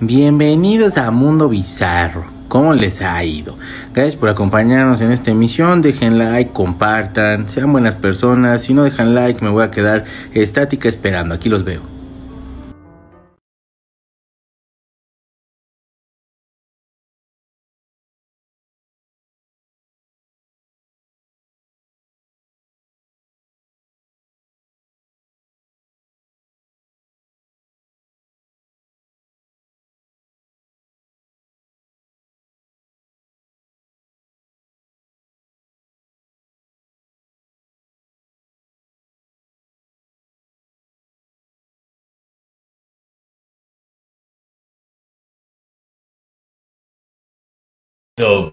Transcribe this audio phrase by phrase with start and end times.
[0.00, 2.24] Bienvenidos a Mundo Bizarro.
[2.48, 3.58] ¿Cómo les ha ido?
[3.94, 5.82] Gracias por acompañarnos en esta emisión.
[5.82, 8.62] Dejen like, compartan, sean buenas personas.
[8.62, 11.34] Si no dejan like, me voy a quedar estática esperando.
[11.34, 11.89] Aquí los veo.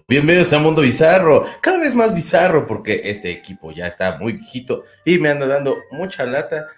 [0.08, 4.82] Bienvenidos a Mundo Bizarro, cada vez más bizarro porque este equipo ya está muy viejito
[5.04, 6.68] y me anda dando mucha lata.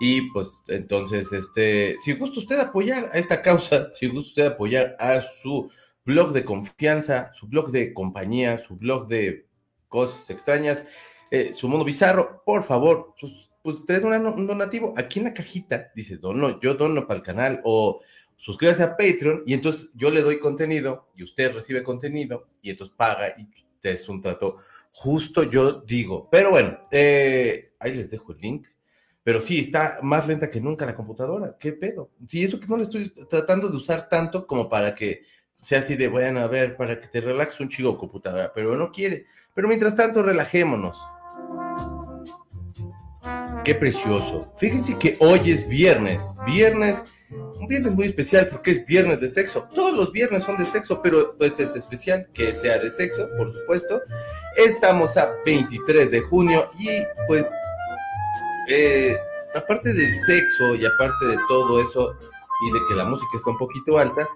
[0.00, 4.96] Y pues entonces este, si gusta usted apoyar a esta causa, si gusta usted apoyar
[4.98, 5.70] a su
[6.04, 9.46] blog de confianza, su blog de compañía, su blog de
[9.86, 10.82] cosas extrañas,
[11.30, 14.92] eh, su mundo bizarro, por favor, pues, pues usted un donativo.
[14.96, 18.00] Aquí en la cajita, dice dono, yo dono para el canal o
[18.40, 22.94] suscríbase a Patreon y entonces yo le doy contenido y usted recibe contenido y entonces
[22.96, 23.46] paga y
[23.82, 24.56] es un trato
[24.92, 26.28] justo, yo digo.
[26.30, 28.66] Pero bueno, eh, ahí les dejo el link.
[29.22, 31.56] Pero sí, está más lenta que nunca la computadora.
[31.60, 32.10] ¿Qué pedo?
[32.26, 35.22] Sí, eso que no le estoy tratando de usar tanto como para que
[35.56, 38.90] sea así de, bueno, a ver, para que te relajes un chico computadora, pero no
[38.90, 39.26] quiere.
[39.54, 40.98] Pero mientras tanto, relajémonos.
[43.64, 44.52] Qué precioso.
[44.56, 46.34] Fíjense que hoy es viernes.
[46.46, 49.68] Viernes un viernes muy especial porque es viernes de sexo.
[49.74, 53.52] Todos los viernes son de sexo, pero pues es especial que sea de sexo, por
[53.52, 54.00] supuesto.
[54.56, 56.88] Estamos a 23 de junio y
[57.28, 57.50] pues
[58.68, 59.16] eh,
[59.54, 62.16] aparte del sexo y aparte de todo eso
[62.66, 64.28] y de que la música está un poquito alta,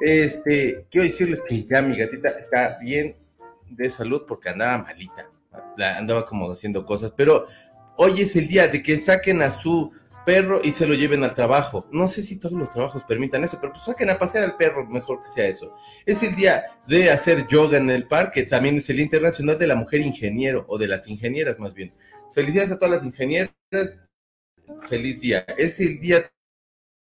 [0.00, 3.16] este, quiero decirles que ya mi gatita está bien
[3.68, 5.30] de salud porque andaba malita,
[5.98, 7.46] andaba como haciendo cosas, pero
[8.02, 9.92] hoy es el día de que saquen a su
[10.24, 11.86] perro y se lo lleven al trabajo.
[11.92, 14.86] No sé si todos los trabajos permitan eso, pero pues saquen a pasear al perro,
[14.86, 15.74] mejor que sea eso.
[16.06, 19.66] Es el día de hacer yoga en el parque, también es el Día Internacional de
[19.66, 21.92] la Mujer Ingeniero, o de las ingenieras más bien.
[22.34, 23.52] Felicidades a todas las ingenieras,
[24.88, 25.40] feliz día.
[25.58, 26.32] Es el día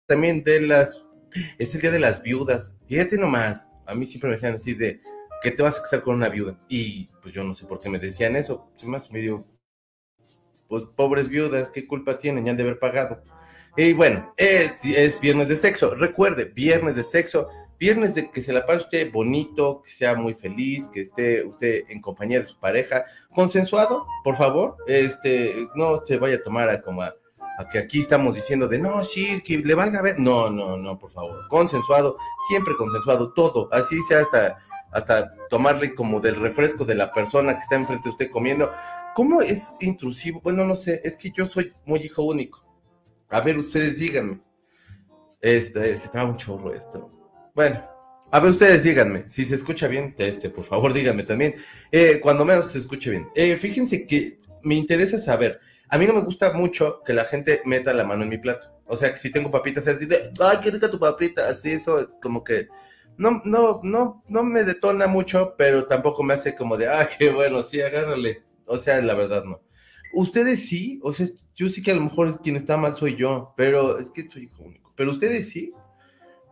[0.07, 1.03] también de las,
[1.59, 2.75] es el día de las viudas.
[2.87, 4.99] Fíjate nomás, a mí siempre me decían así de,
[5.43, 6.59] que te vas a casar con una viuda.
[6.67, 9.45] Y pues yo no sé por qué me decían eso, es más medio
[10.67, 12.45] pues pobres viudas, ¿qué culpa tienen?
[12.45, 13.21] Ya han de haber pagado.
[13.75, 15.93] Y bueno, es, es viernes de sexo.
[15.95, 17.47] Recuerde, viernes de sexo,
[17.79, 21.83] viernes de que se la pase usted bonito, que sea muy feliz, que esté usted
[21.87, 24.77] en compañía de su pareja, consensuado, por favor.
[24.87, 27.13] Este, no se vaya a tomar a como a,
[27.65, 30.19] que aquí estamos diciendo de no, sí, que le valga ver.
[30.19, 31.47] No, no, no, por favor.
[31.49, 33.67] Consensuado, siempre consensuado, todo.
[33.71, 34.57] Así sea hasta
[34.91, 38.71] hasta tomarle como del refresco de la persona que está enfrente de usted comiendo.
[39.15, 40.41] ¿Cómo es intrusivo?
[40.41, 42.65] Bueno, no sé, es que yo soy muy hijo único.
[43.29, 44.41] A ver, ustedes díganme.
[45.41, 47.11] Este, se traba un chorro esto.
[47.53, 47.81] Bueno,
[48.31, 51.55] a ver, ustedes díganme, si se escucha bien, este, por favor, díganme también.
[51.91, 53.27] Eh, cuando menos se escuche bien.
[53.35, 55.59] Eh, fíjense que me interesa saber.
[55.89, 58.69] A mí no me gusta mucho que la gente meta la mano en mi plato.
[58.85, 61.49] O sea, que si tengo papitas, es decir, ay, qué rica tu papita.
[61.49, 62.67] Así, eso es como que
[63.17, 67.31] no, no, no, no me detona mucho, pero tampoco me hace como de, ah, qué
[67.31, 68.43] bueno, sí, agárrale.
[68.65, 69.61] O sea, la verdad no.
[70.13, 73.53] Ustedes sí, o sea, yo sí que a lo mejor quien está mal soy yo,
[73.57, 74.93] pero es que soy hijo único.
[74.95, 75.73] Pero ustedes sí.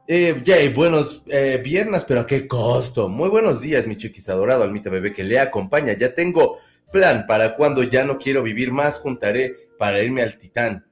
[0.07, 3.09] Eh, buenos eh, viernes, pero a qué costo.
[3.09, 5.93] Muy buenos días, mi chiquis adorado, almita bebé que le acompaña.
[5.93, 6.59] Ya tengo
[6.91, 10.85] plan para cuando ya no quiero vivir más, juntaré para irme al Titán.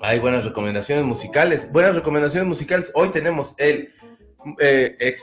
[0.00, 1.72] Hay buenas recomendaciones musicales.
[1.72, 2.92] Buenas recomendaciones musicales.
[2.94, 3.88] Hoy tenemos el
[4.60, 5.14] eh,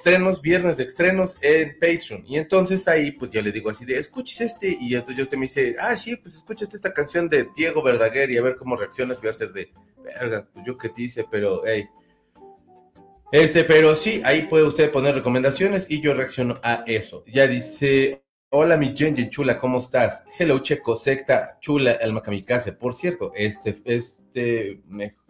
[0.41, 2.25] viernes de estrenos en Patreon.
[2.25, 4.75] Y entonces ahí, pues yo le digo así de, escuches este.
[4.81, 8.31] Y entonces yo usted me dice, ah, sí, pues escucha esta canción de Diego Verdaguer
[8.31, 9.21] y a ver cómo reaccionas.
[9.21, 9.71] Y va a ser de,
[10.03, 11.87] verga, pues yo qué te dice, pero, hey.
[13.31, 17.23] Este, pero sí, ahí puede usted poner recomendaciones y yo reacciono a eso.
[17.27, 20.23] Ya dice, hola mi Jenjen chula, ¿cómo estás?
[20.37, 22.73] Hello Checo, secta chula, el Makamikaze.
[22.73, 25.21] Por cierto, este, este, mejor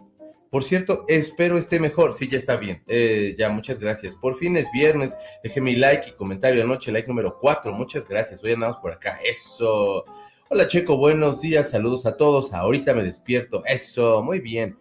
[0.51, 2.11] por cierto, espero esté mejor.
[2.11, 2.83] Sí, ya está bien.
[2.85, 4.13] Eh, ya, muchas gracias.
[4.15, 5.15] Por fin es viernes.
[5.41, 7.71] Deje mi like y comentario anoche, like número 4.
[7.71, 8.43] Muchas gracias.
[8.43, 9.17] Hoy andamos por acá.
[9.23, 10.03] Eso.
[10.49, 10.97] Hola, Checo.
[10.97, 11.69] Buenos días.
[11.69, 12.51] Saludos a todos.
[12.51, 13.63] Ahorita me despierto.
[13.65, 14.21] Eso.
[14.23, 14.77] Muy bien.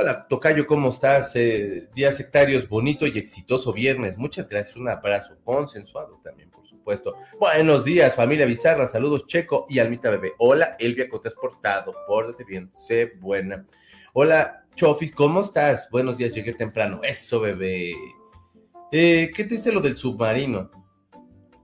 [0.00, 1.34] Hola, Tocayo, ¿cómo estás?
[1.34, 4.16] Eh, días sectarios, bonito y exitoso viernes.
[4.16, 4.76] Muchas gracias.
[4.76, 7.16] Un abrazo consensuado también, por supuesto.
[7.40, 8.86] Buenos días, familia Bizarra.
[8.86, 10.34] Saludos, Checo y Almita Bebé.
[10.38, 11.92] Hola, Elvia Cotes Portado.
[12.06, 12.70] Pórtate bien.
[12.72, 13.66] Sé buena.
[14.12, 15.88] Hola, Chofis, ¿cómo estás?
[15.90, 17.00] Buenos días, llegué temprano.
[17.02, 17.92] Eso, bebé.
[18.92, 20.70] Eh, ¿Qué te dice lo del submarino?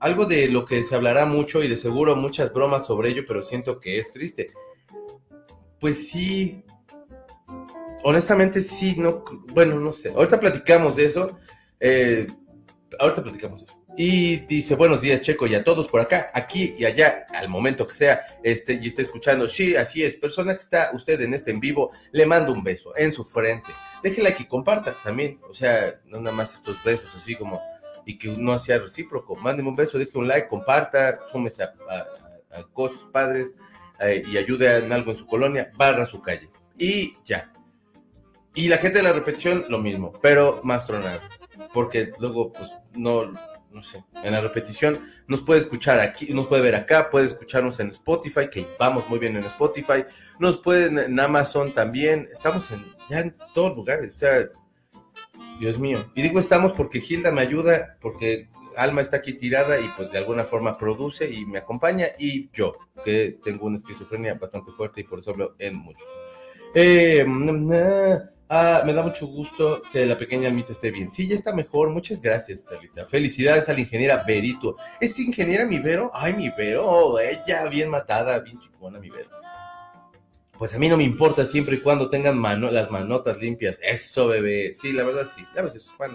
[0.01, 3.45] Algo de lo que se hablará mucho y de seguro muchas bromas sobre ello, pero
[3.45, 4.51] siento que es triste.
[5.79, 6.64] Pues sí.
[8.07, 9.25] Honestamente sí, no.
[9.53, 10.11] Bueno, no sé.
[10.11, 11.39] Ahorita platicamos de eso.
[11.81, 12.27] Eh,
[13.01, 13.85] ahorita platicamos de eso.
[13.97, 17.87] Y dice, buenos días, Checo, y a todos por acá, aquí y allá, al momento
[17.87, 19.49] que sea, este, y está escuchando.
[19.49, 22.93] Sí, así es, persona que está usted en este en vivo, le mando un beso
[22.97, 23.73] en su frente.
[24.03, 27.63] Déjela que comparta también, o sea, no nada más estos besos así como,
[28.05, 29.37] y que no sea recíproco.
[29.37, 31.73] Mándeme un beso, deje un like, comparta, súmese a,
[32.51, 33.55] a, cosas padres
[34.01, 36.51] eh, y ayude en algo en su colonia, barra su calle.
[36.77, 37.51] Y ya.
[38.55, 41.21] Y la gente de la repetición, lo mismo, pero más tronado.
[41.73, 43.33] Porque luego, pues, no
[43.75, 47.81] no sé, en la repetición, nos puede escuchar aquí, nos puede ver acá, puede escucharnos
[47.81, 50.05] en Spotify, que vamos muy bien en Spotify,
[50.39, 54.49] nos pueden en Amazon también, estamos en, ya en todos lugares, o sea,
[55.59, 56.09] Dios mío.
[56.15, 60.19] Y digo estamos porque Hilda me ayuda, porque Alma está aquí tirada y pues de
[60.19, 65.05] alguna forma produce y me acompaña, y yo, que tengo una esquizofrenia bastante fuerte y
[65.05, 66.05] por eso hablo en mucho.
[66.77, 67.25] Eh,
[68.49, 71.11] Ah, me da mucho gusto que la pequeña Almita esté bien.
[71.11, 71.91] Sí, ya está mejor.
[71.91, 73.07] Muchas gracias, Carlita.
[73.07, 74.77] Felicidades a la ingeniera Berito.
[75.01, 76.11] ¿Es ingeniera mi Vero?
[76.13, 77.19] Ay, mi Vero.
[77.19, 79.31] Ella bien matada, bien chicona, mi Vero.
[80.59, 83.81] Pues a mí no me importa siempre y cuando tengan mano, las manotas limpias.
[83.83, 84.73] Eso, bebé.
[84.75, 85.45] Sí, la verdad sí.
[85.55, 86.11] Ves, eso es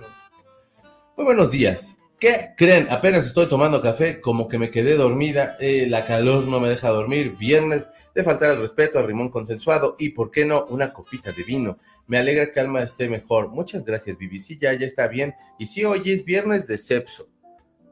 [1.17, 1.95] Muy buenos días.
[2.19, 2.87] ¿Qué creen?
[2.91, 6.89] Apenas estoy tomando café, como que me quedé dormida, eh, la calor no me deja
[6.89, 11.31] dormir, viernes de faltar el respeto al rimón consensuado y, ¿por qué no?, una copita
[11.31, 11.77] de vino.
[12.07, 13.47] Me alegra que Alma esté mejor.
[13.47, 14.41] Muchas gracias, Vivi.
[14.41, 15.33] Sí, ya, ya está bien.
[15.57, 17.29] Y sí, hoy es viernes de Cepso.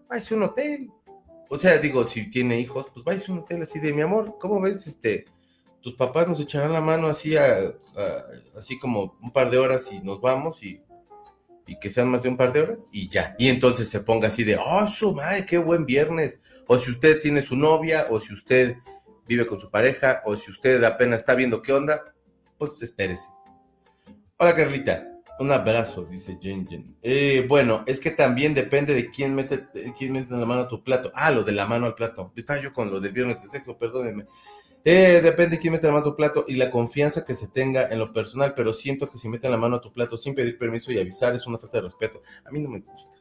[0.09, 0.91] Vais a un hotel.
[1.50, 4.35] O sea, digo, si tiene hijos, pues vais a un hotel así de mi amor.
[4.41, 4.88] ¿Cómo ves?
[4.88, 5.24] Este,
[5.79, 7.38] tus papás nos echarán la mano así,
[8.57, 10.81] así como un par de horas y nos vamos y
[11.67, 13.35] y que sean más de un par de horas y ya.
[13.37, 16.39] Y entonces se ponga así de, oh, su madre, qué buen viernes.
[16.65, 18.77] O si usted tiene su novia, o si usted
[19.27, 22.13] vive con su pareja, o si usted apenas está viendo qué onda,
[22.57, 23.27] pues espérese.
[24.37, 29.67] Hola Carlita, un abrazo, dice Jen eh, bueno, es que también depende de quién mete,
[29.97, 31.11] quién mete la mano a tu plato.
[31.13, 32.31] Ah, lo de la mano al plato.
[32.35, 34.25] Estaba yo con lo del viernes de sexo, perdónenme.
[34.83, 37.47] Eh, depende de quién mete la mano a tu plato y la confianza que se
[37.47, 40.33] tenga en lo personal, pero siento que si meten la mano a tu plato sin
[40.33, 42.21] pedir permiso y avisar es una falta de respeto.
[42.45, 43.18] A mí no me gusta.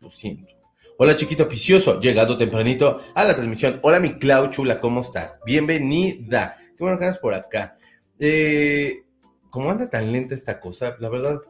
[0.00, 0.52] Lo siento.
[0.96, 3.80] Hola chiquito picioso, llegado tempranito a la transmisión.
[3.82, 5.40] Hola mi Clau chula, ¿cómo estás?
[5.44, 6.56] Bienvenida.
[6.76, 7.78] Qué bueno que andas por acá.
[8.18, 9.02] Eh,
[9.50, 10.96] ¿Cómo anda tan lenta esta cosa?
[11.00, 11.40] La verdad,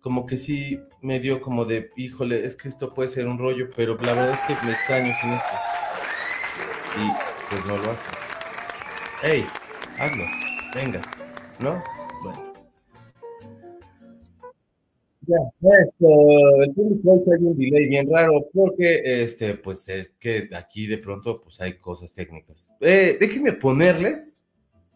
[0.00, 3.70] como que sí me dio como de, híjole, es que esto puede ser un rollo,
[3.74, 5.48] pero la verdad es que me extraño sin esto.
[6.98, 8.31] Y pues no lo hace.
[9.24, 9.44] ¡Ey!
[10.00, 10.24] Hazlo.
[10.74, 11.00] Venga.
[11.60, 11.80] ¿No?
[12.24, 12.52] Bueno.
[15.28, 15.36] Ya,
[15.84, 16.08] esto,
[16.64, 21.40] el público hay un delay bien raro porque, este, pues es que aquí de pronto,
[21.40, 22.72] pues hay cosas técnicas.
[22.80, 24.42] Eh, déjenme ponerles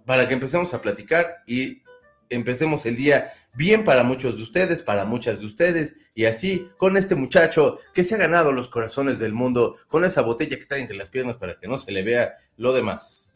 [0.04, 1.82] para que empecemos a platicar y
[2.30, 6.96] empecemos el día bien para muchos de ustedes, para muchas de ustedes, y así con
[6.96, 10.80] este muchacho que se ha ganado los corazones del mundo, con esa botella que trae
[10.80, 13.32] entre las piernas para que no se le vea lo demás.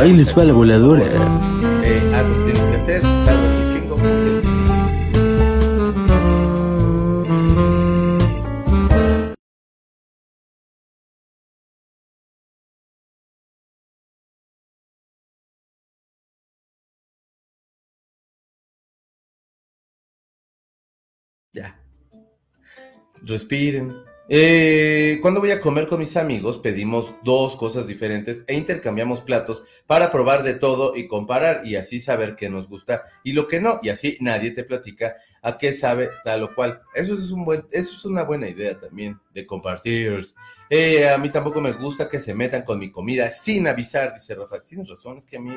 [0.00, 1.04] Ahí les va la voladora.
[1.84, 4.35] Eh, algo tienes que hacer, tarda un chingo.
[23.26, 24.04] Respiren.
[24.28, 29.62] Eh, cuando voy a comer con mis amigos, pedimos dos cosas diferentes e intercambiamos platos
[29.86, 33.60] para probar de todo y comparar y así saber qué nos gusta y lo que
[33.60, 33.78] no.
[33.82, 36.80] Y así nadie te platica a qué sabe tal o cual.
[36.94, 40.26] Eso es, un buen, eso es una buena idea también de compartir.
[40.70, 44.34] Eh, a mí tampoco me gusta que se metan con mi comida sin avisar, dice
[44.34, 44.62] Rafa.
[44.62, 45.52] Tienes razón, es que a mí...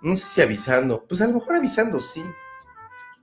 [0.00, 1.04] No sé si avisando.
[1.06, 2.22] Pues a lo mejor avisando, sí.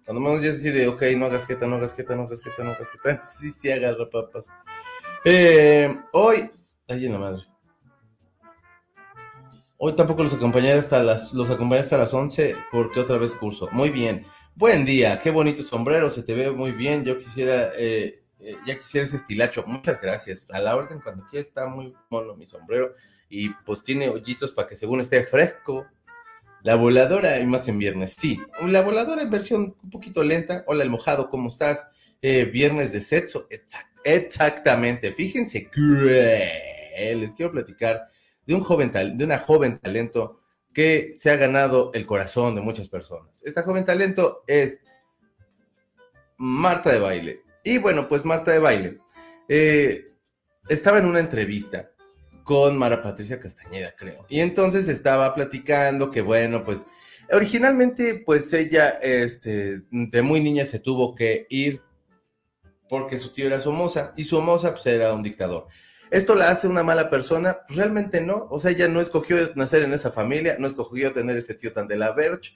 [0.10, 2.64] Cuando menos ya así de, ok, no hagas quieta, no hagas quieta, no hagas quieta,
[2.64, 3.22] no hagas quieta.
[3.40, 4.44] Sí, sí, agarra papas.
[5.24, 6.50] Eh, hoy,
[6.88, 7.44] ay, en la madre.
[9.78, 13.70] Hoy tampoco los acompañaré hasta las, los acompañé hasta las 11 porque otra vez curso.
[13.72, 14.26] Muy bien.
[14.56, 17.06] Buen día, qué bonito sombrero, se te ve muy bien.
[17.06, 19.64] Yo quisiera, eh, eh, ya quisiera ese estilacho.
[19.68, 20.48] Muchas gracias.
[20.50, 22.94] A la orden, cuando quiera, está muy mono mi sombrero.
[23.30, 25.86] Y pues tiene hoyitos para que según esté fresco.
[26.62, 28.40] La voladora y más en viernes, sí.
[28.62, 30.64] La voladora en versión un poquito lenta.
[30.68, 31.88] Hola, el mojado, ¿cómo estás?
[32.22, 33.48] Eh, viernes de sexo.
[34.04, 35.14] exactamente.
[35.14, 38.08] Fíjense que les quiero platicar
[38.46, 40.42] de un joven de una joven talento
[40.74, 43.42] que se ha ganado el corazón de muchas personas.
[43.46, 44.82] Esta joven talento es
[46.38, 47.42] Marta de Baile.
[47.64, 49.00] Y bueno, pues Marta de Baile
[49.48, 50.14] eh,
[50.68, 51.92] estaba en una entrevista
[52.50, 54.26] con Mara Patricia Castañeda, creo.
[54.28, 56.88] Y entonces estaba platicando que, bueno, pues
[57.32, 61.84] originalmente, pues ella, este, de muy niña se tuvo que ir
[62.90, 65.68] porque su tío era Somoza y Somoza pues era un dictador.
[66.10, 67.60] ¿Esto la hace una mala persona?
[67.68, 68.48] Pues realmente no.
[68.50, 71.88] O sea, ella no escogió nacer en esa familia, no escogió tener ese tío tan
[71.88, 72.56] de la Verge,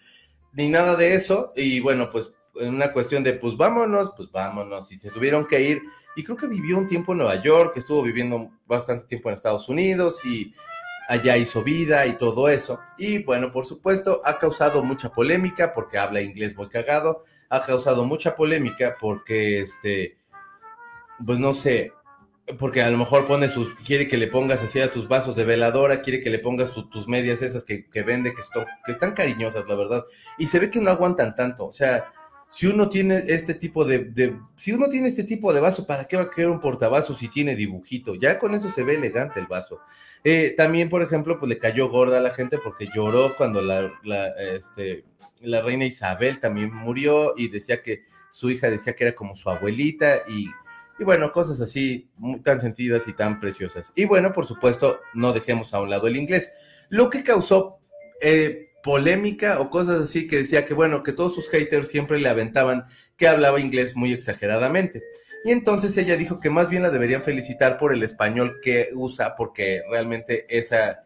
[0.53, 1.53] ni nada de eso.
[1.55, 4.91] Y bueno, pues una cuestión de, pues vámonos, pues vámonos.
[4.91, 5.81] Y se tuvieron que ir.
[6.15, 9.67] Y creo que vivió un tiempo en Nueva York, estuvo viviendo bastante tiempo en Estados
[9.69, 10.53] Unidos y
[11.07, 12.79] allá hizo vida y todo eso.
[12.97, 17.23] Y bueno, por supuesto, ha causado mucha polémica porque habla inglés muy cagado.
[17.49, 20.17] Ha causado mucha polémica porque, este,
[21.25, 21.91] pues no sé,
[22.57, 25.45] porque a lo mejor pone sus, quiere que le pongas así a tus vasos de
[25.45, 28.41] veladora, quiere que le pongas tus medias esas que, vende, que,
[28.85, 30.03] que están cariñosas, la verdad.
[30.37, 31.65] Y se ve que no aguantan tanto.
[31.65, 32.11] O sea,
[32.53, 36.17] si uno tiene este tipo de, si uno tiene este tipo de vaso, ¿para qué
[36.17, 38.13] va a querer un portavasos si tiene dibujito?
[38.13, 39.79] Ya con eso se ve elegante el vaso.
[40.23, 43.91] Eh, también, por ejemplo, pues le cayó gorda a la gente porque lloró cuando la,
[44.03, 45.03] la, este,
[45.41, 49.49] la reina Isabel también murió y decía que su hija decía que era como su
[49.49, 50.45] abuelita y
[50.99, 52.07] y bueno, cosas así
[52.43, 53.91] tan sentidas y tan preciosas.
[53.95, 56.51] Y bueno, por supuesto, no dejemos a un lado el inglés.
[56.89, 57.79] Lo que causó
[58.21, 62.29] eh, polémica o cosas así que decía que bueno, que todos sus haters siempre le
[62.29, 62.85] aventaban
[63.17, 65.01] que hablaba inglés muy exageradamente.
[65.45, 69.35] Y entonces ella dijo que más bien la deberían felicitar por el español que usa,
[69.35, 71.03] porque realmente esa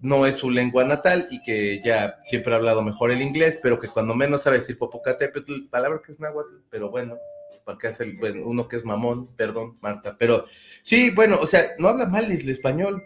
[0.00, 3.78] no es su lengua natal y que ya siempre ha hablado mejor el inglés, pero
[3.78, 7.18] que cuando menos sabe decir Popocatépetl, palabra que es náhuatl, pero bueno,
[7.64, 10.44] para hace bueno, uno que es mamón, perdón, Marta, pero
[10.82, 13.02] sí, bueno, o sea, no habla mal el español.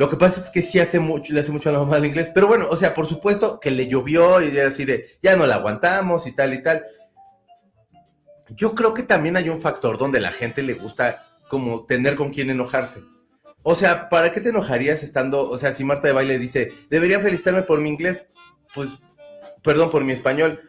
[0.00, 2.06] Lo que pasa es que sí hace mucho, le hace mucho a la mamá el
[2.06, 5.36] inglés, pero bueno, o sea, por supuesto que le llovió y era así de, ya
[5.36, 6.86] no la aguantamos y tal y tal.
[8.48, 12.30] Yo creo que también hay un factor donde la gente le gusta como tener con
[12.30, 13.02] quién enojarse.
[13.62, 17.20] O sea, ¿para qué te enojarías estando, o sea, si Marta de Baile dice, debería
[17.20, 18.24] felicitarme por mi inglés,
[18.72, 19.02] pues,
[19.62, 20.60] perdón, por mi español,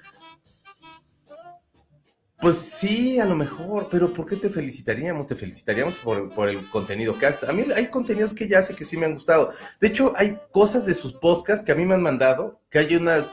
[2.41, 5.27] pues sí, a lo mejor, pero ¿por qué te felicitaríamos?
[5.27, 7.47] Te felicitaríamos por, el contenido que haces.
[7.47, 9.49] A mí hay contenidos que ya sé que sí me han gustado.
[9.79, 12.95] De hecho, hay cosas de sus podcasts que a mí me han mandado, que hay
[12.95, 13.31] una,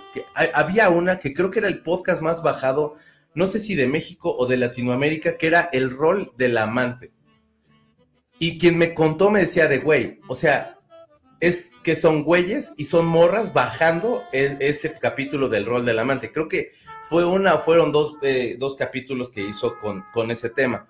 [0.53, 2.95] había una que creo que era el podcast más bajado,
[3.35, 7.11] no sé si de México o de Latinoamérica, que era el rol del amante.
[8.39, 10.78] Y quien me contó me decía de güey, o sea,
[11.41, 16.33] es que son güeyes y son morras bajando e, ese capítulo del rol del amante.
[16.33, 16.71] Creo que
[17.03, 20.87] fue una, fueron dos, eh, dos capítulos que hizo con, con ese tema.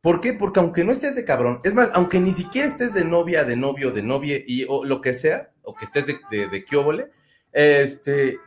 [0.00, 0.34] ¿Por qué?
[0.34, 3.56] Porque aunque no estés de cabrón, es más, aunque ni siquiera estés de novia, de
[3.56, 6.64] novio, de novia y o lo que sea, o que estés de, de, de
[7.52, 8.38] este,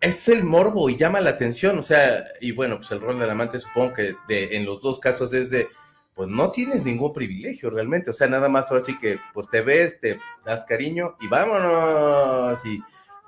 [0.00, 3.30] es el morbo y llama la atención, o sea, y bueno, pues el rol del
[3.30, 5.68] amante supongo que de, en los dos casos es de,
[6.14, 9.62] pues no tienes ningún privilegio realmente, o sea, nada más ahora sí que pues te
[9.62, 12.80] ves, te das cariño y vámonos, y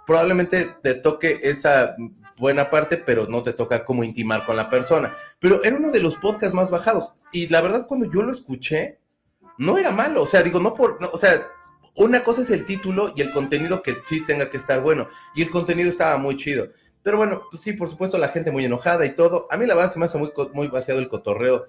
[0.07, 1.97] probablemente te toque esa
[2.39, 5.13] buena parte, pero no te toca como intimar con la persona.
[5.41, 9.01] Pero era uno de los podcasts más bajados, y la verdad cuando yo lo escuché,
[9.59, 11.49] no era malo, o sea, digo, no por, o sea,
[11.97, 15.43] una cosa es el título y el contenido que sí tenga que estar bueno, y
[15.43, 16.69] el contenido estaba muy chido.
[17.03, 19.47] Pero bueno, pues sí, por supuesto, la gente muy enojada y todo.
[19.51, 21.69] A mí la verdad se me hace muy, muy vaciado el cotorreo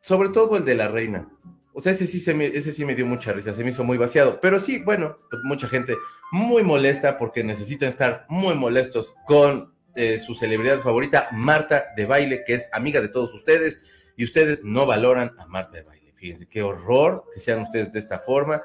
[0.00, 1.28] sobre todo el de la reina.
[1.72, 3.84] O sea, ese sí, se me, ese sí me dio mucha risa, se me hizo
[3.84, 4.40] muy vaciado.
[4.40, 5.96] Pero sí, bueno, pues mucha gente
[6.32, 12.42] muy molesta porque necesitan estar muy molestos con eh, su celebridad favorita, Marta de Baile,
[12.44, 16.12] que es amiga de todos ustedes, y ustedes no valoran a Marta de Baile.
[16.14, 18.62] Fíjense, qué horror que sean ustedes de esta forma.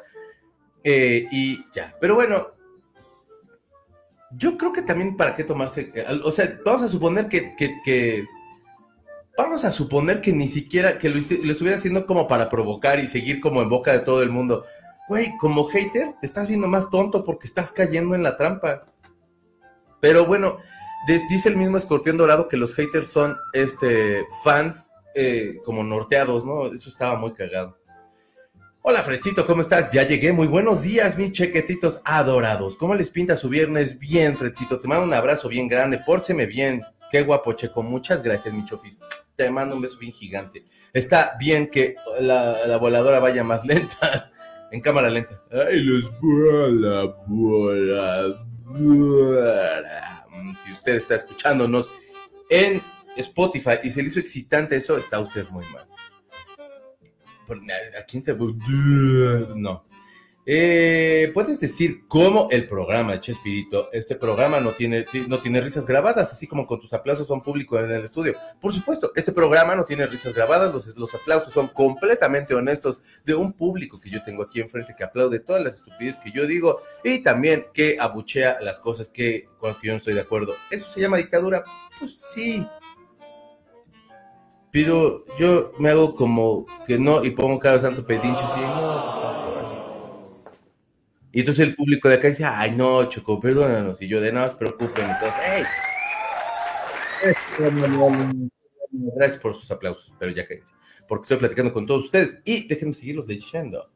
[0.84, 2.54] Eh, y ya, pero bueno,
[4.32, 8.26] yo creo que también para qué tomarse, eh, o sea, vamos a suponer que, que
[9.38, 13.40] vamos a suponer que ni siquiera, que lo, estuviera haciendo como para provocar y seguir
[13.40, 14.66] como en boca de todo el mundo.
[15.08, 18.86] Güey, como hater, te estás viendo más tonto porque estás cayendo en la trampa.
[20.00, 20.58] Pero bueno,
[21.30, 26.68] dice el mismo Escorpión Dorado que los haters son este, fans eh, como norteados, ¿no?
[26.68, 27.78] Eso estaba muy cagado.
[28.88, 29.92] Hola Fredcito, ¿cómo estás?
[29.92, 30.32] Ya llegué.
[30.32, 32.78] Muy buenos días, mis chequetitos adorados.
[32.78, 33.98] ¿Cómo les pinta su viernes?
[33.98, 34.80] Bien, Fredcito.
[34.80, 36.00] Te mando un abrazo bien grande.
[36.06, 36.84] Pórteme bien.
[37.16, 37.82] Qué guapo, Checo.
[37.82, 39.00] Muchas gracias, mi chofis
[39.38, 40.66] te mando un beso bien gigante.
[40.92, 44.34] Está bien que la, voladora vaya más lenta,
[44.72, 45.42] en cámara lenta.
[45.50, 48.36] Ay, los vuela, voladora.
[50.30, 51.90] Mm, si usted está escuchándonos
[52.50, 52.82] en
[53.16, 55.88] Spotify y se le hizo excitante eso, está usted muy mal.
[57.98, 58.36] ¿A quién se.?
[59.56, 59.85] No.
[60.48, 66.32] Eh, ¿Puedes decir cómo el programa, Chespirito, este programa no tiene, no tiene risas grabadas,
[66.32, 68.36] así como con tus aplausos son públicos en el estudio?
[68.62, 73.34] Por supuesto, este programa no tiene risas grabadas, los, los aplausos son completamente honestos de
[73.34, 76.80] un público que yo tengo aquí enfrente que aplaude todas las estupideces que yo digo
[77.04, 80.56] y también que abuchea las cosas que, con las que yo no estoy de acuerdo.
[80.70, 81.64] ¿Eso se llama dictadura?
[82.00, 82.68] Pues sí,
[84.70, 89.75] pero yo me hago como que no y pongo cara santo pedincho así, no,
[91.36, 94.02] y entonces el público de acá dice, ay, no, Choco, perdónanos.
[94.02, 95.04] Y yo, de nada se preocupen.
[95.04, 95.64] Entonces, ¡hey!
[98.90, 100.62] Gracias por sus aplausos, pero ya que
[101.10, 103.92] porque estoy platicando con todos ustedes y déjenme seguirlos leyendo.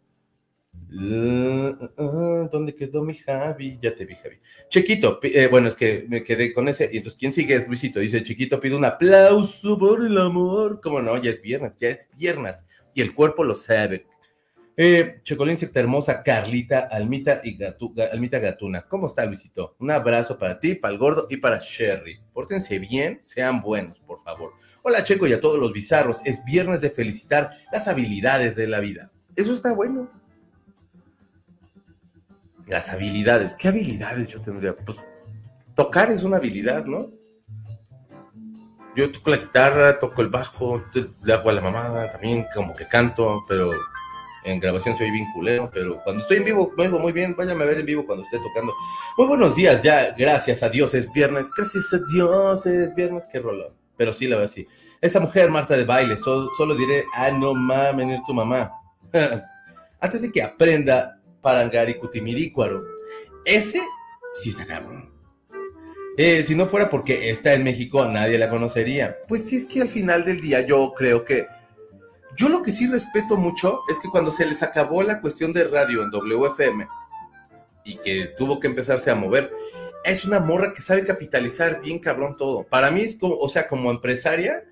[2.51, 3.79] ¿Dónde quedó mi Javi?
[3.81, 4.35] Ya te vi, Javi.
[4.67, 6.89] Chiquito, eh, bueno, es que me quedé con ese.
[6.91, 7.55] Y entonces, ¿quién sigue?
[7.55, 8.01] Es Luisito.
[8.01, 10.81] Dice, Chiquito, pido un aplauso por el amor.
[10.81, 11.15] ¿Cómo no?
[11.15, 12.65] Ya es viernes, ya es viernes.
[12.93, 14.07] Y el cuerpo lo sabe.
[14.81, 17.59] Eh, Chocolín hermosa, Carlita, Almita y
[18.01, 18.85] Almita Gatuna.
[18.87, 19.75] ¿Cómo está, Luisito?
[19.79, 22.21] Un abrazo para ti, para el gordo y para Sherry.
[22.31, 24.53] Pórtense bien, sean buenos, por favor.
[24.81, 26.21] Hola, Checo, y a todos los bizarros.
[26.23, 29.11] Es viernes de felicitar las habilidades de la vida.
[29.35, 30.09] Eso está bueno.
[32.65, 33.55] Las habilidades.
[33.55, 34.77] ¿Qué habilidades yo tendría?
[34.77, 35.05] Pues
[35.75, 37.11] tocar es una habilidad, ¿no?
[38.95, 40.81] Yo toco la guitarra, toco el bajo,
[41.25, 43.73] le hago a la mamá también, como que canto, pero
[44.51, 47.35] en grabación soy bien culero, pero cuando estoy en vivo me oigo muy bien.
[47.35, 48.73] Váyame a ver en vivo cuando esté tocando.
[49.17, 51.49] Muy buenos días, ya, gracias a Dios es viernes.
[51.55, 53.73] Gracias a Dios es viernes, qué rolón.
[53.97, 54.67] Pero sí, la verdad, sí.
[55.01, 58.71] Esa mujer, Marta de baile, solo, solo diré, ah, no mames, tu mamá.
[59.99, 62.83] Antes de que aprenda parangar y cutimirícuaro.
[63.45, 63.81] Ese
[64.33, 65.13] sí está cabrón.
[66.17, 69.17] Eh, si no fuera porque está en México, nadie la conocería.
[69.27, 71.47] Pues sí, es que al final del día yo creo que
[72.35, 75.65] yo lo que sí respeto mucho es que cuando se les acabó la cuestión de
[75.65, 76.87] radio en WFM
[77.83, 79.51] y que tuvo que empezarse a mover,
[80.03, 82.63] es una morra que sabe capitalizar bien cabrón todo.
[82.63, 84.63] Para mí es como, o sea, como empresaria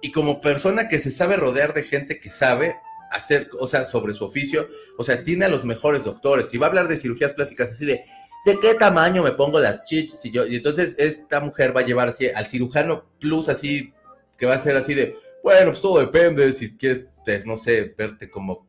[0.00, 2.76] y como persona que se sabe rodear de gente que sabe
[3.10, 6.66] hacer, o sea, sobre su oficio, o sea, tiene a los mejores doctores y va
[6.66, 8.02] a hablar de cirugías plásticas así de,
[8.44, 10.18] ¿de qué tamaño me pongo las chichis?
[10.22, 13.92] Y, yo, y entonces esta mujer va a llevar así al cirujano plus así,
[14.38, 16.52] que va a ser así de, bueno, pues todo depende.
[16.52, 17.12] Si quieres,
[17.46, 18.68] no sé, verte como,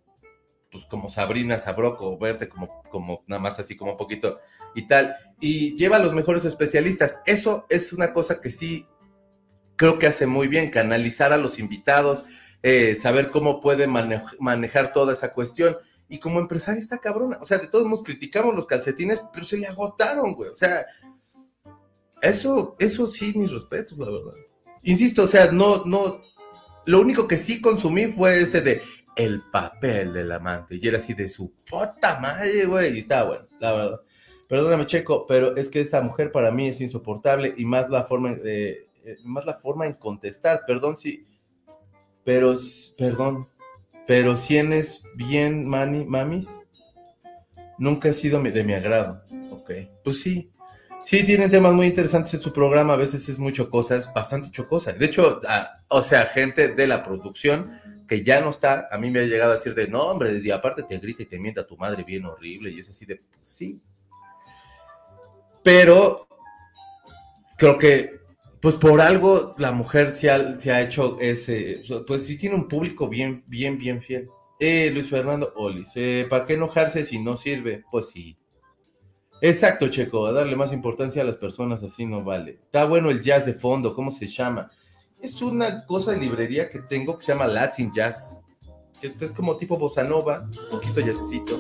[0.70, 4.40] pues como Sabrina Sabroco, verte como, como nada más así como un poquito
[4.76, 5.16] y tal.
[5.40, 7.20] Y lleva a los mejores especialistas.
[7.26, 8.88] Eso es una cosa que sí
[9.76, 12.24] creo que hace muy bien, canalizar a los invitados,
[12.62, 15.76] eh, saber cómo puede manejar toda esa cuestión.
[16.08, 17.40] Y como empresaria está cabrona.
[17.42, 20.52] O sea, de todos modos criticamos los calcetines, pero se le agotaron, güey.
[20.52, 20.86] O sea,
[22.22, 24.34] eso, eso sí, mis respetos, la verdad.
[24.84, 26.22] Insisto, o sea, no, no,
[26.86, 28.82] lo único que sí consumí fue ese de
[29.16, 30.78] el papel del amante.
[30.82, 32.96] Y era así de su puta madre, güey.
[32.96, 34.02] Y estaba bueno, la verdad.
[34.48, 38.36] Perdóname, Checo, pero es que esa mujer para mí es insoportable y más la forma,
[38.44, 38.88] eh,
[39.24, 40.64] más la forma en contestar.
[40.68, 41.26] Perdón si,
[42.24, 42.56] pero,
[42.98, 43.48] perdón,
[44.06, 46.50] pero si es bien, mani, mamis,
[47.78, 49.22] nunca ha sido de mi agrado.
[49.52, 49.72] Ok,
[50.04, 50.52] pues sí,
[51.12, 54.98] Sí, tiene temas muy interesantes en su programa, a veces es muy cosas, bastante chocosas.
[54.98, 55.42] De hecho,
[55.90, 57.70] o sea, gente de la producción
[58.08, 60.50] que ya no está, a mí me ha llegado a decir de, no, hombre, y
[60.52, 63.18] aparte te grita y te mienta a tu madre bien horrible, y es así de,
[63.18, 63.82] pues, sí.
[65.62, 66.30] Pero
[67.58, 68.22] creo que,
[68.62, 72.70] pues por algo la mujer se ha, se ha hecho ese, pues sí tiene un
[72.70, 74.30] público bien, bien, bien fiel.
[74.62, 77.84] Eh, Luis Fernando Olis, eh, ¿para qué enojarse si no sirve?
[77.92, 78.38] Pues sí,
[79.44, 82.60] Exacto, Checo, a darle más importancia a las personas así no vale.
[82.64, 84.70] Está bueno el jazz de fondo, ¿cómo se llama?
[85.20, 88.40] Es una cosa de librería que tengo que se llama Latin Jazz,
[89.02, 91.58] que es como tipo bossa nova, un poquito jazzcito.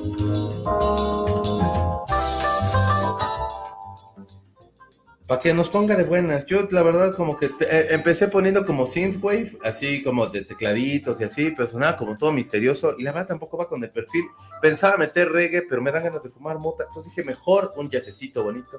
[5.31, 6.45] Para que nos ponga de buenas.
[6.45, 11.23] Yo, la verdad, como que eh, empecé poniendo como synthwave, así como de tecladitos y
[11.23, 12.95] así, pero sonaba como todo misterioso.
[12.97, 14.25] Y la verdad tampoco va con el perfil.
[14.61, 16.83] Pensaba meter reggae, pero me dan ganas de fumar mota.
[16.85, 18.77] Entonces dije, mejor un jazzecito bonito.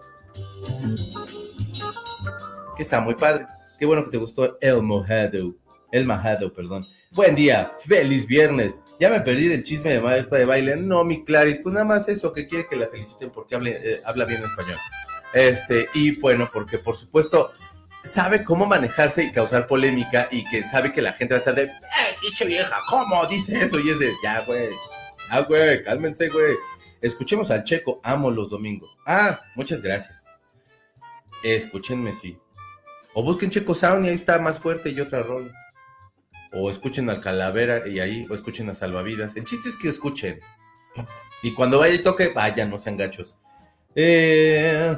[2.76, 3.46] Que está muy padre.
[3.78, 5.54] Qué bueno que te gustó El Mojado.
[5.90, 6.84] El Majado, perdón.
[7.12, 8.78] Buen día, feliz viernes.
[9.00, 10.76] Ya me perdí del chisme de maestra de baile.
[10.76, 14.02] No, mi Claris, pues nada más eso, que quiere que la feliciten porque hable, eh,
[14.04, 14.76] habla bien español.
[15.32, 17.52] Este, y bueno, porque por supuesto
[18.02, 21.54] sabe cómo manejarse y causar polémica y que sabe que la gente va a estar
[21.54, 22.76] de, ¡eh, vieja!
[22.88, 23.78] ¿Cómo dice eso?
[23.80, 24.70] Y es de, ya, güey,
[25.30, 26.56] ya, güey, cálmense, güey.
[27.00, 28.96] Escuchemos al Checo, amo los domingos.
[29.06, 30.24] Ah, muchas gracias.
[31.42, 32.38] Escúchenme, sí.
[33.14, 35.52] O busquen Checo Sound y ahí está más fuerte y otra rol.
[36.52, 39.36] O escuchen al Calavera y ahí, o escuchen a Salvavidas.
[39.36, 40.40] El chiste es que escuchen.
[41.42, 43.34] Y cuando vaya y toque, vaya, no sean gachos.
[43.94, 44.96] Eh,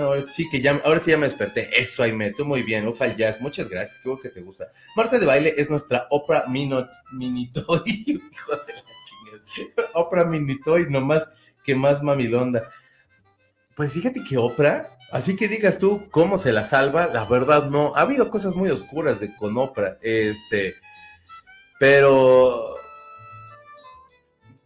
[0.00, 1.70] ahora sí que ya, ahora sí ya me desperté.
[1.80, 2.86] Eso, Aime, tú muy bien.
[2.86, 3.98] Ufa el jazz, muchas gracias.
[3.98, 4.68] Qué bueno que te gusta.
[4.96, 7.82] Marta de baile es nuestra Oprah Mino, Minitoy.
[8.06, 9.90] Hijo de la chingada.
[9.94, 11.28] Oprah Minitoy, nomás
[11.64, 12.70] que más mamilonda.
[13.74, 17.94] Pues fíjate que Oprah, así que digas tú cómo se la salva, la verdad no.
[17.96, 20.74] Ha habido cosas muy oscuras de con Oprah, este,
[21.78, 22.76] pero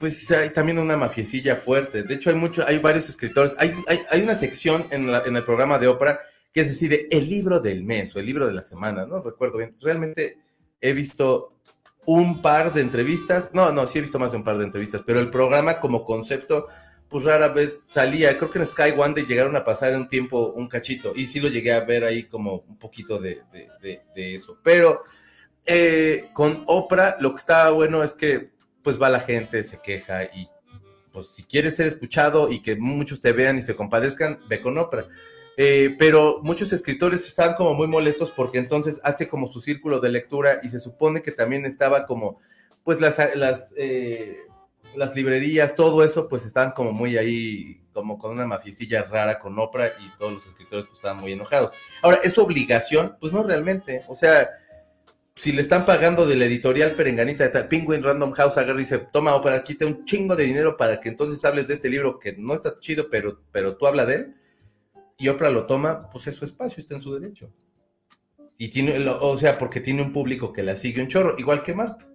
[0.06, 2.04] pues hay también una mafiecilla fuerte.
[2.04, 3.56] De hecho, hay mucho, hay varios escritores.
[3.58, 6.20] Hay, hay, hay una sección en, la, en, el programa de Oprah
[6.52, 9.58] que es decir, el libro del mes o el libro de la semana, no recuerdo
[9.58, 9.76] bien.
[9.80, 10.38] Realmente
[10.80, 11.54] he visto
[12.06, 13.50] un par de entrevistas.
[13.52, 16.04] No, no, sí he visto más de un par de entrevistas, pero el programa como
[16.04, 16.68] concepto,
[17.08, 18.38] pues rara vez salía.
[18.38, 21.40] Creo que en Sky One de llegaron a pasar un tiempo un cachito y sí
[21.40, 24.56] lo llegué a ver ahí como un poquito de, de, de, de eso.
[24.62, 25.00] Pero
[25.66, 28.55] eh, con Oprah lo que estaba bueno es que
[28.86, 30.48] pues va la gente, se queja y
[31.10, 34.78] pues si quieres ser escuchado y que muchos te vean y se compadezcan, ve con
[34.78, 35.06] Oprah.
[35.56, 40.10] Eh, pero muchos escritores estaban como muy molestos porque entonces hace como su círculo de
[40.10, 42.38] lectura y se supone que también estaba como,
[42.84, 44.36] pues las, las, eh,
[44.94, 49.58] las librerías, todo eso, pues estaban como muy ahí, como con una mafiecilla rara con
[49.58, 51.72] Oprah y todos los escritores pues estaban muy enojados.
[52.02, 53.16] Ahora, ¿es obligación?
[53.18, 54.48] Pues no realmente, o sea,
[55.36, 58.98] si le están pagando del editorial Perenganita de tal, Penguin Random House agarra y dice,
[59.12, 62.34] toma, Oprah, quita un chingo de dinero para que entonces hables de este libro que
[62.38, 64.34] no está chido, pero, pero tú habla de él,
[65.18, 67.52] y Oprah lo toma, pues es su espacio, está en su derecho.
[68.56, 71.74] Y tiene, o sea, porque tiene un público que la sigue un chorro, igual que
[71.74, 72.08] Marta.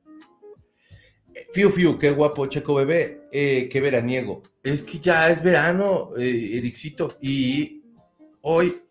[1.53, 4.41] Fiu, fiu, qué guapo, Checo Bebé, eh, qué veraniego.
[4.63, 7.83] Es que ya es verano, eh, Ericito, y
[8.41, 8.81] hoy,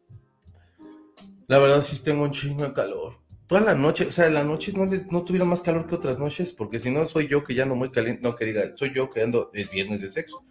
[1.49, 3.20] la verdad sí tengo un chingo de calor
[3.51, 6.53] toda la noche, o sea, la noche no, no tuvieron más calor que otras noches,
[6.53, 9.11] porque si no soy yo que ya no muy caliente, no que diga, soy yo
[9.11, 10.45] que ando, es viernes de sexo.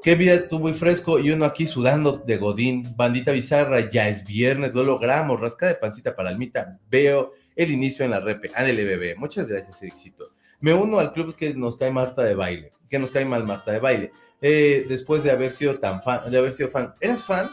[0.00, 4.24] Qué vida tú muy fresco y uno aquí sudando de Godín, bandita bizarra, ya es
[4.24, 8.84] viernes, lo logramos, rasca de pancita para almita, veo el inicio en la repe, ándele
[8.84, 10.30] bebé, muchas gracias éxito.
[10.60, 13.72] Me uno al club que nos cae Marta de baile, que nos cae mal Marta
[13.72, 17.50] de baile, eh, después de haber sido tan fan, de haber sido fan, ¿eras fan?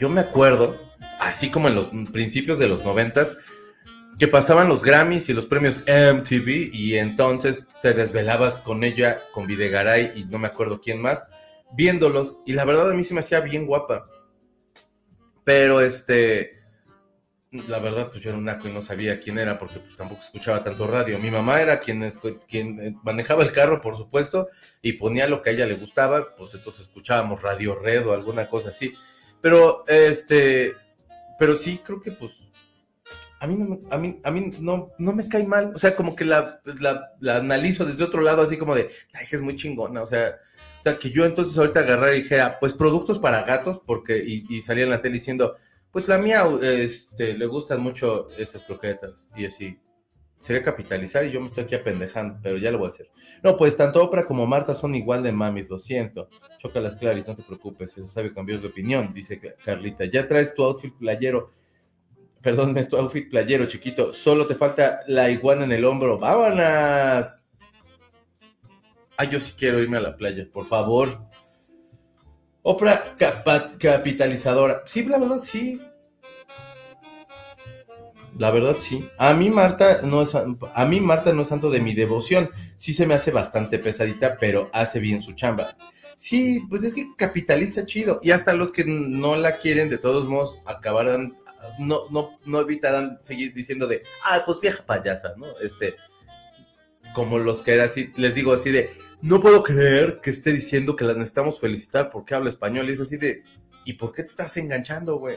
[0.00, 0.76] Yo me acuerdo,
[1.20, 3.34] así como en los principios de los noventas,
[4.18, 9.46] que pasaban los Grammys y los premios MTV y entonces te desvelabas con ella, con
[9.46, 11.24] Videgaray y no me acuerdo quién más,
[11.72, 14.08] viéndolos y la verdad a mí se me hacía bien guapa.
[15.44, 16.60] Pero este,
[17.68, 20.22] la verdad pues yo era un naco y no sabía quién era porque pues tampoco
[20.22, 21.18] escuchaba tanto radio.
[21.18, 22.10] Mi mamá era quien,
[22.48, 24.48] quien manejaba el carro, por supuesto,
[24.82, 28.48] y ponía lo que a ella le gustaba, pues entonces escuchábamos Radio Red o alguna
[28.48, 28.94] cosa así.
[29.40, 30.74] Pero, este,
[31.38, 32.32] pero sí creo que pues
[33.40, 35.72] a mí no, a mí, a mí no, no me cae mal.
[35.74, 39.26] O sea, como que la, la, la analizo desde otro lado, así como de, ay,
[39.30, 40.02] es muy chingona.
[40.02, 40.36] O sea,
[40.78, 44.44] o sea, que yo entonces ahorita agarrara y dijera, pues productos para gatos, porque, y,
[44.48, 45.56] y salía en la tele diciendo,
[45.90, 49.30] pues la mía, este, le gustan mucho estas croquetas.
[49.34, 49.78] Y así,
[50.40, 53.10] sería capitalizar y yo me estoy aquí apendejando, pero ya lo voy a hacer.
[53.42, 56.28] No, pues tanto Oprah como Marta son igual de mamis, lo siento.
[56.58, 60.04] Choca las Claris, no te preocupes, eso sabe cambiar de opinión, dice Carlita.
[60.06, 61.52] Ya traes tu outfit playero,
[62.40, 64.12] perdón, tu outfit playero, chiquito.
[64.12, 66.18] Solo te falta la iguana en el hombro.
[66.18, 67.46] ¡Vámonos!
[69.16, 71.08] Ay, yo sí quiero irme a la playa, por favor.
[72.62, 73.14] Oprah
[73.78, 74.82] capitalizadora.
[74.86, 75.80] Sí, la verdad, sí.
[78.40, 79.06] La verdad sí.
[79.18, 82.48] A mí Marta no es a mí Marta no es santo de mi devoción.
[82.78, 85.76] Sí se me hace bastante pesadita, pero hace bien su chamba.
[86.16, 90.26] Sí, pues es que capitaliza chido y hasta los que no la quieren de todos
[90.26, 91.36] modos acabarán
[91.78, 95.46] no no no evitarán seguir diciendo de, "Ah, pues vieja payasa", ¿no?
[95.62, 95.96] Este
[97.14, 98.88] como los que era así, les digo así de,
[99.20, 103.00] "No puedo creer que esté diciendo que las necesitamos felicitar porque habla español." Y es
[103.00, 103.42] así de,
[103.84, 105.36] "¿Y por qué te estás enganchando, güey?"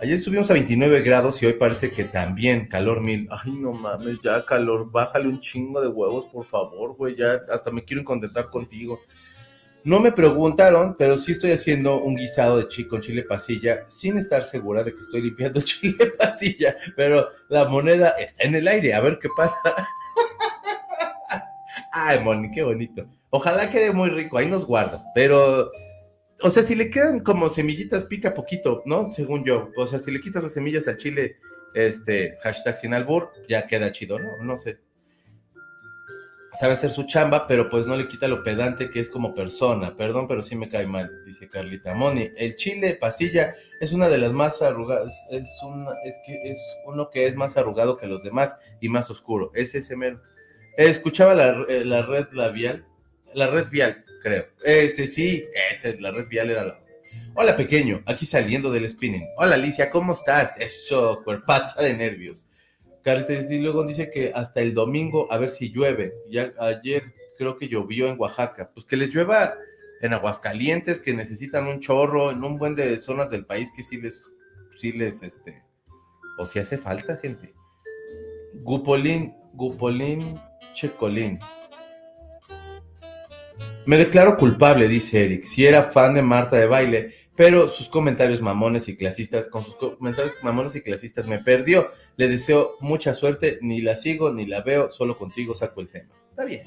[0.00, 3.28] Ayer estuvimos a 29 grados y hoy parece que también calor mil.
[3.30, 7.70] Ay, no mames, ya calor, bájale un chingo de huevos, por favor, güey, ya hasta
[7.70, 9.00] me quiero contentar contigo.
[9.84, 14.18] No me preguntaron, pero sí estoy haciendo un guisado de chico con chile pasilla, sin
[14.18, 18.94] estar segura de que estoy limpiando chile pasilla, pero la moneda está en el aire,
[18.94, 19.56] a ver qué pasa.
[21.92, 23.06] Ay, Moni, qué bonito.
[23.30, 25.70] Ojalá quede muy rico, ahí nos guardas, pero
[26.44, 29.10] o sea, si le quedan como semillitas, pica poquito, ¿no?
[29.14, 29.70] Según yo.
[29.78, 31.38] O sea, si le quitas las semillas al chile,
[31.72, 34.36] este, hashtag sin albur, ya queda chido, ¿no?
[34.42, 34.78] No sé.
[36.52, 39.96] sabe hacer su chamba, pero pues no le quita lo pedante que es como persona.
[39.96, 41.94] Perdón, pero sí me cae mal, dice Carlita.
[41.94, 46.60] Moni, el chile pasilla es una de las más arrugadas, es, una, es, que es
[46.84, 49.50] uno que es más arrugado que los demás y más oscuro.
[49.54, 50.20] Es ese mero.
[50.76, 52.84] escuchaba la, eh, la, red labial,
[53.32, 54.46] la red vial, creo.
[54.64, 56.80] Este sí, ese, la red vial era la...
[57.34, 59.26] Hola pequeño, aquí saliendo del spinning.
[59.36, 60.56] Hola Alicia, ¿cómo estás?
[60.58, 62.46] Eso, cuerpaza de nervios.
[63.02, 66.14] Carlitos y luego dice que hasta el domingo a ver si llueve.
[66.30, 68.70] Ya ayer creo que llovió en Oaxaca.
[68.72, 69.58] Pues que les llueva
[70.00, 73.98] en Aguascalientes, que necesitan un chorro, en un buen de zonas del país que sí
[73.98, 74.24] les,
[74.76, 75.62] sí les, este,
[76.38, 77.52] o si hace falta, gente.
[78.54, 80.40] Gupolín, Gupolín,
[80.72, 81.38] Checolín.
[83.86, 85.44] Me declaro culpable, dice Eric.
[85.44, 89.76] Si era fan de Marta de baile, pero sus comentarios mamones y clasistas, con sus
[89.76, 91.90] comentarios mamones y clasistas me perdió.
[92.16, 96.14] Le deseo mucha suerte, ni la sigo, ni la veo, solo contigo saco el tema.
[96.30, 96.66] Está bien.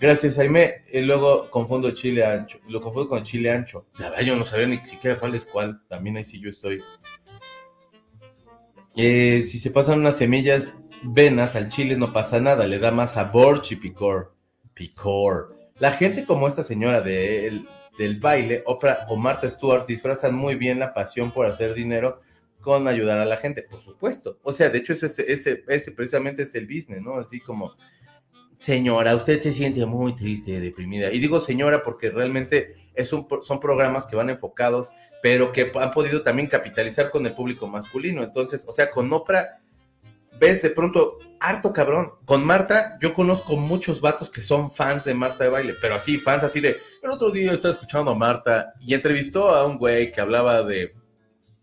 [0.00, 0.82] Gracias, Jaime.
[0.92, 2.58] Y luego confundo chile ancho.
[2.68, 3.86] Lo confundo con chile ancho.
[3.98, 5.82] La verdad, yo no sabía ni siquiera cuál es cuál.
[5.88, 6.82] También ahí sí yo estoy.
[8.96, 12.66] Eh, si se pasan unas semillas venas al chile no pasa nada.
[12.66, 14.34] Le da más sabor y picor.
[15.78, 17.64] La gente como esta señora de
[17.98, 22.20] del baile, Oprah o Martha Stewart disfrazan muy bien la pasión por hacer dinero
[22.60, 24.38] con ayudar a la gente, por supuesto.
[24.42, 27.14] O sea, de hecho, ese, ese, ese precisamente es el business, ¿no?
[27.14, 27.74] Así como,
[28.56, 31.12] señora, usted se siente muy triste, deprimida.
[31.12, 34.90] Y digo señora porque realmente es un, son programas que van enfocados,
[35.22, 38.22] pero que han podido también capitalizar con el público masculino.
[38.22, 39.58] Entonces, o sea, con Oprah
[40.38, 42.12] ves de pronto harto cabrón.
[42.24, 46.18] Con Marta, yo conozco muchos vatos que son fans de Marta de baile, pero así,
[46.18, 46.78] fans así de.
[47.02, 50.94] El otro día estaba escuchando a Marta y entrevistó a un güey que hablaba de.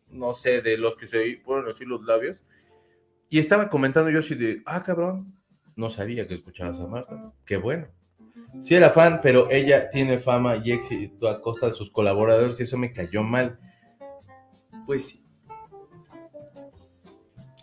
[0.09, 2.37] No sé, de los que se ponen así los labios.
[3.29, 4.61] Y estaba comentando yo así de.
[4.65, 5.33] Ah, cabrón.
[5.75, 7.33] No sabía que escuchabas a Marta.
[7.45, 7.87] Qué bueno.
[8.61, 12.63] Sí era fan, pero ella tiene fama y éxito a costa de sus colaboradores y
[12.63, 13.59] eso me cayó mal.
[14.85, 15.24] Pues sí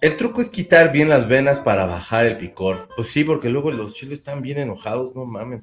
[0.02, 2.88] el truco es quitar bien las venas para bajar el picor.
[2.96, 5.60] Pues sí, porque luego los chiles están bien enojados, no mames.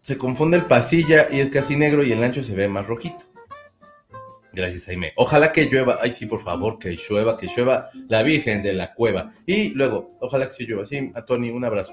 [0.00, 3.26] Se confunde el pasilla y es casi negro y el ancho se ve más rojito.
[4.54, 5.12] Gracias, Jaime.
[5.16, 5.98] Ojalá que llueva.
[6.00, 9.32] Ay, sí, por favor, que llueva, que llueva la Virgen de la Cueva.
[9.44, 10.86] Y luego, ojalá que sí llueva.
[10.86, 11.92] Sí, a Tony, un abrazo.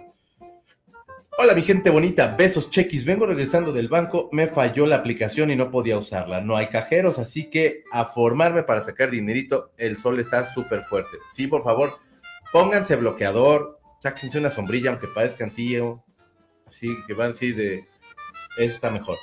[1.39, 5.56] Hola mi gente bonita, besos chequis, vengo regresando del banco, me falló la aplicación y
[5.56, 10.19] no podía usarla, no hay cajeros, así que a formarme para sacar dinerito, el sol
[10.19, 11.17] está súper fuerte.
[11.32, 12.00] Sí, por favor,
[12.52, 16.04] pónganse bloqueador, sáquense una sombrilla aunque parezcan tío,
[16.65, 17.84] así que van así de,
[18.58, 19.17] eso está mejor.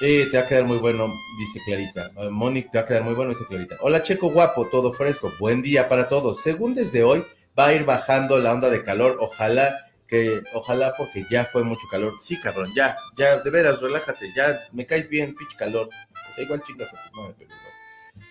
[0.00, 1.06] Eh, te va a quedar muy bueno,
[1.38, 2.12] dice Clarita.
[2.16, 3.76] Uh, Mónica, te va a quedar muy bueno, dice Clarita.
[3.82, 6.40] Hola Checo guapo, todo fresco, buen día para todos.
[6.40, 7.22] Según desde hoy
[7.58, 11.86] va a ir bajando la onda de calor, ojalá que ojalá porque ya fue mucho
[11.88, 12.14] calor.
[12.18, 15.88] Sí, cabrón, ya, ya, de veras, relájate, ya me caes bien, pinche calor.
[15.88, 17.46] O sea, igual chingas a tu madre,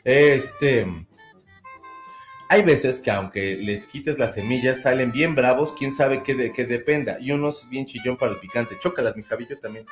[0.03, 0.85] Este.
[2.51, 6.49] Hay veces que aunque les quites las semillas, salen bien bravos, quién sabe qué, de,
[6.49, 7.17] dependa.
[7.19, 8.77] Y uno es bien chillón para el picante.
[8.79, 9.85] Chócalas, mi Javi, también.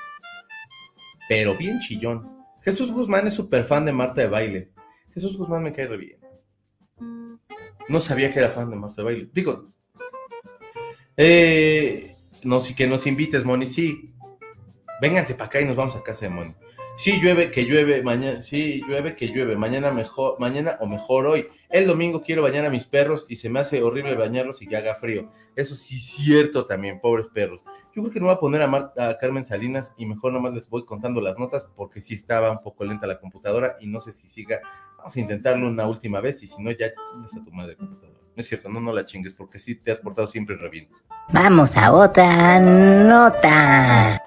[1.29, 2.45] Pero bien chillón.
[2.63, 4.71] Jesús Guzmán es súper fan de Marta de Baile.
[5.13, 6.19] Jesús Guzmán me cae re bien.
[7.87, 9.29] No sabía que era fan de Marta de Baile.
[9.31, 9.71] Digo,
[11.17, 14.13] eh, no, sí, que nos invites, Moni, sí.
[15.01, 16.55] Vénganse para acá y nos vamos a casa de Moni.
[16.97, 21.47] Sí, llueve, que llueve, mañana, sí, llueve, que llueve, mañana mejor, mañana o mejor hoy.
[21.69, 24.77] El domingo quiero bañar a mis perros y se me hace horrible bañarlos y que
[24.77, 25.29] haga frío.
[25.55, 27.65] Eso sí es cierto también, pobres perros.
[27.95, 30.67] Yo creo que no voy a poner a, a Carmen Salinas y mejor nomás les
[30.67, 34.11] voy contando las notas porque sí estaba un poco lenta la computadora y no sé
[34.11, 34.59] si siga.
[34.97, 38.16] Vamos a intentarlo una última vez y si no, ya tienes a tu madre computadora.
[38.37, 40.87] No es cierto, no, no la chingues, porque sí te has portado siempre re bien.
[41.33, 44.23] Vamos a otra nota.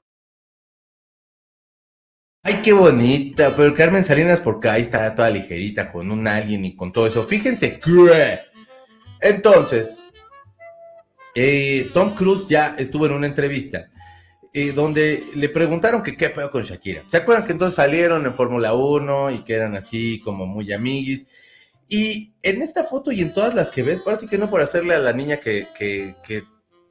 [2.43, 6.75] Ay, qué bonita, pero Carmen Salinas porque ahí está toda ligerita con un alien y
[6.75, 7.23] con todo eso.
[7.23, 8.41] Fíjense que...
[9.21, 9.97] Entonces,
[11.37, 13.91] eh, Tom Cruise ya estuvo en una entrevista
[14.53, 17.05] eh, donde le preguntaron que qué pedo con Shakira.
[17.07, 21.29] ¿Se acuerdan que entonces salieron en Fórmula 1 y que eran así como muy amiguis?
[21.93, 24.63] Y en esta foto y en todas las que ves, ahora sí que no por
[24.63, 26.45] hacerle a la niña que, que, que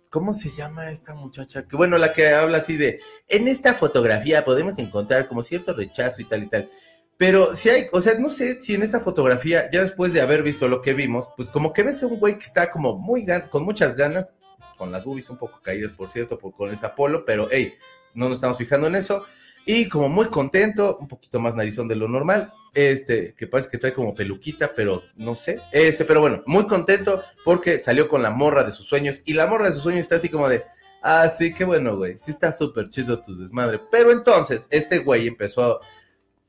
[0.09, 1.65] ¿cómo se llama esta muchacha?
[1.65, 6.21] Que bueno, la que habla así de, en esta fotografía podemos encontrar como cierto rechazo
[6.21, 6.69] y tal y tal.
[7.15, 10.43] Pero si hay, o sea, no sé si en esta fotografía, ya después de haber
[10.43, 13.25] visto lo que vimos, pues como que ves a un güey que está como muy
[13.49, 14.33] con muchas ganas,
[14.77, 17.73] con las boobies un poco caídas, por cierto, por, con ese Apolo, pero hey,
[18.13, 19.23] no nos estamos fijando en eso.
[19.65, 23.77] y como muy contento, un poquito más narizón de lo normal, este, que parece que
[23.77, 28.29] trae como peluquita, pero no sé, este, pero bueno, muy contento porque salió con la
[28.29, 30.63] morra de sus sueños y la morra de sus sueños está así como de,
[31.01, 35.27] ah, sí, qué bueno, güey, sí está súper chido tu desmadre, pero entonces este güey
[35.27, 35.79] empezó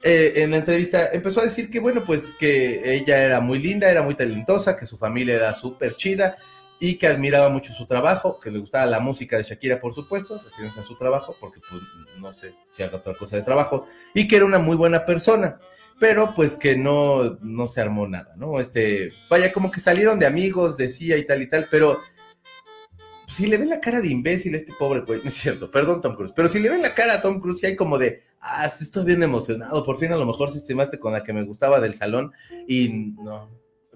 [0.03, 3.91] eh, en la entrevista empezó a decir que, bueno, pues que ella era muy linda,
[3.91, 6.37] era muy talentosa, que su familia era súper chida
[6.81, 10.41] y que admiraba mucho su trabajo, que le gustaba la música de Shakira, por supuesto,
[10.43, 11.83] refiriéndose a su trabajo, porque pues
[12.17, 15.61] no sé si haga otra cosa de trabajo, y que era una muy buena persona,
[16.01, 18.59] pero pues que no, no se armó nada, ¿no?
[18.59, 22.01] Este, vaya, como que salieron de amigos, decía y tal y tal, pero
[23.27, 26.01] si le ven la cara de imbécil a este pobre güey, no es cierto, perdón
[26.01, 28.67] Tom Cruise, pero si le ven la cara a Tom Cruise, hay como de, ah,
[28.67, 31.81] estoy bien emocionado, por fin a lo mejor se estimaste con la que me gustaba
[31.81, 32.33] del salón,
[32.67, 33.51] y no,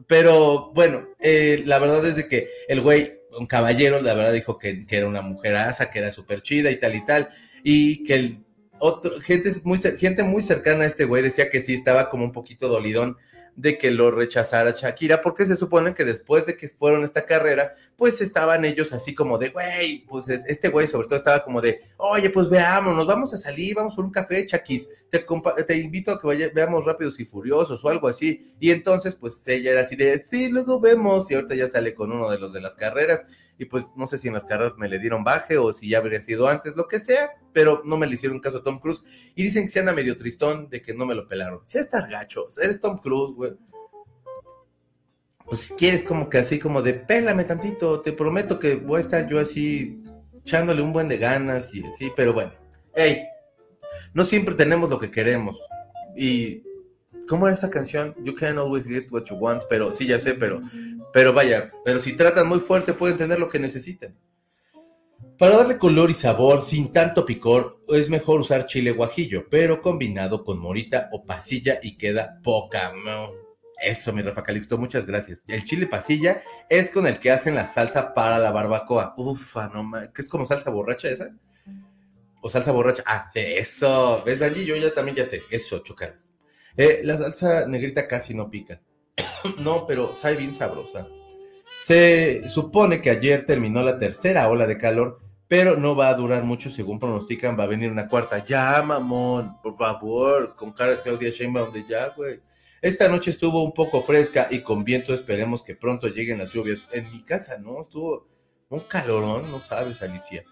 [0.07, 4.59] pero bueno, eh, la verdad es de que el güey, un caballero, la verdad dijo
[4.59, 7.31] que, que era una mujer asa, que era súper chida y tal y tal,
[7.63, 8.45] y que el
[8.79, 12.33] otro, gente muy, gente muy cercana a este güey decía que sí estaba como un
[12.33, 13.17] poquito dolidón
[13.57, 17.75] de que lo rechazara Shakira, porque se supone que después de que fueron esta carrera,
[17.97, 21.81] pues estaban ellos así como de, güey, pues este güey sobre todo estaba como de,
[21.99, 25.25] oye, pues veamos, nos vamos a salir, vamos por un café, Chakis, te,
[25.67, 29.47] te invito a que vaya, veamos Rápidos y Furiosos o algo así, y entonces pues
[29.47, 32.53] ella era así de, sí, luego vemos, y ahorita ya sale con uno de los
[32.53, 33.25] de las carreras,
[33.57, 35.99] y pues no sé si en las carreras me le dieron baje o si ya
[35.99, 39.03] habría sido antes, lo que sea, pero no me le hicieron caso a Tom Cruise.
[39.35, 41.61] Y dicen que se anda medio tristón de que no me lo pelaron.
[41.65, 43.53] Si estás gacho, eres Tom Cruise, güey.
[45.47, 49.01] Pues si quieres como que así como de pélame tantito, te prometo que voy a
[49.01, 50.03] estar yo así
[50.35, 52.53] echándole un buen de ganas y así, pero bueno.
[52.95, 53.25] Hey,
[54.13, 55.59] no siempre tenemos lo que queremos.
[56.17, 56.63] Y
[57.27, 58.15] ¿Cómo era esa canción?
[58.23, 60.61] You can't always get what you want, pero sí, ya sé, pero,
[61.13, 64.15] pero vaya, pero si tratan muy fuerte pueden tener lo que necesiten.
[65.39, 70.45] Para darle color y sabor sin tanto picor, es mejor usar chile guajillo, pero combinado
[70.45, 72.93] con morita o pasilla y queda poca.
[73.83, 75.45] Eso, mi Rafa Calixto, muchas gracias.
[75.49, 79.15] El chile pasilla es con el que hacen la salsa para la barbacoa.
[79.17, 81.31] Ufa, no ¿qué es como salsa borracha esa?
[82.41, 83.03] O salsa borracha.
[83.05, 84.23] Ah, eso.
[84.25, 84.65] ¿Ves, allí?
[84.65, 85.43] Yo ya también ya sé.
[85.51, 86.33] Eso, chocaras.
[86.77, 88.81] Eh, la salsa negrita casi no pica.
[89.59, 91.09] no, pero sabe bien sabrosa.
[91.83, 96.45] Se supone que ayer terminó la tercera ola de calor, pero no va a durar
[96.45, 98.45] mucho según pronostican, va a venir una cuarta.
[98.45, 102.41] Ya, mamón, por favor, con cara Claudia Sheinbaum de ya, güey.
[102.81, 106.89] Esta noche estuvo un poco fresca y con viento esperemos que pronto lleguen las lluvias.
[106.93, 107.83] En mi casa, ¿no?
[107.83, 108.29] Estuvo
[108.69, 110.45] un calorón, no sabes, Alicia.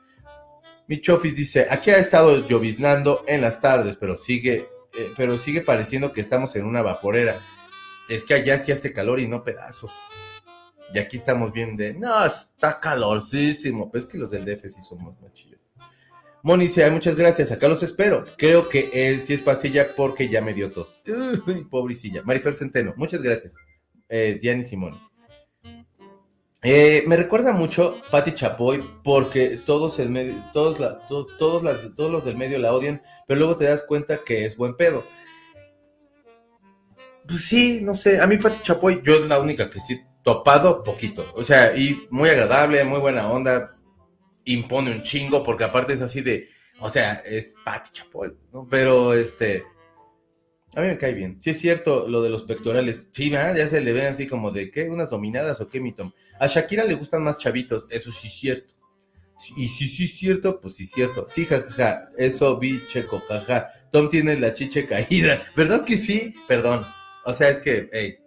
[0.89, 5.63] Mi chofis dice, aquí ha estado lloviznando en las tardes, pero sigue eh, pero sigue
[5.63, 7.41] pareciendo que estamos en una vaporera.
[8.09, 9.91] Es que allá sí hace calor y no pedazos.
[10.95, 13.91] Y aquí estamos bien de, no, está calorcísimo.
[13.91, 15.61] Pues es que los del DF sí somos machillos.
[16.43, 18.25] Moni muchas gracias, acá los espero.
[18.37, 21.01] Creo que él sí es pasilla porque ya me dio tos.
[21.47, 22.23] Uy, pobrecilla.
[22.25, 23.55] Marifer Centeno, muchas gracias.
[24.09, 25.01] Eh, Diana Simón.
[26.65, 30.79] Eh, me recuerda mucho Patti Chapoy porque todos, el medio, todos,
[31.39, 34.57] todos, las, todos los del medio la odian, pero luego te das cuenta que es
[34.57, 35.05] buen pedo.
[37.27, 40.85] Pues sí, no sé, a mí Patti Chapoy, yo es la única que sí topado
[40.85, 43.77] poquito, o sea, y muy agradable, muy buena onda,
[44.45, 46.49] impone un chingo porque aparte es así de,
[46.81, 48.69] o sea, es Patti Chapoy, ¿no?
[48.69, 49.65] Pero este,
[50.75, 51.41] a mí me cae bien.
[51.41, 53.09] Sí es cierto lo de los pectorales.
[53.13, 54.89] Sí, ya se le ven así como de, ¿qué?
[54.89, 56.13] ¿Unas dominadas o qué, mi Tom?
[56.41, 58.75] A Shakira le gustan más chavitos, eso sí es cierto.
[59.57, 61.27] Y si sí es cierto, pues sí es cierto.
[61.29, 63.69] Sí, jajaja, eso vi, checo, jaja.
[63.91, 65.43] Tom tiene la chiche caída.
[65.57, 66.35] ¿Verdad que sí?
[66.49, 66.87] Perdón.
[67.25, 68.19] O sea, es que,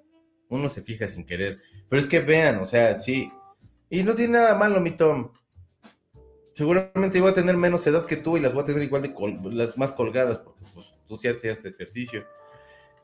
[0.50, 1.60] uno se fija sin querer.
[1.90, 3.32] Pero es que vean, o sea, sí.
[3.90, 5.32] Y no tiene nada malo, mi Tom.
[6.54, 9.52] Seguramente voy a tener menos edad que tú y las voy a tener igual de
[9.52, 12.26] las más colgadas, porque pues tú sí haces ejercicio.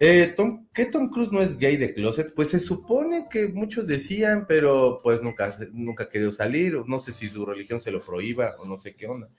[0.03, 2.33] Eh, Tom, ¿Qué Tom Cruise no es gay de closet?
[2.33, 7.29] Pues se supone que muchos decían, pero pues nunca, nunca querido salir, no sé si
[7.29, 9.29] su religión se lo prohíba o no sé qué onda.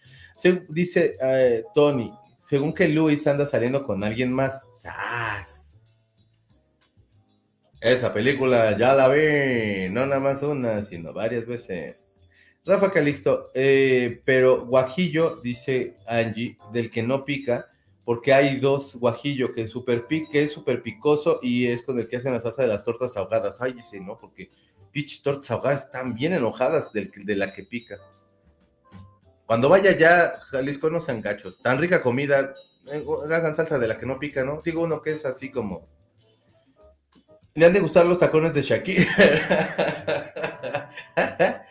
[0.68, 5.62] Dice eh, Tony, según que Luis anda saliendo con alguien más, ¡zas!
[7.83, 12.20] Esa película ya la vi, no nada más una, sino varias veces.
[12.64, 17.72] Rafa Calixto, eh, pero guajillo, dice Angie, del que no pica,
[18.05, 22.18] porque hay dos guajillo que es súper que es picoso y es con el que
[22.18, 23.61] hacen la salsa de las tortas ahogadas.
[23.61, 24.16] Ay, dice, ¿no?
[24.16, 24.49] Porque
[24.93, 27.99] pinches tortas ahogadas están bien enojadas del, de la que pica.
[29.45, 31.61] Cuando vaya ya, Jalisco no sean gachos.
[31.61, 32.55] Tan rica comida,
[32.93, 34.61] eh, hagan salsa de la que no pica, ¿no?
[34.64, 35.89] Digo uno que es así como...
[37.55, 39.05] Le han de gustar los tacones de Shakira.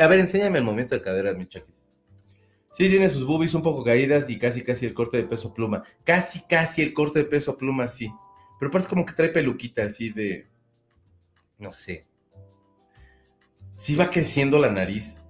[0.00, 1.82] a ver, enséñame el momento de cadera, mi Shakira.
[2.74, 5.82] Sí, tiene sus boobies un poco caídas y casi, casi el corte de peso pluma.
[6.04, 8.10] Casi, casi el corte de peso pluma, sí.
[8.58, 10.46] Pero parece como que trae peluquita así de.
[11.58, 12.06] No sé.
[13.76, 15.20] Sí va creciendo la nariz.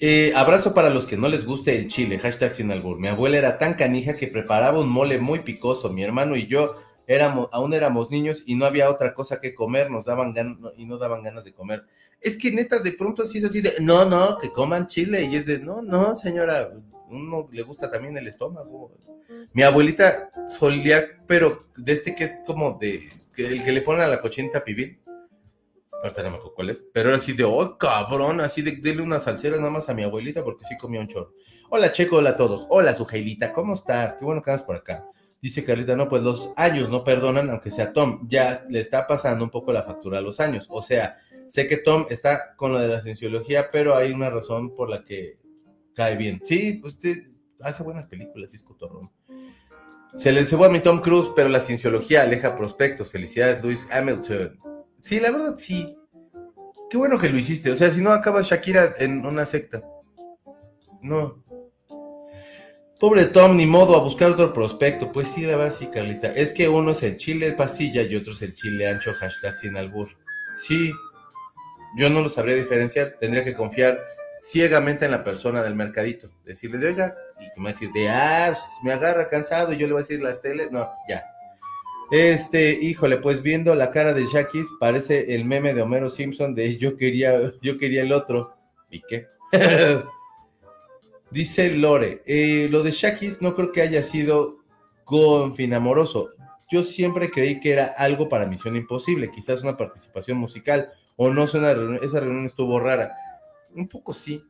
[0.00, 2.98] Eh, abrazo para los que no les guste el chile, hashtag sin albur.
[2.98, 5.92] Mi abuela era tan canija que preparaba un mole muy picoso.
[5.92, 6.76] Mi hermano y yo
[7.08, 10.84] éramos, aún éramos niños y no había otra cosa que comer, nos daban ganas y
[10.84, 11.84] no daban ganas de comer.
[12.20, 15.22] Es que neta, de pronto así es así de, no, no, que coman chile.
[15.22, 16.70] Y es de, no, no, señora,
[17.08, 18.92] uno le gusta también el estómago.
[19.54, 23.02] Mi abuelita solía, pero de este que es como de,
[23.36, 25.00] el que le ponen a la cochinita pibil
[26.00, 26.84] Ahorita no me acuerdo cuál es.
[26.92, 30.04] Pero era así de, oh, cabrón, así de, dele una salsera nada más a mi
[30.04, 31.32] abuelita porque sí comía un chorro.
[31.70, 32.66] Hola, Checo, hola a todos.
[32.70, 34.14] Hola, Sujailita, ¿cómo estás?
[34.14, 35.04] Qué bueno que andas por acá.
[35.40, 38.26] Dice Carlita, no, pues los años no perdonan, aunque sea Tom.
[38.28, 40.66] Ya le está pasando un poco la factura a los años.
[40.68, 41.16] O sea,
[41.48, 45.04] sé que Tom está con lo de la cienciología, pero hay una razón por la
[45.04, 45.38] que
[45.94, 46.40] cae bien.
[46.44, 47.18] Sí, usted
[47.60, 49.10] hace buenas películas, es cotorrón.
[50.16, 53.10] Se le cebó a mi Tom Cruise, pero la cienciología aleja prospectos.
[53.10, 54.58] Felicidades, Luis Hamilton.
[54.98, 55.96] Sí, la verdad sí.
[56.90, 57.70] Qué bueno que lo hiciste.
[57.70, 59.82] O sea, si no acabas Shakira en una secta.
[61.02, 61.44] No.
[62.98, 65.12] Pobre Tom, ni modo a buscar otro prospecto.
[65.12, 66.34] Pues sí, la sí, Carlita.
[66.34, 69.76] Es que uno es el chile pastilla y otro es el chile ancho, hashtag sin
[69.76, 70.08] albur.
[70.66, 70.92] Sí.
[71.96, 73.14] Yo no lo sabría diferenciar.
[73.20, 74.00] Tendría que confiar
[74.42, 76.28] ciegamente en la persona del mercadito.
[76.44, 79.76] Decirle de oiga, y que me va a decir de ah, me agarra cansado, y
[79.76, 80.72] yo le voy a decir las teles.
[80.72, 81.24] No, ya.
[82.10, 86.78] Este, híjole, pues viendo la cara de Shakis, parece el meme de Homero Simpson de
[86.78, 88.56] yo quería, yo quería el otro.
[88.90, 89.28] ¿Y qué?
[91.30, 94.58] Dice Lore, eh, lo de Shakis no creo que haya sido
[95.04, 96.30] con fin amoroso.
[96.70, 101.46] Yo siempre creí que era algo para Misión Imposible, quizás una participación musical, o no
[101.46, 101.58] sé,
[102.02, 103.14] esa reunión estuvo rara.
[103.74, 104.42] Un poco sí.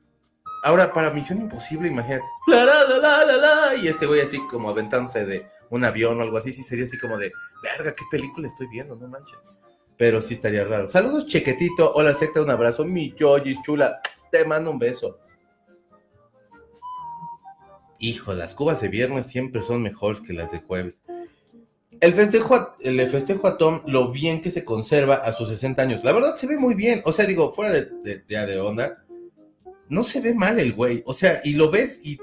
[0.65, 2.25] Ahora, para Misión Imposible, imagínate.
[2.47, 6.23] La, la, la, la, la, y este güey así como aventándose de un avión o
[6.23, 9.39] algo así, sí sería así como de, verga, qué película estoy viendo, no manches.
[9.97, 10.87] Pero sí estaría raro.
[10.87, 11.93] Saludos, Chequetito.
[11.95, 12.85] Hola, secta, un abrazo.
[12.85, 14.01] Mi Yoyis, chula.
[14.31, 15.19] Te mando un beso.
[17.99, 21.03] Hijo, las cubas de viernes siempre son mejores que las de jueves.
[22.01, 25.83] El festejo, a, el festejo a Tom, lo bien que se conserva a sus 60
[25.83, 26.05] años.
[26.05, 27.03] La verdad se ve muy bien.
[27.05, 29.05] O sea, digo, fuera de, de, de, onda,
[29.89, 31.03] no se ve mal el güey.
[31.07, 32.19] O sea, y lo ves y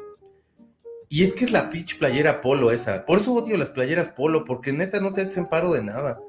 [1.10, 3.06] y es que es la pitch playera polo esa.
[3.06, 6.20] Por eso odio las playeras polo, porque neta no te hacen paro de nada.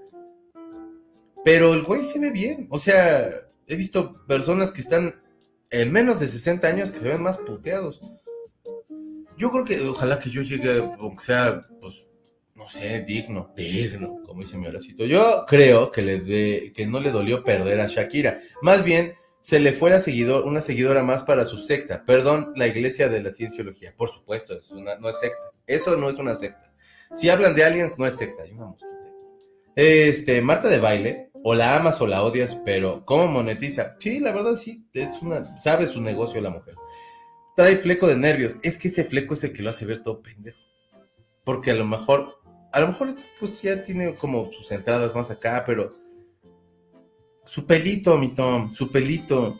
[1.45, 2.67] Pero el güey se ve bien.
[2.71, 3.27] O sea,
[3.67, 5.15] he visto personas que están
[5.71, 8.01] en menos de 60 años que se ven más puteados.
[9.37, 12.07] Yo creo que ojalá que yo llegue, aunque sea, pues,
[12.55, 15.05] no sé, digno, digno, como dice mi horacito.
[15.05, 18.41] Yo creo que, le de, que no le dolió perder a Shakira.
[18.63, 22.03] Más bien, se le fuera seguidor, una seguidora más para su secta.
[22.05, 23.95] Perdón, la iglesia de la cienciología.
[23.97, 25.51] Por supuesto, es una, no es secta.
[25.67, 26.75] Eso no es una secta.
[27.13, 28.43] Si hablan de aliens, no es secta.
[28.43, 28.91] Hay una mosquita.
[29.77, 33.95] Este, Marta de baile, o la amas o la odias, pero ¿cómo monetiza?
[34.01, 36.75] Sí, la verdad sí, es una, sabe su negocio la mujer.
[37.57, 38.59] Trae fleco de nervios.
[38.63, 40.59] Es que ese fleco es el que lo hace ver todo pendejo.
[41.43, 42.39] Porque a lo mejor,
[42.71, 45.95] a lo mejor, pues ya tiene como sus entradas más acá, pero
[47.47, 49.59] su pelito, mi Tom, su pelito.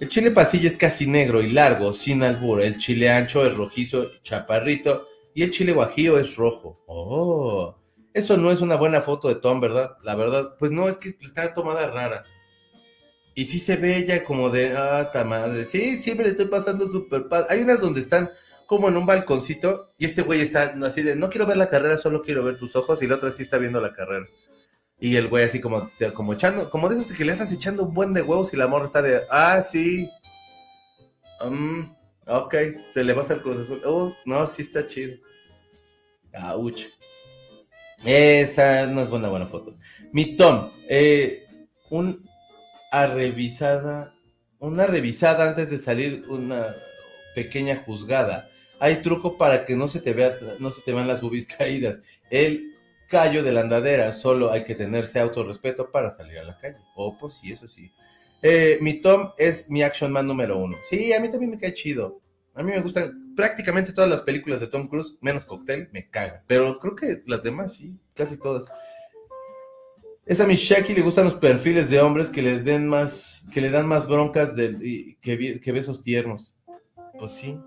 [0.00, 2.60] El chile pasilla es casi negro y largo, sin albur.
[2.60, 5.06] El chile ancho es rojizo, chaparrito.
[5.32, 6.82] Y el chile guajillo es rojo.
[6.86, 7.78] Oh,
[8.14, 9.96] eso no es una buena foto de Tom, ¿verdad?
[10.02, 12.24] La verdad, pues no, es que está tomada rara.
[13.38, 15.64] Y sí se ve ella como de, ah, ta madre.
[15.64, 17.46] Sí, siempre le estoy pasando súper padre.
[17.50, 18.32] Hay unas donde están
[18.66, 21.96] como en un balconcito y este güey está así de, no quiero ver la carrera,
[21.98, 23.00] solo quiero ver tus ojos.
[23.00, 24.26] Y la otra sí está viendo la carrera.
[24.98, 27.94] Y el güey así como, como echando, como de esos que le estás echando un
[27.94, 30.10] buen de huevos y la morra está de, ah, sí.
[31.40, 31.94] Um,
[32.26, 32.56] ok,
[32.92, 33.80] te le vas al Cruz Azul.
[33.84, 35.16] Oh, no, sí está chido.
[36.56, 36.86] Ouch.
[38.04, 39.76] Esa no es buena, buena foto.
[40.10, 41.46] Mi Tom, eh,
[41.90, 42.27] un
[42.90, 44.14] a revisada,
[44.58, 46.74] una revisada antes de salir una
[47.34, 48.48] pequeña juzgada.
[48.80, 52.00] Hay truco para que no se te vea, no se te vean las boobies caídas.
[52.30, 52.72] El
[53.08, 56.76] callo de la andadera, solo hay que tenerse autorrespeto para salir a la calle.
[56.96, 57.90] Oh, pues sí, eso sí.
[58.42, 60.76] Eh, mi Tom es mi action man número uno.
[60.88, 62.20] Sí, a mí también me cae chido.
[62.54, 66.42] A mí me gustan prácticamente todas las películas de Tom Cruise, menos Cocktail, me caga.
[66.46, 68.64] Pero creo que las demás sí, casi todas.
[70.28, 73.86] Es a mi Shaki le gustan los perfiles de hombres que le den más, dan
[73.86, 76.54] más broncas que, besos tiernos.
[77.18, 77.58] Pues sí.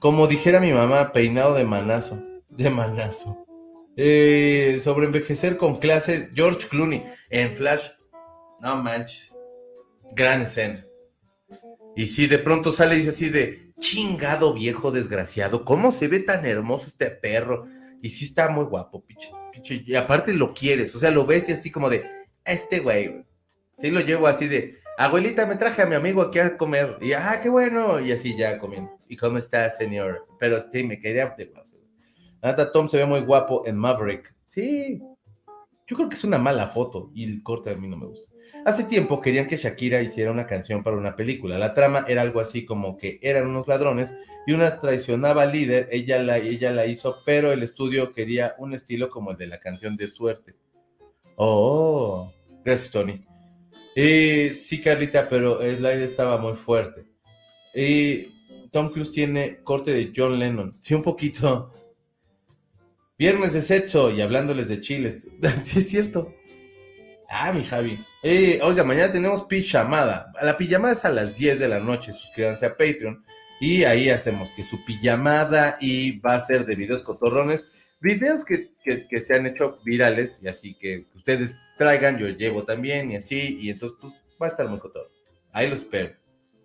[0.00, 2.20] Como dijera mi mamá, peinado de manazo.
[2.48, 3.46] De manazo.
[3.96, 7.90] Eh, sobre envejecer con clase, George Clooney en Flash.
[8.60, 9.32] No manches.
[10.16, 10.84] Gran escena.
[11.94, 16.18] Y si de pronto sale y dice así de chingado viejo desgraciado, ¿cómo se ve
[16.18, 17.68] tan hermoso este perro?
[18.02, 19.30] Y sí está muy guapo, pinche,
[19.64, 22.04] y aparte lo quieres, o sea, lo ves y así como de,
[22.44, 23.24] este güey,
[23.72, 27.12] sí lo llevo así de, abuelita, me traje a mi amigo aquí a comer, y
[27.12, 28.98] ah, qué bueno, y así ya comiendo.
[29.08, 30.26] ¿Y cómo está, señor?
[30.38, 31.34] Pero sí, me quería
[32.42, 34.34] Nata Tom se ve muy guapo en Maverick.
[34.46, 35.00] Sí,
[35.86, 38.29] yo creo que es una mala foto y el corte a mí no me gusta.
[38.64, 41.58] Hace tiempo querían que Shakira hiciera una canción para una película.
[41.58, 44.14] La trama era algo así como que eran unos ladrones
[44.46, 48.74] y una traicionaba al líder, ella la, ella la hizo, pero el estudio quería un
[48.74, 50.54] estilo como el de la canción de suerte.
[51.36, 52.30] Oh,
[52.64, 53.24] gracias Tony.
[53.96, 57.06] Y sí, Carlita, pero el aire estaba muy fuerte.
[57.74, 58.26] Y
[58.70, 60.78] Tom Cruise tiene corte de John Lennon.
[60.82, 61.72] Sí, un poquito.
[63.18, 65.26] Viernes de sexo y hablándoles de chiles.
[65.62, 66.34] sí, es cierto.
[67.32, 67.96] Ah, mi Javi.
[68.24, 70.32] Eh, oiga, mañana tenemos pijamada.
[70.42, 72.12] La pijamada es a las 10 de la noche.
[72.12, 73.24] Suscríbanse a Patreon.
[73.60, 77.94] Y ahí hacemos que su pijamada y va a ser de videos cotorrones.
[78.00, 78.72] Videos que,
[79.20, 83.58] se han hecho virales y así que ustedes traigan, yo llevo también y así.
[83.60, 85.08] Y entonces, pues va a estar muy cotorro.
[85.52, 86.10] Ahí lo espero.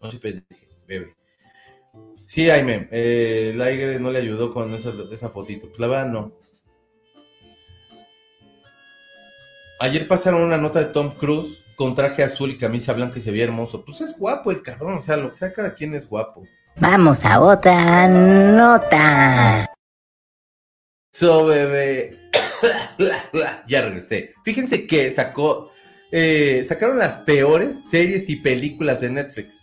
[0.01, 1.13] No se pendeje, bebé.
[2.25, 5.67] Sí, Jaime, eh, el aire no le ayudó con esa, esa fotito.
[5.67, 6.44] Pues la verdad, no.
[9.79, 13.31] Ayer pasaron una nota de Tom Cruise con traje azul y camisa blanca y se
[13.31, 13.83] veía hermoso.
[13.83, 16.43] Pues es guapo el cabrón, o sea, lo que sea, cada quien es guapo.
[16.77, 19.65] Vamos a otra nota.
[21.11, 22.17] So, bebé.
[23.67, 24.33] ya regresé.
[24.43, 25.71] Fíjense que sacó.
[26.11, 29.61] Eh, sacaron las peores series y películas de Netflix.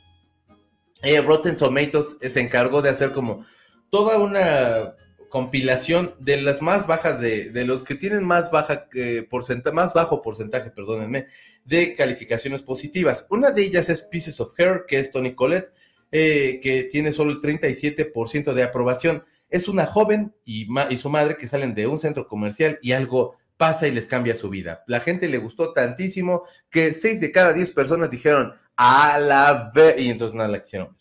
[1.03, 3.45] Eh, Rotten Tomatoes se encargó de hacer como
[3.91, 4.95] toda una
[5.33, 9.26] compilación de las más bajas de, de los que tienen más baja eh,
[9.72, 11.26] más bajo porcentaje, perdónenme,
[11.64, 13.26] de calificaciones positivas.
[13.30, 15.72] Una de ellas es Pieces of Hair, que es Tony Collette,
[16.11, 19.24] eh, que tiene solo el 37% de aprobación.
[19.49, 23.37] Es una joven y, y su madre que salen de un centro comercial y algo
[23.57, 24.85] pasa y les cambia su vida.
[24.87, 29.99] La gente le gustó tantísimo que 6 de cada 10 personas dijeron, a la vez,
[29.99, 30.95] y entonces nada la quisieron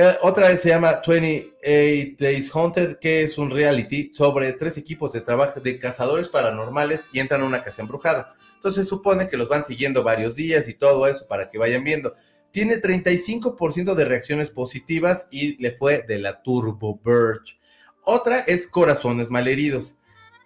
[0.00, 5.12] eh, otra vez se llama 28 Days Haunted, que es un reality sobre tres equipos
[5.12, 8.28] de trabajo de cazadores paranormales y entran a una casa embrujada.
[8.54, 11.82] Entonces se supone que los van siguiendo varios días y todo eso para que vayan
[11.82, 12.14] viendo.
[12.52, 17.58] Tiene 35% de reacciones positivas y le fue de la Turbo Birch.
[18.04, 19.96] Otra es Corazones Malheridos.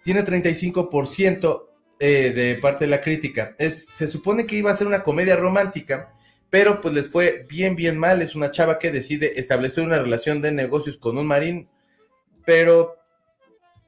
[0.03, 1.67] Tiene 35%
[1.99, 3.53] eh, de parte de la crítica.
[3.59, 6.11] Es, se supone que iba a ser una comedia romántica
[6.53, 8.21] pero pues les fue bien, bien mal.
[8.21, 11.67] Es una chava que decide establecer una relación de negocios con un marín,
[12.45, 12.95] pero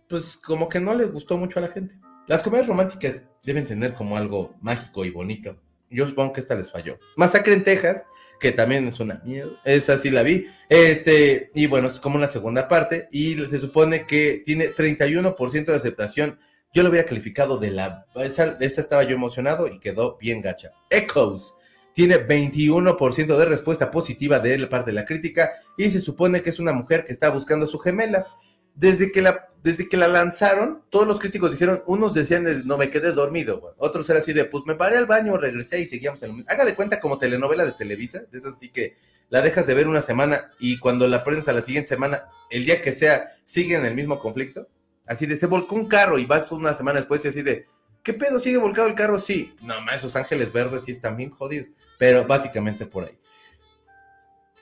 [0.09, 1.93] pues como que no les gustó mucho a la gente.
[2.25, 5.61] Las comedias románticas deben tener como algo mágico y bonito.
[5.91, 6.97] Yo supongo que esta les falló.
[7.15, 8.03] Masacre en Texas,
[8.39, 9.55] que también es una miedo.
[9.63, 10.47] Esa sí la vi.
[10.67, 13.07] Este, y bueno, es como una segunda parte.
[13.11, 16.39] Y se supone que tiene 31% de aceptación.
[16.73, 18.07] Yo lo hubiera calificado de la.
[18.15, 20.71] Esa, esa estaba yo emocionado y quedó bien gacha.
[20.89, 21.53] Echoes
[21.95, 26.49] tiene 21% de respuesta positiva de la parte de la crítica y se supone que
[26.49, 28.27] es una mujer que está buscando a su gemela.
[28.75, 32.89] Desde que la, desde que la lanzaron, todos los críticos dijeron, unos decían, no me
[32.89, 36.31] quedé dormido, otros era así de, pues me paré al baño, regresé y seguíamos en
[36.31, 36.51] lo mismo.
[36.51, 38.97] Haga de cuenta como telenovela de Televisa, esas así que
[39.29, 42.65] la dejas de ver una semana y cuando la prendes a la siguiente semana, el
[42.65, 44.67] día que sea, sigue en el mismo conflicto.
[45.05, 47.63] Así de, se volcó un carro y vas una semana después y así de,
[48.03, 48.37] ¿qué pedo?
[48.37, 49.17] ¿Sigue volcado el carro?
[49.17, 49.55] Sí.
[49.61, 53.17] No, más esos ángeles verdes sí están bien jodidos pero básicamente por ahí.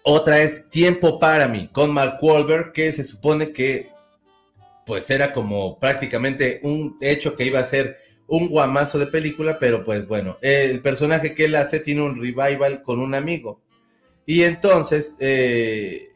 [0.03, 3.89] Otra es Tiempo para mí, con Mark Wahlberg, que se supone que
[4.85, 9.83] pues era como prácticamente un hecho que iba a ser un guamazo de película, pero
[9.83, 13.61] pues bueno, el personaje que él hace tiene un revival con un amigo.
[14.25, 16.09] Y entonces, eh,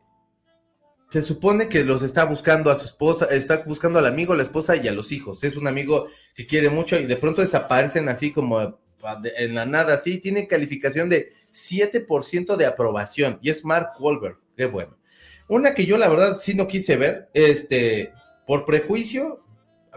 [1.09, 4.76] se supone que los está buscando a su esposa, está buscando al amigo, la esposa
[4.76, 5.43] y a los hijos.
[5.43, 8.78] Es un amigo que quiere mucho y de pronto desaparecen así como
[9.38, 14.66] en la nada, sí, tiene calificación de 7% de aprobación y es Mark Wahlberg, qué
[14.66, 14.98] bueno.
[15.48, 18.12] Una que yo la verdad sí no quise ver, este,
[18.45, 19.43] por prejuicio,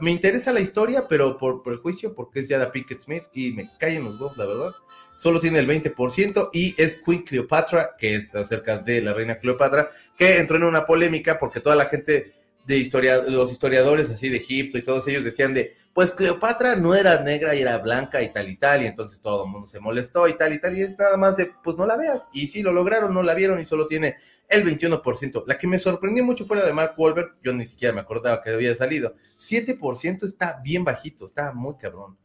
[0.01, 4.05] me interesa la historia, pero por prejuicio, porque es Yada Pinkett Smith y me caen
[4.05, 4.73] los huevos, la verdad.
[5.15, 9.89] Solo tiene el 20% y es Queen Cleopatra, que es acerca de la reina Cleopatra,
[10.17, 12.33] que entró en una polémica porque toda la gente
[12.71, 16.95] de historia, los historiadores así de Egipto y todos ellos decían de, pues Cleopatra no
[16.95, 19.81] era negra y era blanca y tal y tal, y entonces todo el mundo se
[19.81, 22.29] molestó y tal y tal, y es nada más de, pues no la veas.
[22.33, 24.17] Y sí, lo lograron, no la vieron y solo tiene
[24.49, 25.43] el 21%.
[25.47, 28.41] La que me sorprendió mucho fue la de Mark Wahlberg, yo ni siquiera me acordaba
[28.41, 29.17] que había salido.
[29.39, 32.17] 7% está bien bajito, está muy cabrón.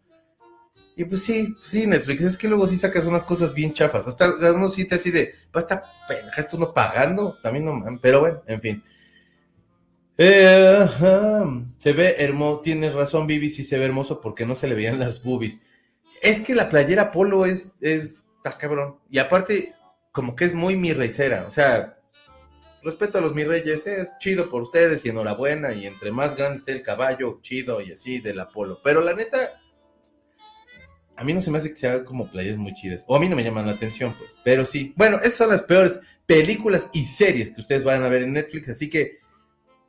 [0.96, 4.06] Y pues sí, pues sí, Netflix, es que luego sí sacas unas cosas bien chafas.
[4.08, 8.20] Hasta uno sí te así de, pues está pendeja, esto no pagando, también no, pero
[8.20, 8.84] bueno, en fin.
[10.18, 10.88] Eh,
[11.78, 15.00] se ve hermoso, tienes razón, Vivi, sí se ve hermoso porque no se le veían
[15.00, 15.62] las boobies.
[16.22, 19.00] Es que la playera polo es, es, está cabrón.
[19.10, 19.74] Y aparte,
[20.12, 21.96] como que es muy mi reicera, o sea,
[22.86, 25.74] respeto a los mis reyes, es chido por ustedes y enhorabuena.
[25.74, 28.80] Y entre más grande esté el caballo, chido y así del Apolo.
[28.84, 29.60] Pero la neta,
[31.18, 33.04] a mí no se me hace que sea como playas muy chidas.
[33.08, 34.32] O a mí no me llaman la atención, pues.
[34.44, 34.94] Pero sí.
[34.96, 38.70] Bueno, esas son las peores películas y series que ustedes van a ver en Netflix.
[38.70, 39.18] Así que,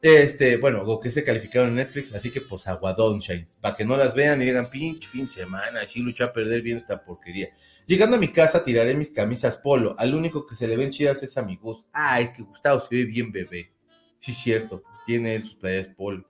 [0.02, 2.14] este, bueno, o que se calificaron en Netflix.
[2.14, 3.58] Así que, pues, aguadón, Shines.
[3.60, 6.62] Para que no las vean y digan, pinche fin de semana, así lucha a perder
[6.62, 7.48] bien esta porquería.
[7.86, 9.94] Llegando a mi casa tiraré mis camisas polo.
[9.98, 11.84] Al único que se le ven chidas es a mi Gus.
[11.92, 13.72] Ah, es que Gustavo se ve bien bebé.
[14.18, 14.82] Sí, cierto.
[15.04, 16.28] Tiene sus playas polo.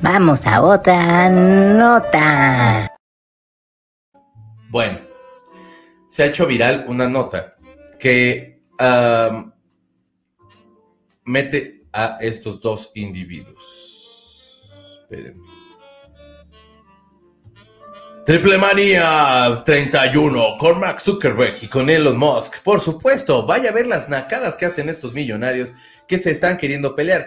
[0.00, 2.94] Vamos a otra nota.
[4.68, 5.00] Bueno,
[6.08, 7.56] se ha hecho viral una nota
[7.98, 8.60] que
[11.24, 13.88] mete a estos dos individuos.
[15.02, 15.58] Espérenme.
[18.28, 22.62] Triple Manía 31 con Mark Zuckerberg y con Elon Musk.
[22.62, 25.72] Por supuesto, vaya a ver las nacadas que hacen estos millonarios
[26.06, 27.26] que se están queriendo pelear.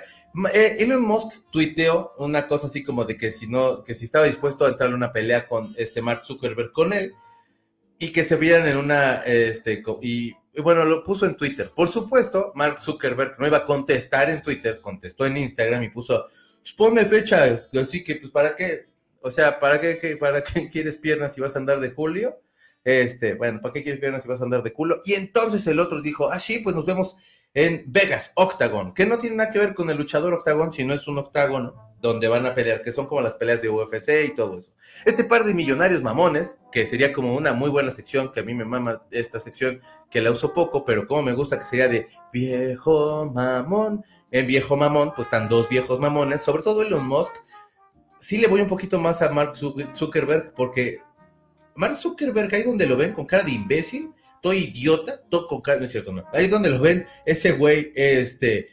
[0.53, 4.25] Eh, Elon Musk tuiteó una cosa así como de que si no, que si estaba
[4.25, 7.15] dispuesto a entrar en una pelea con este Mark Zuckerberg con él
[7.97, 11.71] y que se vieran en una, este, y, bueno, lo puso en Twitter.
[11.73, 16.25] Por supuesto, Mark Zuckerberg no iba a contestar en Twitter, contestó en Instagram y puso,
[16.61, 18.89] pues ponme fecha, así que, pues, ¿para qué?
[19.21, 22.41] O sea, ¿para qué, ¿para qué quieres piernas si vas a andar de Julio?
[22.83, 25.01] Este, bueno, ¿para qué quieres piernas si vas a andar de culo?
[25.05, 27.15] Y entonces el otro dijo, ah, sí, pues nos vemos
[27.53, 31.07] en Vegas, Octagon, que no tiene nada que ver con el luchador Octagon, sino es
[31.07, 34.57] un octágono donde van a pelear, que son como las peleas de UFC y todo
[34.57, 34.71] eso.
[35.05, 38.53] Este par de millonarios mamones, que sería como una muy buena sección, que a mí
[38.53, 39.79] me mama esta sección,
[40.09, 44.03] que la uso poco, pero como me gusta que sería de viejo mamón.
[44.31, 47.35] En viejo mamón, pues están dos viejos mamones, sobre todo Elon Musk,
[48.19, 50.99] sí le voy un poquito más a Mark Zuckerberg porque
[51.75, 55.79] Mark Zuckerberg, ahí donde lo ven con cara de imbécil, todo idiota, todo con cara,
[55.79, 56.23] no es cierto, no.
[56.33, 58.69] Ahí donde lo ven, ese güey, este,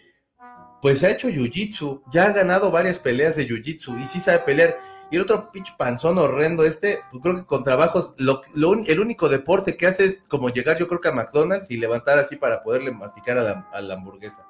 [0.80, 4.78] pues ha hecho jiu-jitsu, ya ha ganado varias peleas de jiu-jitsu y sí sabe pelear.
[5.10, 8.42] Y el otro pitch panzón horrendo este, pues creo que con trabajos, lo,
[8.86, 12.18] el único deporte que hace es como llegar yo creo que a McDonald's y levantar
[12.18, 14.46] así para poderle masticar a la, a la hamburguesa.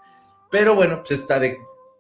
[0.51, 1.59] Pero bueno, pues está de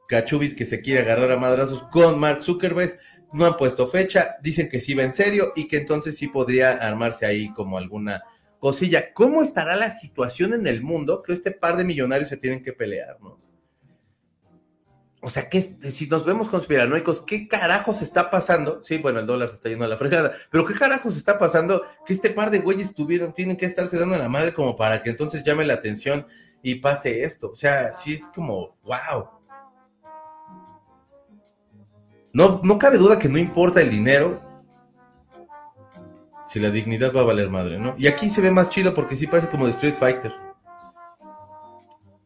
[0.08, 2.98] Cachubis que se quiere agarrar a madrazos con Mark Zuckerberg.
[3.32, 6.72] No han puesto fecha, dicen que sí va en serio y que entonces sí podría
[6.72, 8.22] armarse ahí como alguna
[8.58, 9.12] cosilla.
[9.12, 11.22] ¿Cómo estará la situación en el mundo?
[11.22, 13.47] que este par de millonarios se tienen que pelear, ¿no?
[15.20, 18.82] O sea, que si nos vemos conspiranoicos, ¿qué carajos está pasando?
[18.84, 21.82] Sí, bueno, el dólar se está yendo a la fregada, pero ¿qué carajos está pasando
[22.06, 25.10] que este par de güeyes tuvieron, tienen que estarse dando la madre como para que
[25.10, 26.26] entonces llame la atención
[26.62, 27.50] y pase esto?
[27.50, 29.28] O sea, sí es como, wow.
[32.32, 34.40] No, no cabe duda que no importa el dinero
[36.46, 37.94] si la dignidad va a valer madre, ¿no?
[37.98, 40.47] Y aquí se ve más chido porque sí parece como de Street Fighter.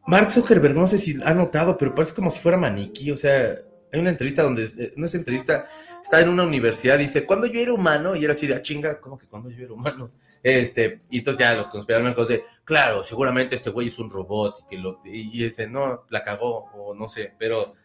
[0.05, 3.11] Mark Zuckerberg, no sé si ha notado, pero parece como si fuera maniquí.
[3.11, 3.57] O sea,
[3.91, 5.67] hay una entrevista donde, eh, no es entrevista,
[6.01, 8.15] está en una universidad, dice, ¿cuándo yo era humano?
[8.15, 10.11] Y era así de, ah, chinga, ¿cómo que cuando yo era humano?
[10.41, 14.65] Este, y entonces ya los conspiranoicos de, claro, seguramente este güey es un robot y
[14.67, 17.75] que lo, y, ese, no, la cagó, o no sé, pero,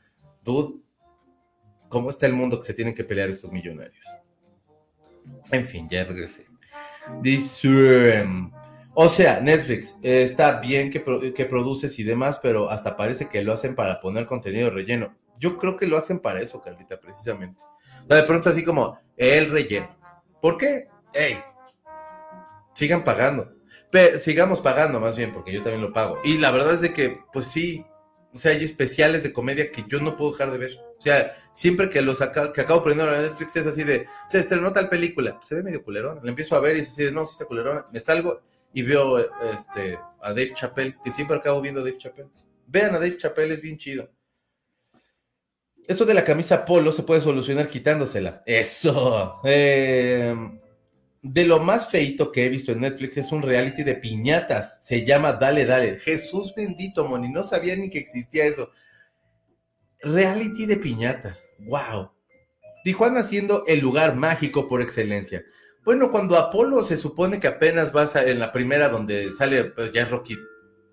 [0.43, 0.81] dude,
[1.89, 4.05] cómo está el mundo que se tienen que pelear estos millonarios.
[5.53, 6.47] En fin, ya regresé.
[7.21, 8.25] Dice,
[9.01, 13.45] o sea, Netflix, eh, está bien que, que produces y demás, pero hasta parece que
[13.45, 15.17] lo hacen para poner contenido relleno.
[15.39, 17.63] Yo creo que lo hacen para eso, Carlita, precisamente.
[17.63, 19.97] O sea, de pronto así como, el relleno.
[20.43, 20.89] ¿Por qué?
[21.15, 21.39] ¡Ey!
[22.75, 23.55] Sigan pagando.
[24.19, 26.19] sigamos pagando más bien, porque yo también lo pago.
[26.25, 27.87] Y la verdad es de que, pues sí,
[28.35, 30.73] o sea, hay especiales de comedia que yo no puedo dejar de ver.
[30.99, 34.29] O sea, siempre que los acabo, que acabo poniendo en Netflix es así de, o
[34.29, 36.19] sea, estrenó tal película, se ve medio culerón.
[36.25, 37.87] Le empiezo a ver y es así de, no, sí está culerón.
[37.93, 38.43] Me salgo
[38.73, 39.19] y veo
[39.53, 42.29] este, a Dave Chappelle, que siempre acabo viendo a Dave Chappelle.
[42.67, 44.11] Vean a Dave Chappelle, es bien chido.
[45.87, 48.43] Eso de la camisa polo se puede solucionar quitándosela.
[48.45, 49.41] Eso.
[49.45, 50.35] Eh,
[51.23, 54.85] de lo más feito que he visto en Netflix es un reality de piñatas.
[54.85, 55.97] Se llama Dale, Dale.
[55.97, 57.29] Jesús bendito, Moni.
[57.29, 58.71] No sabía ni que existía eso.
[60.01, 61.53] Reality de piñatas.
[61.59, 62.13] ¡Wow!
[62.85, 65.43] Tijuana siendo el lugar mágico por excelencia.
[65.85, 70.03] Bueno, cuando Apolo se supone que apenas vas en la primera donde sale, pues ya
[70.03, 70.37] es Rocky,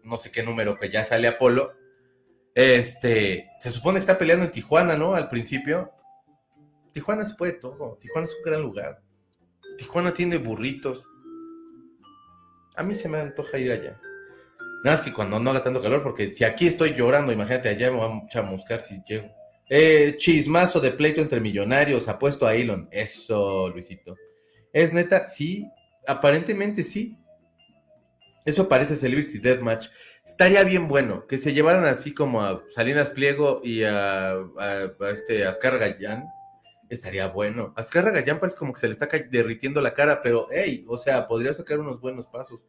[0.04, 1.74] no sé qué número, que ya sale Apolo.
[2.54, 5.16] Este, se supone que está peleando en Tijuana, ¿no?
[5.16, 5.92] Al principio.
[6.94, 7.98] Tijuana se puede todo.
[8.00, 9.02] Tijuana es un gran lugar.
[9.78, 11.10] Tijuana tiene burritos.
[12.78, 14.00] A mí se me antoja ir allá.
[14.84, 17.92] Nada más que cuando no haga tanto calor, porque si aquí estoy llorando, imagínate, allá
[17.92, 19.28] me voy a chamuscar si llego.
[19.68, 22.88] Eh, chismazo de pleito entre millonarios, apuesto a Elon.
[22.92, 24.16] Eso, Luisito.
[24.76, 25.26] ¿Es neta?
[25.26, 25.72] Sí,
[26.06, 27.18] aparentemente sí.
[28.44, 29.88] Eso parece Celebrity Deathmatch.
[30.26, 35.48] Estaría bien bueno que se llevaran así como a Salinas Pliego y a, a, este
[35.48, 36.26] Ascar Gallán.
[36.90, 37.74] Estaría bueno.
[37.78, 41.26] Ascar Gallán parece como que se le está derritiendo la cara, pero hey, o sea,
[41.26, 42.60] podría sacar unos buenos pasos.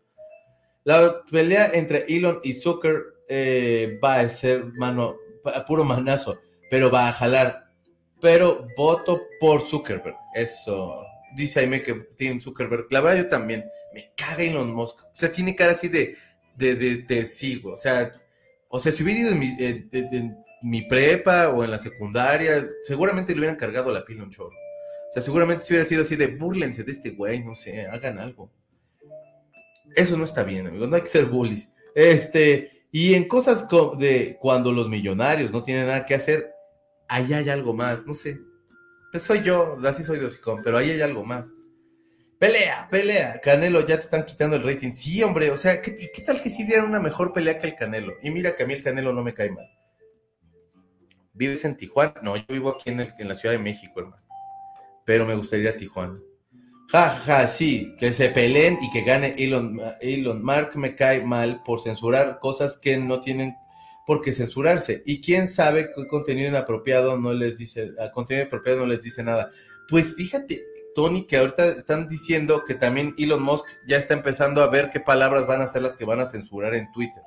[0.85, 5.17] La pelea entre Elon y Zucker eh, va a ser mano,
[5.67, 6.39] puro manazo,
[6.71, 7.67] pero va a jalar.
[8.21, 10.15] Pero voto por Zuckerberg.
[10.37, 11.05] Eso
[11.35, 12.87] dice Aime que tiene Zuckerberg.
[12.91, 13.65] La verdad, yo también.
[13.95, 15.03] Me caga Elon Musk.
[15.05, 16.17] O sea, tiene cara así de,
[16.57, 17.73] de, de, sigo.
[17.73, 18.13] O sea,
[18.69, 23.33] o sea, si hubiera ido en mi, en, mi, prepa o en la secundaria, seguramente
[23.33, 24.51] le hubieran cargado la pila un chorro.
[25.09, 28.19] O sea, seguramente si hubiera sido así de burlense de este güey, no sé, hagan
[28.19, 28.51] algo.
[29.95, 30.89] Eso no está bien, amigos.
[30.89, 31.73] No hay que ser bullies.
[31.95, 33.67] Este, y en cosas
[33.99, 36.53] de cuando los millonarios no tienen nada que hacer,
[37.09, 38.39] ahí hay algo más, no sé.
[39.19, 41.55] Soy yo, así soy de hocicón, pero ahí hay algo más.
[42.39, 43.41] Pelea, pelea.
[43.41, 44.93] Canelo, ya te están quitando el rating.
[44.93, 45.93] Sí, hombre, o sea, ¿qué,
[46.25, 48.13] tal que si dieran una mejor pelea que el Canelo?
[48.23, 49.67] Y mira que a mí el Canelo no me cae mal.
[51.33, 52.15] ¿Vives en Tijuana?
[52.23, 54.23] No, yo vivo aquí en, la Ciudad de México, hermano.
[55.05, 56.19] Pero me gustaría Tijuana.
[56.93, 60.43] Ja, ja, sí, que se peleen y que gane Elon, Elon.
[60.43, 63.57] Mark me cae mal por censurar cosas que no tienen
[64.07, 65.03] porque censurarse.
[65.05, 69.23] Y quién sabe qué contenido inapropiado no les dice, a contenido inapropiado no les dice
[69.23, 69.51] nada.
[69.89, 70.63] Pues fíjate,
[70.95, 75.01] Tony, que ahorita están diciendo que también Elon Musk ya está empezando a ver qué
[75.01, 77.23] palabras van a ser las que van a censurar en Twitter.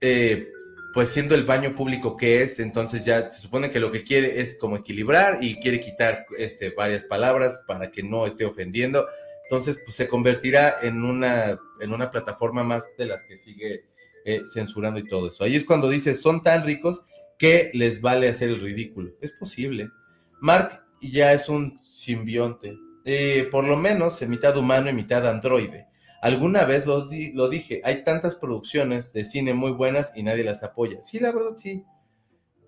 [0.00, 0.48] Eh,
[0.94, 4.40] pues siendo el baño público que es, entonces ya se supone que lo que quiere
[4.40, 9.06] es como equilibrar y quiere quitar este, varias palabras para que no esté ofendiendo.
[9.42, 13.84] Entonces, pues se convertirá en una, en una plataforma más de las que sigue
[14.24, 15.44] eh, censurando y todo eso.
[15.44, 17.02] Ahí es cuando dice, son tan ricos
[17.38, 19.12] que les vale hacer el ridículo.
[19.20, 19.90] Es posible.
[20.40, 25.86] Mark ya es un simbionte, eh, por lo menos en mitad humano y mitad androide.
[26.22, 30.62] Alguna vez lo, lo, dije, hay tantas producciones de cine muy buenas y nadie las
[30.62, 31.02] apoya.
[31.02, 31.84] Sí, la verdad sí.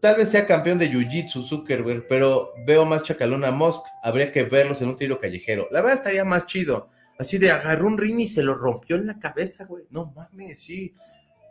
[0.00, 3.82] Tal vez sea campeón de Jiu-Jitsu Zuckerberg, pero veo más chacalona a Musk.
[4.02, 5.68] Habría que verlos en un tiro callejero.
[5.70, 6.90] La verdad estaría más chido.
[7.18, 9.84] Así de agarró un ring y se lo rompió en la cabeza, güey.
[9.88, 10.94] No mames, sí.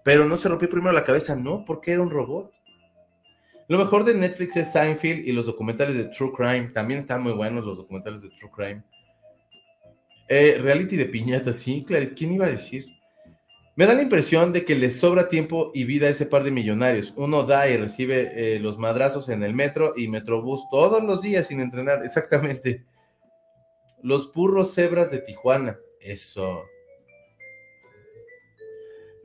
[0.05, 2.51] Pero no se rompió primero la cabeza, no, porque era un robot.
[3.67, 6.69] Lo mejor de Netflix es Seinfeld y los documentales de True Crime.
[6.71, 8.83] También están muy buenos los documentales de True Crime.
[10.29, 12.05] Eh, reality de piñata, sí, claro.
[12.15, 12.85] ¿Quién iba a decir?
[13.75, 16.51] Me da la impresión de que les sobra tiempo y vida a ese par de
[16.51, 17.11] millonarios.
[17.17, 21.47] Uno da y recibe eh, los madrazos en el metro y Metrobús todos los días
[21.47, 22.03] sin entrenar.
[22.03, 22.85] Exactamente.
[24.03, 25.79] Los burros cebras de Tijuana.
[25.99, 26.61] Eso.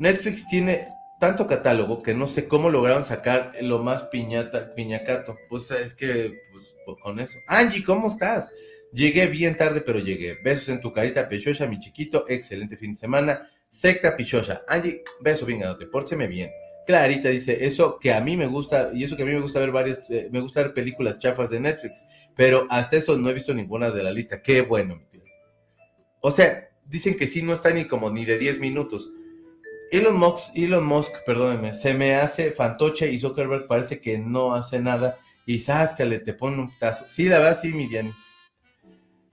[0.01, 0.88] Netflix tiene
[1.20, 5.36] tanto catálogo que no sé cómo lograron sacar lo más piñata, piñacato.
[5.51, 7.38] Pues es que, pues, con eso.
[7.46, 8.51] Angie, ¿cómo estás?
[8.94, 10.38] Llegué bien tarde, pero llegué.
[10.42, 12.24] Besos en tu carita, Pichocha, mi chiquito.
[12.28, 13.42] Excelente fin de semana.
[13.68, 14.62] Secta Pichocha.
[14.66, 16.51] Angie, beso bien, te pórteme bien.
[16.86, 19.61] Clarita dice, eso que a mí me gusta, y eso que a mí me gusta
[19.61, 22.03] ver varios, eh, me gusta ver películas chafas de Netflix,
[22.34, 24.42] pero hasta eso no he visto ninguna de la lista.
[24.42, 25.05] Qué bueno, mi.
[26.22, 29.11] O sea, dicen que sí, no está ni como ni de 10 minutos.
[29.91, 34.78] Elon Musk, Elon Musk, perdóneme, se me hace fantoche y Zuckerberg parece que no hace
[34.78, 37.05] nada y sáscale, te pone un tazo.
[37.09, 37.88] Sí, la verdad, sí, mi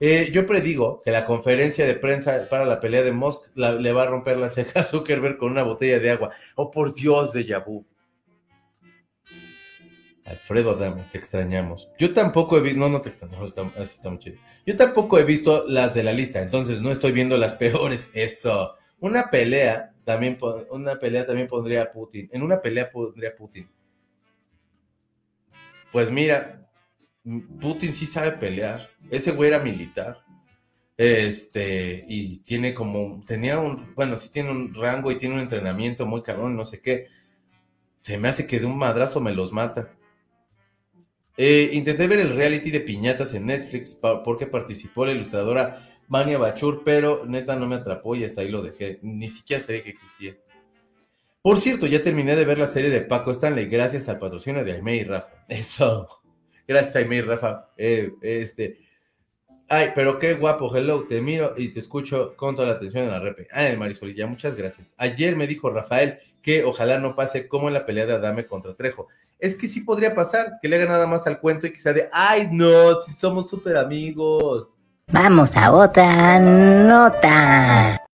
[0.00, 4.04] eh, yo predigo que la conferencia de prensa para la pelea de Musk le va
[4.04, 6.30] a romper la ceja a Zuckerberg con una botella de agua.
[6.54, 7.84] Oh, por Dios, de Yabu.
[10.24, 11.88] Alfredo Adame, te extrañamos.
[11.98, 14.36] Yo tampoco he visto, no, no te extrañamos, así está muy chido.
[14.66, 18.10] Yo tampoco he visto las de la lista, entonces no estoy viendo las peores.
[18.12, 18.74] Eso.
[19.00, 20.38] Una pelea también,
[20.70, 22.30] una pelea también pondría Putin.
[22.32, 23.68] En una pelea pondría Putin.
[25.92, 26.62] Pues mira,
[27.60, 28.88] Putin sí sabe pelear.
[29.10, 30.24] Ese güey era militar.
[30.96, 36.06] Este, y tiene como, tenía un, bueno, sí tiene un rango y tiene un entrenamiento
[36.06, 37.08] muy cabrón, no sé qué.
[38.00, 39.94] Se me hace que de un madrazo me los mata.
[41.36, 46.82] Eh, intenté ver el reality de piñatas en Netflix porque participó la ilustradora Mania Bachur,
[46.84, 48.98] pero neta no me atrapó y hasta ahí lo dejé.
[49.02, 50.36] Ni siquiera sabía que existía.
[51.42, 54.72] Por cierto, ya terminé de ver la serie de Paco Stanley gracias al patrocinio de
[54.72, 55.32] Aime y Rafa.
[55.48, 56.06] Eso.
[56.66, 57.70] Gracias Aime y Rafa.
[57.76, 58.80] Eh, este.
[59.70, 63.10] Ay, pero qué guapo, hello, te miro y te escucho con toda la atención en
[63.10, 63.48] la repe.
[63.52, 64.94] Ay, Marisolilla, muchas gracias.
[64.96, 68.74] Ayer me dijo Rafael que ojalá no pase como en la pelea de Adame contra
[68.74, 69.08] Trejo.
[69.38, 71.92] Es que sí podría pasar, que le haga nada más al cuento y que sea
[71.92, 74.68] de, ay, no, si somos súper amigos.
[75.10, 78.04] Vamos a otra nota.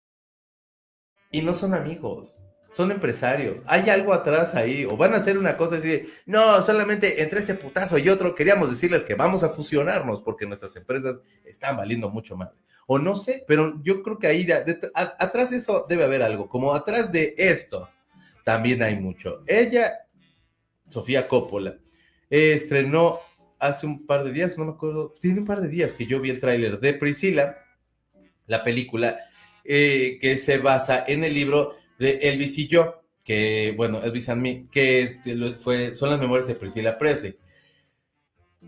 [1.33, 2.37] Y no son amigos,
[2.71, 3.63] son empresarios.
[3.67, 7.41] Hay algo atrás ahí, o van a hacer una cosa así de, no, solamente entre
[7.41, 12.11] este putazo y otro queríamos decirles que vamos a fusionarnos porque nuestras empresas están valiendo
[12.11, 12.51] mucho más.
[12.87, 14.47] O no sé, pero yo creo que ahí,
[15.19, 17.89] atrás de eso debe haber algo, como atrás de esto
[18.45, 19.43] también hay mucho.
[19.49, 20.07] Ella,
[20.87, 21.77] Sofía Coppola,
[22.31, 23.19] estrenó
[23.67, 26.21] hace un par de días, no me acuerdo, tiene un par de días que yo
[26.21, 27.59] vi el tráiler de Priscila,
[28.47, 29.19] la película
[29.65, 34.43] eh, que se basa en el libro de Elvis y yo, que, bueno, Elvis and
[34.43, 35.19] Me, que
[35.59, 37.39] fue, son las memorias de Priscila Presley.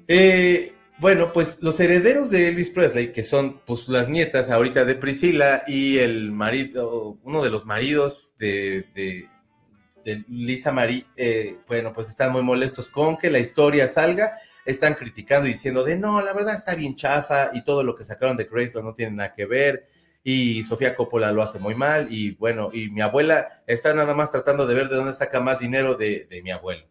[0.08, 4.94] Eh, bueno, pues los herederos de Elvis Presley, que son pues las nietas ahorita de
[4.94, 9.28] Priscila y el marido, uno de los maridos de, de,
[10.28, 14.34] Lisa Marie, eh, bueno, pues están muy molestos con que la historia salga
[14.66, 18.04] están criticando y diciendo de no, la verdad está bien chafa y todo lo que
[18.04, 19.86] sacaron de Grace no tiene nada que ver
[20.28, 24.32] y Sofía Coppola lo hace muy mal y bueno, y mi abuela está nada más
[24.32, 26.84] tratando de ver de dónde saca más dinero de, mi abuelo.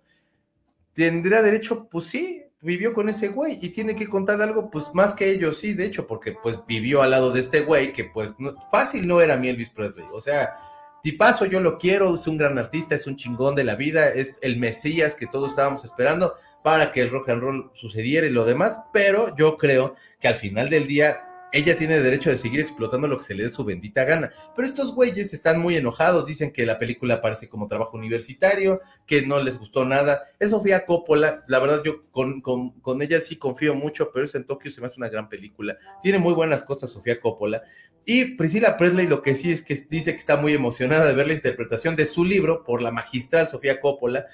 [0.93, 1.89] ¿Tendrá derecho?
[1.89, 5.57] Pues sí, vivió con ese güey y tiene que contar algo, pues más que ellos,
[5.57, 8.33] sí, de hecho, porque pues vivió al lado de este güey que pues
[8.71, 10.55] fácil no era mi Elvis Presley, o sea,
[11.01, 14.39] tipazo yo lo quiero, es un gran artista, es un chingón de la vida, es
[14.43, 16.35] el Mesías que todos estábamos esperando,
[16.65, 20.33] para que el rock and roll sucediera y lo demás, pero yo creo que al
[20.33, 23.63] final del día ella tiene derecho de seguir explotando lo que se le dé su
[23.63, 24.31] bendita gana.
[24.55, 29.21] Pero estos güeyes están muy enojados, dicen que la película parece como trabajo universitario, que
[29.21, 30.23] no les gustó nada.
[30.39, 34.47] Es Sofía Coppola, la verdad yo con, con, ella sí confío mucho, pero es en
[34.47, 35.77] Tokio se me hace una gran película.
[36.01, 37.61] Tiene muy buenas cosas Sofía Coppola.
[38.07, 41.27] Y Priscila Presley lo que sí es que dice que está muy emocionada de ver
[41.27, 44.25] la interpretación de su libro por la magistral Sofía Coppola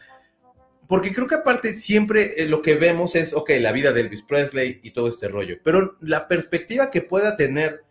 [0.91, 4.23] porque creo que aparte siempre eh, lo que vemos es, ok, la vida de Elvis
[4.23, 7.85] Presley y todo este rollo, pero la perspectiva que pueda tener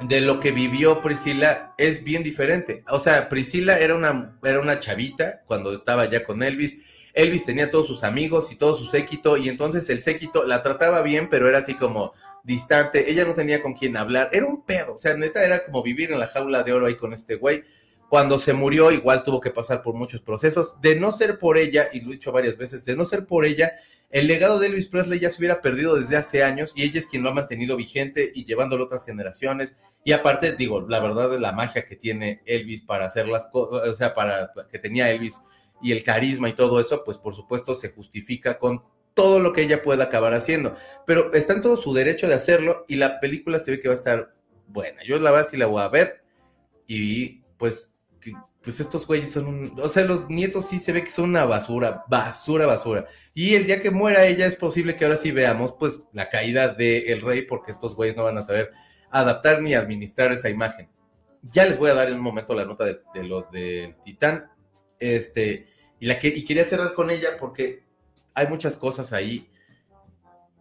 [0.00, 2.84] de lo que vivió Priscila es bien diferente.
[2.90, 7.10] O sea, Priscila era una, era una chavita cuando estaba ya con Elvis.
[7.14, 11.00] Elvis tenía todos sus amigos y todo su séquito, y entonces el séquito la trataba
[11.00, 12.12] bien, pero era así como
[12.44, 13.10] distante.
[13.10, 14.28] Ella no tenía con quién hablar.
[14.30, 14.96] Era un pedo.
[14.96, 17.64] O sea, neta, era como vivir en la jaula de oro ahí con este güey.
[18.08, 20.80] Cuando se murió, igual tuvo que pasar por muchos procesos.
[20.80, 23.44] De no ser por ella, y lo he dicho varias veces, de no ser por
[23.44, 23.72] ella,
[24.10, 27.08] el legado de Elvis Presley ya se hubiera perdido desde hace años y ella es
[27.08, 29.76] quien lo ha mantenido vigente y llevándolo a otras generaciones.
[30.04, 33.88] Y aparte, digo, la verdad de la magia que tiene Elvis para hacer las cosas,
[33.88, 35.42] o sea, para que tenía Elvis
[35.82, 38.84] y el carisma y todo eso, pues por supuesto se justifica con
[39.14, 40.74] todo lo que ella pueda acabar haciendo.
[41.04, 43.94] Pero está en todo su derecho de hacerlo y la película se ve que va
[43.94, 44.34] a estar
[44.68, 45.02] buena.
[45.04, 46.22] Yo la verdad sí la voy a ver
[46.86, 47.92] y pues
[48.62, 51.44] pues estos güeyes son un, o sea, los nietos sí se ve que son una
[51.44, 53.06] basura, basura, basura.
[53.32, 56.68] Y el día que muera ella es posible que ahora sí veamos pues la caída
[56.68, 58.72] del rey porque estos güeyes no van a saber
[59.10, 60.88] adaptar ni administrar esa imagen.
[61.42, 64.50] Ya les voy a dar en un momento la nota de, lo del Titán.
[64.98, 65.68] Este,
[66.00, 67.84] y la que y quería cerrar con ella porque
[68.34, 69.48] hay muchas cosas ahí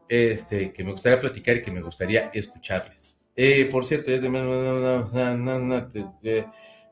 [0.08, 3.20] este, que me gustaría platicar y que me gustaría escucharles.
[3.36, 4.30] Eh, por cierto, es de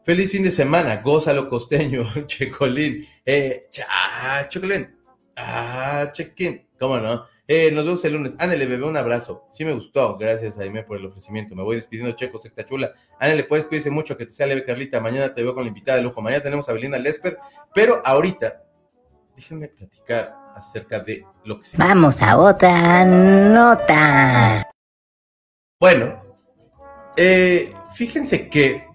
[0.03, 3.07] Feliz fin de semana, gózalo costeño, Checolín.
[3.25, 4.93] Eh, ah, Chocolín.
[5.37, 6.67] Ah, Chequín.
[6.77, 7.25] ¿Cómo no?
[7.47, 8.35] Eh, nos vemos el lunes.
[8.37, 9.47] Ándale, bebé, un abrazo.
[9.53, 10.17] Sí me gustó.
[10.17, 11.55] Gracias, Jaime, por el ofrecimiento.
[11.55, 12.91] Me voy despidiendo, Checo, secta chula.
[13.17, 14.99] Ándale, puedes cuídese mucho, que te sea leve, Carlita.
[14.99, 16.21] Mañana te veo con la invitada de lujo.
[16.21, 17.37] Mañana tenemos a Belinda Lesper.
[17.73, 18.61] Pero ahorita,
[19.37, 21.77] déjenme platicar acerca de lo que se...
[21.77, 24.69] Vamos a otra nota.
[25.79, 26.21] Bueno,
[27.15, 28.92] eh, fíjense que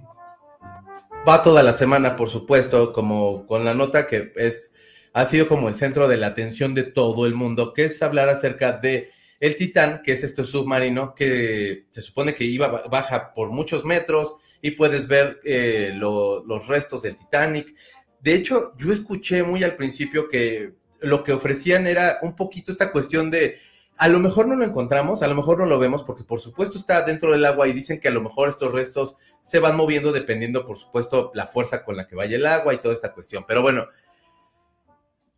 [1.29, 4.73] va toda la semana, por supuesto, como con la nota que es
[5.13, 8.29] ha sido como el centro de la atención de todo el mundo, que es hablar
[8.29, 9.11] acerca de
[9.41, 14.35] el Titán, que es este submarino que se supone que iba baja por muchos metros
[14.63, 17.75] y puedes ver eh, los restos del Titanic.
[18.21, 22.91] De hecho, yo escuché muy al principio que lo que ofrecían era un poquito esta
[22.91, 23.57] cuestión de
[23.99, 26.79] a lo mejor no lo encontramos, a lo mejor no lo vemos porque por supuesto
[26.79, 30.13] está dentro del agua y dicen que a lo mejor estos restos se van moviendo
[30.13, 33.45] dependiendo por supuesto la fuerza con la que vaya el agua y toda esta cuestión.
[33.47, 33.89] Pero bueno,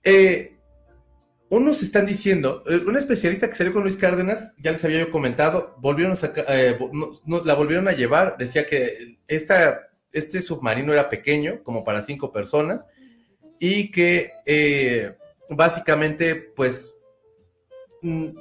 [0.04, 0.58] eh,
[1.48, 5.10] unos están diciendo, eh, un especialista que salió con Luis Cárdenas, ya les había yo
[5.10, 6.78] comentado, volvieron a eh,
[7.44, 12.84] la volvieron a llevar, decía que este submarino era pequeño, como para cinco personas,
[13.58, 14.32] y que
[15.48, 16.94] básicamente pues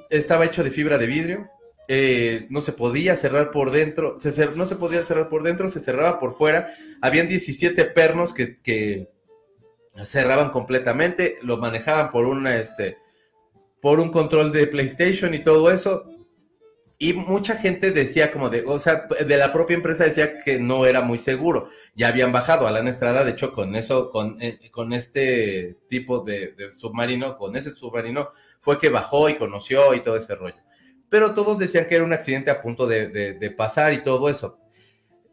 [0.10, 1.50] estaba hecho de fibra de vidrio,
[1.88, 4.18] eh, no se podía cerrar por dentro,
[4.56, 6.68] no se podía cerrar por dentro, se cerraba por fuera,
[7.02, 9.10] habían 17 pernos que,
[10.04, 12.98] cerraban completamente, lo manejaban por una, este,
[13.82, 16.06] por un control de PlayStation y todo eso,
[17.02, 20.86] Y mucha gente decía como de, o sea, de la propia empresa decía que no
[20.86, 21.70] era muy seguro.
[21.96, 26.20] Ya habían bajado a la Estrada, de hecho, con eso, con, eh, con este tipo
[26.20, 28.30] de, submarino, con ese submarino,
[28.60, 30.58] fue que bajó y conoció y todo ese rollo.
[31.08, 34.60] Pero todos decían que era un accidente a punto de, pasar y todo eso.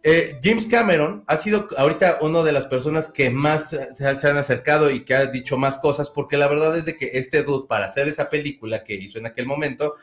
[0.05, 4.89] Eh, James Cameron ha sido ahorita una de las personas que más se, han acercado
[4.89, 7.87] y que ha dicho más cosas, porque la verdad es de que este dude, para
[7.87, 9.97] hacer esa película que hizo en aquel momento,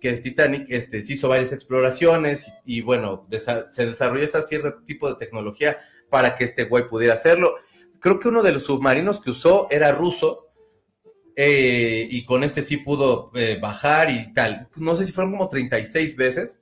[0.00, 3.26] que es Titanic, este, se hizo varias exploraciones y, bueno,
[3.70, 5.78] se desarrolló este cierto tipo de tecnología
[6.08, 7.54] para que este güey pudiera hacerlo.
[8.00, 10.48] Creo que uno de los submarinos que usó era ruso
[11.40, 14.68] eh, y con este sí pudo eh, bajar y tal.
[14.76, 16.60] No sé si fueron como 36 veces.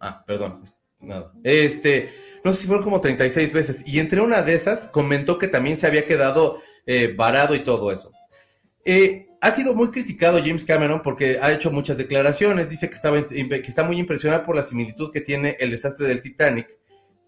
[0.00, 0.64] Ah, perdón,
[1.00, 1.32] nada.
[1.42, 2.10] Este,
[2.44, 3.82] no sé si fueron como 36 veces.
[3.86, 7.90] Y entre una de esas comentó que también se había quedado eh, varado y todo
[7.92, 8.10] eso.
[9.44, 12.70] Ha sido muy criticado James Cameron porque ha hecho muchas declaraciones.
[12.70, 16.22] Dice que, estaba, que está muy impresionado por la similitud que tiene el desastre del
[16.22, 16.66] Titanic,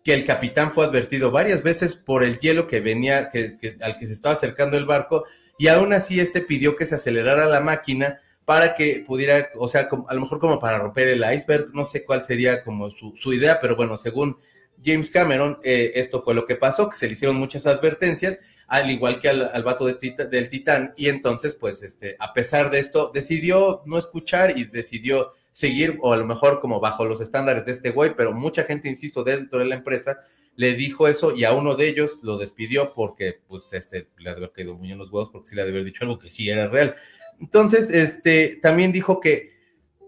[0.02, 4.06] que el capitán fue advertido varias veces por el hielo que venía, que, al que
[4.06, 5.26] se estaba acercando el barco,
[5.58, 9.86] y aún así este pidió que se acelerara la máquina para que pudiera, o sea,
[10.08, 13.34] a lo mejor como para romper el iceberg, no sé cuál sería como su, su
[13.34, 14.38] idea, pero bueno, según
[14.82, 18.38] James Cameron, eh, esto fue lo que pasó, que se le hicieron muchas advertencias,
[18.68, 19.94] al igual que al, al vato de
[20.30, 25.30] del Titán, y entonces, pues, este, a pesar de esto, decidió no escuchar y decidió
[25.52, 28.88] seguir, o a lo mejor como bajo los estándares de este güey, pero mucha gente,
[28.88, 30.18] insisto, dentro de la empresa,
[30.56, 34.32] le dijo eso y a uno de ellos lo despidió porque, pues, este, le ha
[34.32, 36.18] de haber caído muy en los huevos porque sí le ha de haber dicho algo
[36.18, 36.94] que sí era real.
[37.40, 39.54] Entonces, este, también dijo que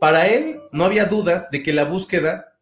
[0.00, 2.57] para él no había dudas de que la búsqueda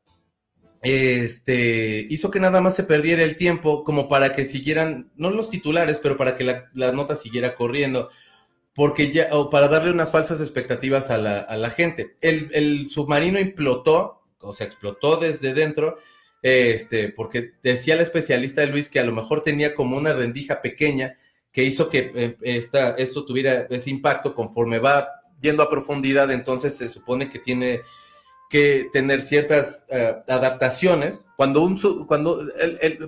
[0.89, 5.51] este, hizo que nada más se perdiera el tiempo como para que siguieran, no los
[5.51, 8.09] titulares, pero para que la, nota siguiera corriendo,
[8.73, 12.15] porque ya, o para darle unas falsas expectativas a la, gente.
[12.21, 15.97] El, submarino implotó, o sea, explotó desde dentro,
[16.41, 20.63] este, porque decía el especialista de Luis que a lo mejor tenía como una rendija
[20.63, 21.17] pequeña
[21.51, 25.09] que hizo que eh, esta, esto tuviera ese impacto conforme va
[25.41, 27.81] yendo a profundidad, entonces se supone que tiene
[28.49, 31.25] que tener ciertas eh, adaptaciones.
[31.37, 32.41] Cuando un, cuando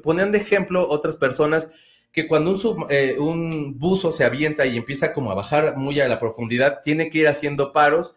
[0.03, 1.69] ponían de ejemplo otras personas
[2.13, 6.09] que cuando un, eh, un buzo se avienta y empieza como a bajar muy a
[6.09, 8.15] la profundidad, tiene que ir haciendo paros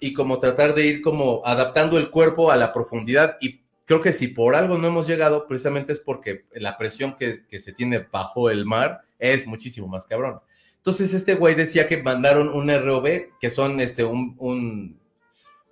[0.00, 4.12] y como tratar de ir como adaptando el cuerpo a la profundidad y creo que
[4.12, 8.06] si por algo no hemos llegado, precisamente es porque la presión que, que se tiene
[8.10, 10.40] bajo el mar es muchísimo más cabrón.
[10.78, 14.98] Entonces este güey decía que mandaron un ROV, que son este, un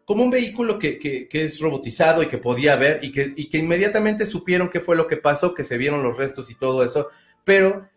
[0.05, 3.59] como un vehículo que, que, es robotizado y que podía ver y que, y que
[3.59, 7.09] inmediatamente supieron qué fue lo que pasó, que se vieron los restos y todo eso,
[7.45, 7.89] pero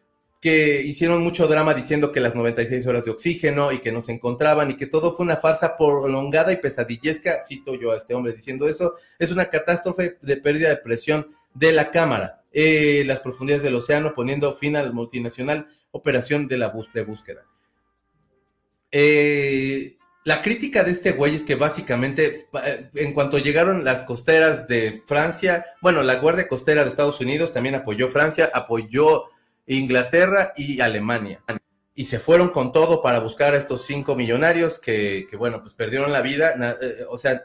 [0.45, 4.11] que hicieron mucho drama diciendo que las 96 horas de oxígeno y que no se
[4.11, 8.33] encontraban y que todo fue una farsa prolongada y pesadillesca, cito yo a este hombre
[8.33, 13.63] diciendo eso, es una catástrofe de pérdida de presión de la cámara, eh, las profundidades
[13.63, 17.45] del océano poniendo fin a la multinacional operación de la de búsqueda.
[18.91, 19.74] Eh,
[20.25, 25.03] la crítica de este güey es que básicamente, eh, en cuanto llegaron las costeras de
[25.05, 29.25] Francia, bueno, la Guardia Costera de Estados Unidos también apoyó Francia, apoyó
[29.67, 31.43] Inglaterra y Alemania.
[31.93, 36.11] Y se fueron con todo para buscar a estos cinco millonarios que, bueno, pues perdieron
[36.11, 36.55] la vida.
[36.81, 37.43] Eh, o sea,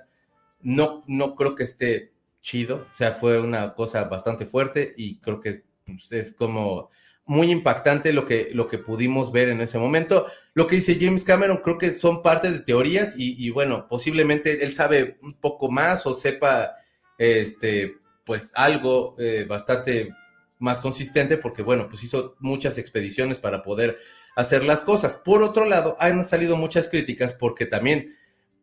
[0.62, 2.86] no, no creo que esté chido.
[2.90, 6.88] O sea, fue una cosa bastante fuerte y creo que pues, es como
[7.30, 10.26] muy impactante lo que, lo que pudimos ver en ese momento.
[10.52, 14.72] Lo que dice James Cameron creo que son parte de teorías y, bueno, posiblemente él
[14.72, 16.74] sabe un poco más o sepa
[17.18, 20.12] este, pues algo eh, bastante
[20.58, 23.96] más consistente porque bueno, pues hizo muchas expediciones para poder
[24.34, 25.14] hacer las cosas.
[25.14, 28.12] Por otro lado, han salido muchas críticas porque también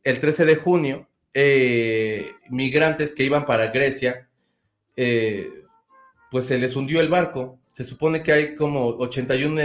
[0.04, 4.30] el 13 de junio, eh, migrantes que iban para Grecia,
[4.98, 5.64] eh,
[6.30, 9.62] pues se les hundió el barco se supone que hay como 81,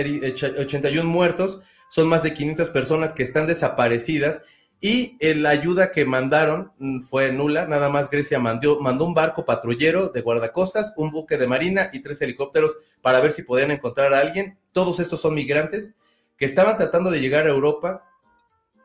[0.58, 4.42] 81 muertos, son más de 500 personas que están desaparecidas
[4.82, 9.46] y la ayuda que mandaron mm, fue nula, nada más Grecia mandó, mandó un barco
[9.46, 14.12] patrullero de guardacostas, un buque de marina y tres helicópteros para ver si podían encontrar
[14.12, 14.58] a alguien.
[14.72, 15.94] Todos estos son migrantes
[16.36, 18.04] que estaban tratando de llegar a Europa.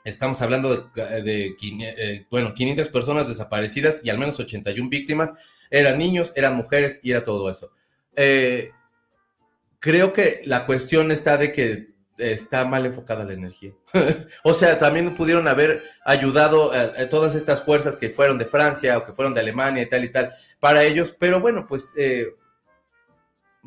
[0.05, 5.33] Estamos hablando de, eh, bueno, 500 personas desaparecidas y al menos 81 víctimas.
[5.69, 7.71] Eran niños, eran mujeres y era todo eso.
[8.15, 8.71] Eh,
[9.79, 13.73] creo que la cuestión está de que está mal enfocada la energía.
[14.43, 19.03] o sea, también pudieron haber ayudado a, todas estas fuerzas que fueron de Francia o
[19.03, 22.33] que fueron de Alemania y tal y tal para ellos, pero bueno, pues eh,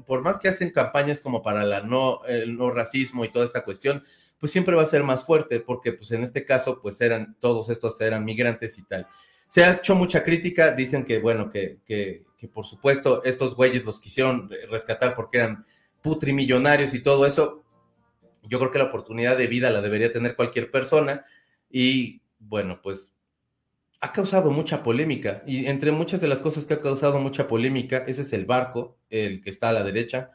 [0.06, 3.64] por más que hacen campañas como para la no, el no racismo y toda esta
[3.64, 4.02] cuestión,
[4.38, 7.68] pues siempre va a ser más fuerte, porque pues en este caso, pues eran, todos
[7.68, 9.06] estos eran migrantes y tal.
[9.46, 14.00] Se ha hecho mucha crítica, dicen que, bueno, que, que por supuesto estos güeyes los
[14.00, 15.66] quisieron rescatar porque eran
[16.02, 17.62] putrimillonarios y todo eso.
[18.44, 21.24] Yo creo que la oportunidad de vida la debería tener cualquier persona
[21.70, 23.14] y, bueno, pues
[24.00, 27.98] ha causado mucha polémica y entre muchas de las cosas que ha causado mucha polémica,
[28.06, 30.30] ese es el barco, el que está a la derecha,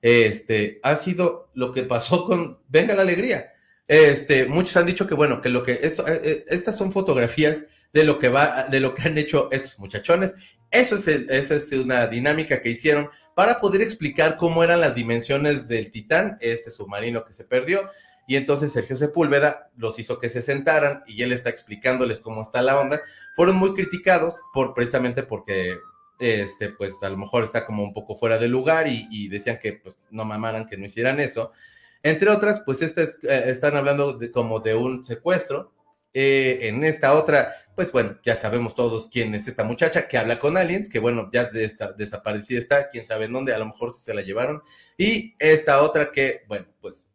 [0.00, 3.52] este, ha sido lo que pasó con Venga la Alegría.
[3.88, 7.64] Este, muchos han dicho que bueno, que lo que esto, eh, eh, estas son fotografías
[7.92, 10.57] de lo que va, de lo que han hecho estos muchachones.
[10.70, 15.66] Eso es, esa es una dinámica que hicieron para poder explicar cómo eran las dimensiones
[15.66, 17.88] del Titán, este submarino que se perdió.
[18.26, 22.60] Y entonces Sergio Sepúlveda los hizo que se sentaran y él está explicándoles cómo está
[22.60, 23.00] la onda.
[23.34, 25.78] Fueron muy criticados por precisamente porque
[26.18, 29.74] este, pues a lo mejor está como un poco fuera de lugar y, decían que
[29.74, 31.52] pues, no mamaran que no hicieran eso.
[32.02, 35.72] Entre otras, pues esta eh, están hablando de, como de un secuestro.
[36.12, 40.40] Eh, en esta otra, pues bueno, ya sabemos todos quién es esta muchacha que habla
[40.40, 43.66] con aliens, que bueno, ya de esta, desaparecida está, quién sabe en dónde, a lo
[43.66, 44.62] mejor se la llevaron.
[44.96, 47.06] Y esta otra que, bueno, pues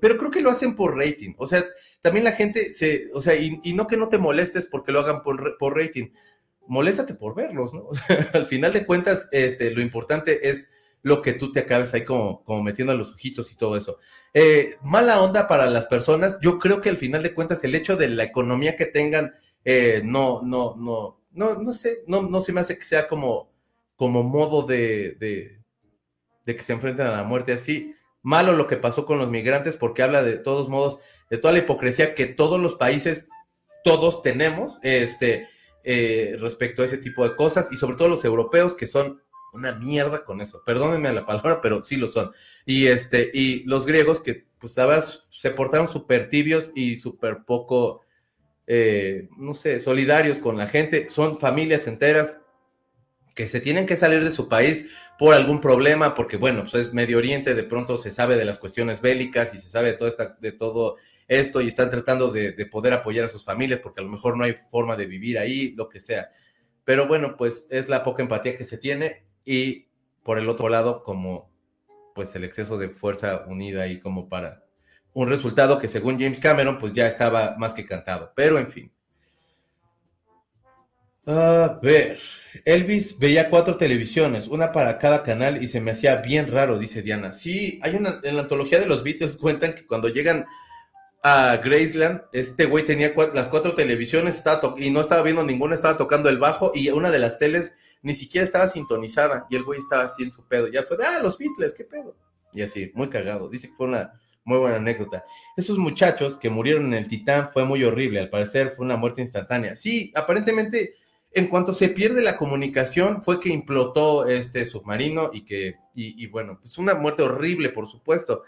[0.00, 1.34] pero creo que lo hacen por rating.
[1.38, 1.64] O sea,
[2.00, 5.22] también la gente se, o sea, y, no que no te molestes porque lo hagan
[5.22, 6.10] por, por rating
[6.66, 7.90] moléstate por verlos, ¿no?
[8.34, 10.68] al final de cuentas, este, lo importante es
[11.02, 13.98] lo que tú te acabes ahí como, como metiendo los ojitos y todo eso.
[14.34, 17.96] Eh, mala onda para las personas, yo creo que al final de cuentas el hecho
[17.96, 19.34] de la economía que tengan,
[19.70, 23.52] eh, no, no, no, no, no sé, no, no se me hace que sea como,
[23.96, 27.94] como modo de, de, que se enfrenten a la muerte así.
[28.22, 31.58] Malo lo que pasó con los migrantes porque habla de todos modos de toda la
[31.58, 33.28] hipocresía que todos los países,
[33.84, 35.46] todos tenemos, este,
[35.84, 39.20] eh, respecto a ese tipo de cosas y sobre todo los europeos que son
[39.52, 40.62] una mierda con eso.
[40.64, 42.32] Perdónenme la palabra, pero sí lo son.
[42.64, 48.00] Y este, y los griegos que pues sabes, se portaron súper tibios y súper poco,
[48.70, 51.08] eh, no sé, solidarios con la gente.
[51.08, 52.38] Son familias enteras
[53.34, 56.92] que se tienen que salir de su país por algún problema, porque bueno, pues es
[56.92, 60.08] Medio Oriente, de pronto se sabe de las cuestiones bélicas y se sabe de todo,
[60.08, 60.96] esta, de todo
[61.28, 64.44] esto y están tratando de, poder apoyar a sus familias porque a lo mejor no
[64.44, 66.30] hay forma de vivir ahí, lo que sea.
[66.84, 69.86] Pero bueno, pues es la poca empatía que se tiene y
[70.22, 71.50] por el otro lado, como
[72.14, 74.67] pues el exceso de fuerza unida y como para
[75.14, 78.32] un resultado que según James Cameron pues ya estaba más que cantado.
[78.34, 78.92] Pero en fin.
[81.26, 82.18] A ver,
[82.64, 87.02] Elvis veía cuatro televisiones, una para cada canal y se me hacía bien raro, dice
[87.02, 87.34] Diana.
[87.34, 90.46] Sí, hay una, en la antología de los Beatles cuentan que cuando llegan
[91.22, 95.98] a Graceland, este güey tenía las cuatro televisiones estaba y no estaba viendo ninguna, estaba
[95.98, 99.80] tocando el bajo y una de las teles ni siquiera estaba sintonizada y el güey
[99.80, 100.68] estaba así en su pedo.
[100.68, 102.16] Ya fue, ah, los Beatles, qué pedo.
[102.54, 103.48] Y así, muy cagado.
[103.48, 104.12] Dice que fue una
[104.48, 105.24] muy buena anécdota.
[105.56, 109.20] Esos muchachos que murieron en el Titán fue muy horrible, al parecer fue una muerte
[109.20, 109.76] instantánea.
[109.76, 110.94] Sí, aparentemente,
[111.32, 116.58] en cuanto se pierde la comunicación, fue que implotó este submarino y que, y, bueno,
[116.60, 118.42] pues una muerte horrible, por supuesto.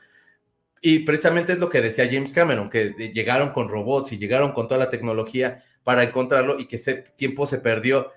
[0.80, 4.66] Y precisamente es lo que decía James Cameron, que llegaron con robots y llegaron con
[4.66, 8.11] toda la tecnología para encontrarlo y que ese tiempo se perdió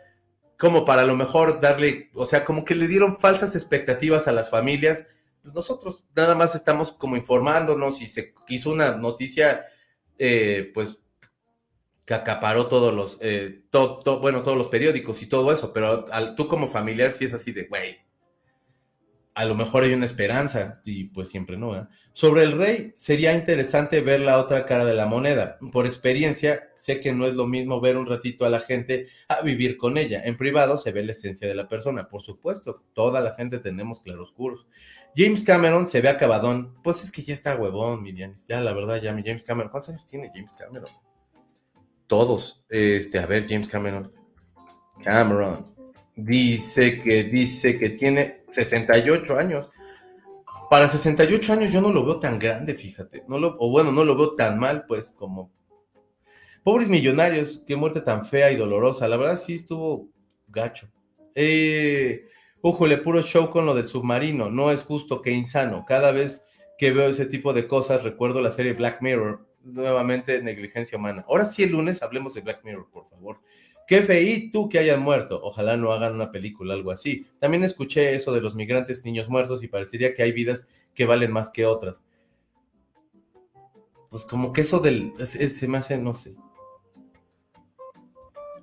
[0.58, 4.32] como para a lo mejor darle, o sea, como que le dieron falsas expectativas a
[4.32, 5.06] las familias.
[5.44, 9.66] Pues nosotros nada más estamos como informándonos y se quiso una noticia,
[10.18, 11.00] eh, pues,
[12.06, 13.66] que acaparó todos los, eh,
[14.22, 17.68] bueno, todos los periódicos y todo eso, pero tú como familiar sí es así de,
[17.68, 17.98] güey,
[19.36, 21.76] a lo mejor hay una esperanza, y pues siempre no.
[21.76, 21.88] ¿eh?
[22.14, 25.58] Sobre el rey, sería interesante ver la otra cara de la moneda.
[25.72, 29.42] Por experiencia, sé que no es lo mismo ver un ratito a la gente a
[29.42, 30.22] vivir con ella.
[30.24, 32.08] En privado se ve la esencia de la persona.
[32.08, 34.68] Por supuesto, toda la gente tenemos claroscuros.
[35.16, 36.76] James Cameron se ve acabadón.
[36.84, 38.36] Pues es que ya está huevón, Miriam.
[38.48, 39.70] Ya, la verdad, ya mi James Cameron.
[39.70, 40.90] ¿Cuántos años tiene James Cameron?
[42.08, 42.64] Todos.
[42.70, 44.12] Este, a ver, James Cameron.
[45.04, 45.74] Cameron.
[46.16, 49.70] Dice que, dice que tiene 68 años.
[50.70, 53.24] Para 68 años yo no lo veo tan grande, fíjate.
[53.28, 55.52] No lo, o bueno, no lo veo tan mal, pues, como...
[56.64, 59.08] Pobres millonarios, qué muerte tan fea y dolorosa.
[59.08, 60.10] La verdad sí estuvo
[60.48, 60.88] gacho.
[61.36, 62.28] Eh,
[62.88, 64.50] le puro show con lo del submarino.
[64.50, 65.86] No es justo, que insano.
[65.86, 66.44] Cada vez
[66.78, 69.46] que veo ese tipo de cosas, recuerdo la serie Black Mirror.
[69.64, 71.26] Nuevamente, negligencia humana.
[71.28, 73.40] Ahora sí, el lunes hablemos de Black Mirror, por favor.
[73.88, 75.40] Qué feí tú que hayan muerto.
[75.44, 77.26] Ojalá no hagan una película, algo así.
[77.38, 81.32] También escuché eso de los migrantes niños muertos y parecería que hay vidas que valen
[81.32, 82.04] más que otras.
[84.10, 85.14] Pues como que eso del...
[85.26, 86.36] se me hace, no sé.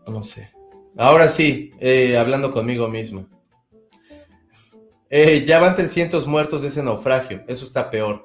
[0.06, 0.50] No sé.
[0.96, 3.28] Ahora sí, eh, hablando conmigo mismo.
[5.10, 7.42] Eh, ya van 300 muertos de ese naufragio.
[7.48, 8.24] Eso está peor.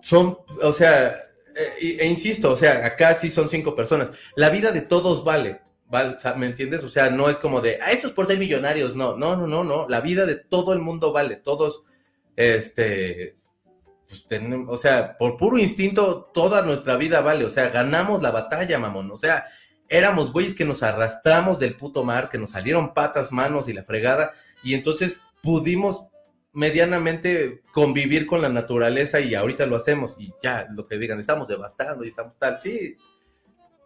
[0.00, 1.14] son, o sea,
[1.56, 4.10] eh, e, insisto, o sea, acá sí son cinco personas.
[4.36, 6.82] La vida de todos vale, vale, ¿me entiendes?
[6.82, 9.46] O sea, no es como de, ah, esto es por ser millonarios, no, no, no,
[9.46, 9.88] no, no.
[9.88, 11.82] La vida de todo el mundo vale, todos,
[12.36, 13.36] este,
[14.08, 18.78] pues o sea, por puro instinto, toda nuestra vida vale, o sea, ganamos la batalla,
[18.78, 19.44] mamón, o sea,
[19.88, 23.82] éramos güeyes que nos arrastramos del puto mar, que nos salieron patas, manos y la
[23.82, 26.06] fregada, y entonces pudimos
[26.54, 31.46] medianamente convivir con la naturaleza y ahorita lo hacemos y ya, lo que digan, estamos
[31.46, 32.96] devastando y estamos tal, sí,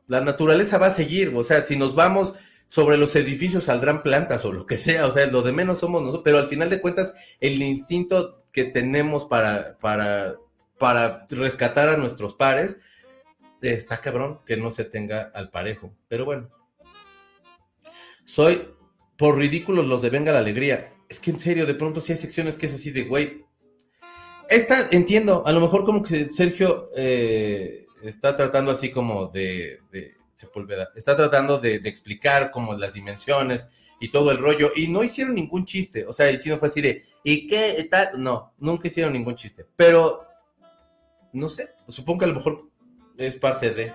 [0.07, 2.35] la naturaleza va a seguir, o sea, si nos vamos
[2.69, 6.03] sobre los edificios saldrán plantas o lo que sea, o sea, lo de menos somos
[6.03, 10.37] nosotros, pero al final de cuentas el instinto que tenemos para, para,
[10.79, 12.79] para rescatar a nuestros pares,
[13.63, 16.51] está cabrón que no se tenga al parejo, pero bueno.
[18.27, 18.69] Soy
[19.17, 22.19] por ridículos los de Venga la Alegría es que en serio, de pronto sí hay
[22.19, 23.45] secciones que es así de, güey.
[24.49, 30.15] Esta, entiendo, a lo mejor como que Sergio eh, está tratando así como de, de
[30.35, 33.69] Sepúlveda, está tratando de, explicar como las dimensiones
[34.01, 37.03] y todo el rollo, y no hicieron ningún chiste, o sea, no fue así de,
[37.25, 38.23] ¿y qué tal?
[38.23, 40.25] No, nunca hicieron ningún chiste, pero,
[41.33, 42.71] no sé, supongo que a lo mejor
[43.17, 43.93] es parte de...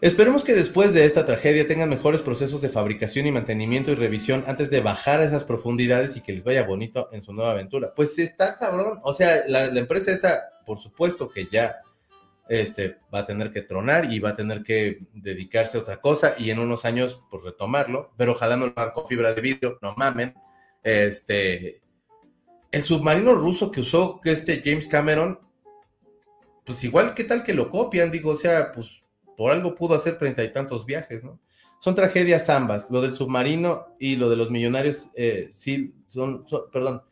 [0.00, 4.44] Esperemos que después de esta tragedia tengan mejores procesos de fabricación y mantenimiento y revisión
[4.46, 7.92] antes de bajar a esas profundidades y que les vaya bonito en su nueva aventura.
[7.94, 9.00] Pues está cabrón.
[9.02, 11.82] O sea, la, empresa esa, por supuesto que ya
[12.48, 16.34] este, va a tener que tronar y va a tener que dedicarse a otra cosa
[16.38, 18.14] y en unos años, pues retomarlo.
[18.16, 20.32] Pero ojalá no lo hagan fibra de vidrio, no mamen.
[20.82, 21.82] Este,
[22.70, 25.40] el submarino ruso que usó este James Cameron,
[26.64, 28.10] pues igual, ¿qué tal que lo copian?
[28.10, 28.99] Digo, o sea, pues
[29.40, 31.40] por algo pudo hacer treinta y tantos viajes, ¿no?
[31.78, 37.04] Son tragedias ambas, lo del submarino y lo de los millonarios, eh, sí, son, perdón,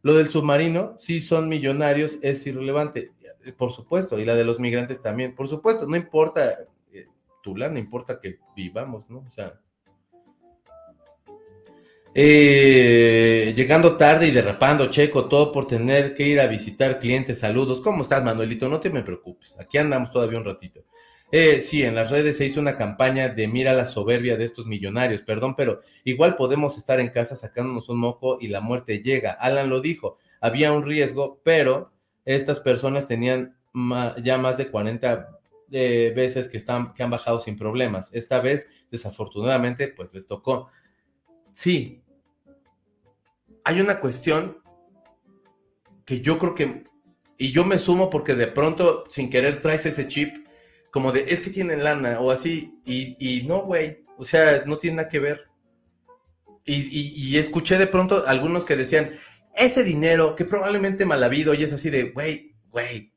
[0.00, 3.12] lo del submarino, sí son millonarios, es irrelevante,
[3.44, 7.06] eh, por supuesto, y la de los migrantes también, por supuesto, no importa, eh,
[7.44, 9.18] no importa que vivamos, ¿no?
[9.18, 9.60] O sea,
[12.14, 17.40] llegando tarde y derrapando, Checo, todo por tener que ir a visitar clientes.
[17.40, 17.82] Saludos.
[17.82, 18.70] ¿Cómo estás, Manuelito?
[18.70, 19.58] No te me preocupes.
[19.60, 20.86] Aquí andamos todavía un ratito.
[21.36, 24.66] Eh, sí, en las redes se hizo una campaña de mira la soberbia de estos
[24.66, 29.32] millonarios, perdón, pero igual podemos estar en casa sacándonos un moco y la muerte llega.
[29.32, 31.90] Alan lo dijo, había un riesgo, pero
[32.24, 33.56] estas personas tenían
[34.22, 35.40] ya más de 40
[35.72, 38.10] eh, veces que, están, que han bajado sin problemas.
[38.12, 40.68] Esta vez, desafortunadamente, pues les tocó.
[41.50, 42.04] Sí,
[43.64, 44.58] hay una cuestión
[46.04, 46.84] que yo creo que,
[47.38, 50.43] y yo me sumo porque de pronto, sin querer, traes ese chip
[50.94, 54.78] como de, es que tienen lana o así, y, y no, güey, o sea, no
[54.78, 55.48] tiene nada que ver.
[56.64, 59.10] Y, escuché de pronto algunos que decían,
[59.56, 63.12] ese dinero que probablemente mal habido, y es así de, güey, güey,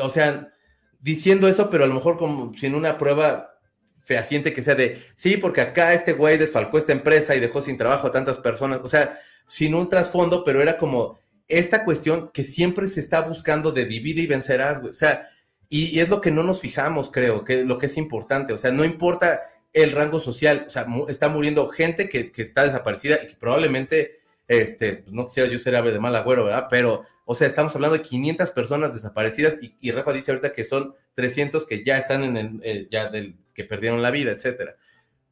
[0.00, 0.52] o sea,
[1.00, 3.58] diciendo eso, pero a lo mejor como sin una prueba
[4.04, 7.76] fehaciente que sea de, sí, porque acá este güey desfalcó esta empresa y dejó sin
[7.76, 9.18] trabajo a tantas personas, o sea,
[9.48, 11.18] sin un trasfondo, pero era como
[11.48, 15.28] esta cuestión que siempre se está buscando de divide y vencerás, güey, o sea,
[15.72, 18.52] y, es lo que no nos fijamos, creo, que lo que es importante.
[18.52, 19.40] O sea, no importa
[19.72, 24.96] el rango social, o sea, está muriendo gente que, está desaparecida y que probablemente, este,
[24.96, 26.66] pues, no quisiera yo ser ave de mal agüero, ¿verdad?
[26.68, 30.64] Pero, o sea, estamos hablando de 500 personas desaparecidas y, y Rafa dice ahorita que
[30.64, 34.76] son 300 que ya están en el, eh, ya del, que perdieron la vida, etcétera.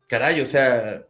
[0.07, 1.05] Caray, o sea,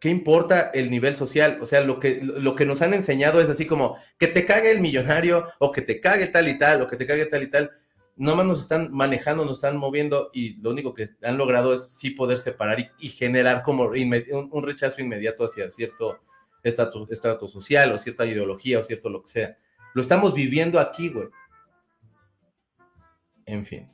[0.00, 1.58] ¿qué importa el nivel social?
[1.62, 4.72] O sea, lo que, lo que nos han enseñado es así como que te cague
[4.72, 7.46] el millonario o que te cague tal y tal o que te cague tal y
[7.48, 7.70] tal
[8.16, 12.10] nomás nos están manejando, nos están moviendo y lo único que han logrado es sí
[12.10, 16.20] poder separar y, generar como un, rechazo inmediato hacia cierto
[16.62, 19.56] estrato, social o cierta ideología o cierto lo que sea.
[19.94, 21.28] Lo estamos viviendo aquí, güey.
[23.46, 23.90] En fin.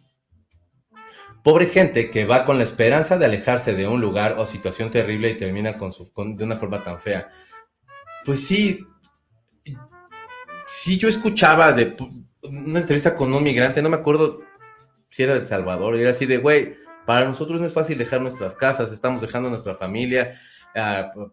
[1.42, 5.30] Pobre gente que va con la esperanza de alejarse de un lugar o situación terrible
[5.30, 7.28] y termina con su, de una forma tan fea.
[8.24, 8.84] Pues sí,
[10.66, 11.94] sí yo escuchaba de
[12.48, 14.40] una entrevista con un migrante, no me acuerdo
[15.08, 16.76] si era de El Salvador, y era así de, güey,
[17.06, 20.32] para nosotros no es fácil dejar nuestras casas, estamos dejando nuestra familia,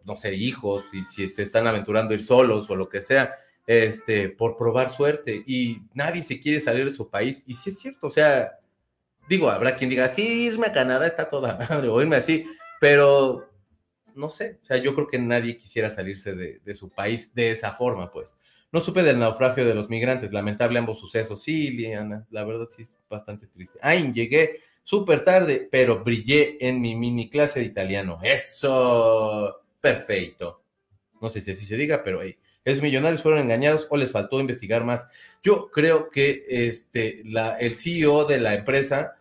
[0.03, 3.33] no sé, hijos, y si se están aventurando ir solos o lo que sea,
[3.67, 7.79] este, por probar suerte, y nadie se quiere salir de su país, y sí es
[7.79, 8.59] cierto, o sea,
[9.27, 12.45] digo, habrá quien diga, sí, irme a Canadá está toda madre, o irme así,
[12.79, 13.49] pero
[14.15, 17.51] no sé, o sea, yo creo que nadie quisiera salirse de, de su país de
[17.51, 18.33] esa forma, pues.
[18.75, 21.41] No supe del naufragio de los migrantes, lamentable ambos sucesos.
[21.41, 23.79] Sí, Liana, la verdad sí es bastante triste.
[23.81, 28.19] Ay, llegué súper tarde, pero brillé en mi mini clase de italiano.
[28.21, 30.61] Eso, perfecto.
[31.21, 34.41] No sé si así se diga, pero hey, esos millonarios fueron engañados o les faltó
[34.41, 35.07] investigar más.
[35.41, 37.23] Yo creo que este,
[37.61, 39.15] el CEO de la empresa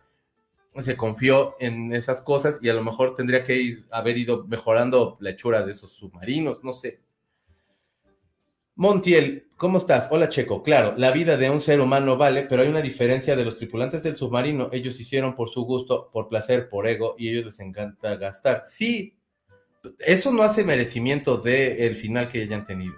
[0.75, 5.29] se confió en esas cosas y a lo mejor tendría que haber ido mejorando la
[5.29, 7.04] hechura de esos submarinos, no sé.
[8.77, 10.09] Montiel, ¿cómo estás?
[10.11, 13.45] Hola Checo, claro, la vida de un ser humano vale, pero hay una diferencia de
[13.45, 17.31] los tripulantes del submarino, ellos hicieron por su gusto, por placer, por ego, y a
[17.31, 18.63] ellos les encanta gastar.
[18.65, 19.17] Sí,
[19.99, 22.95] eso no hace merecimiento del final que hayan tenido.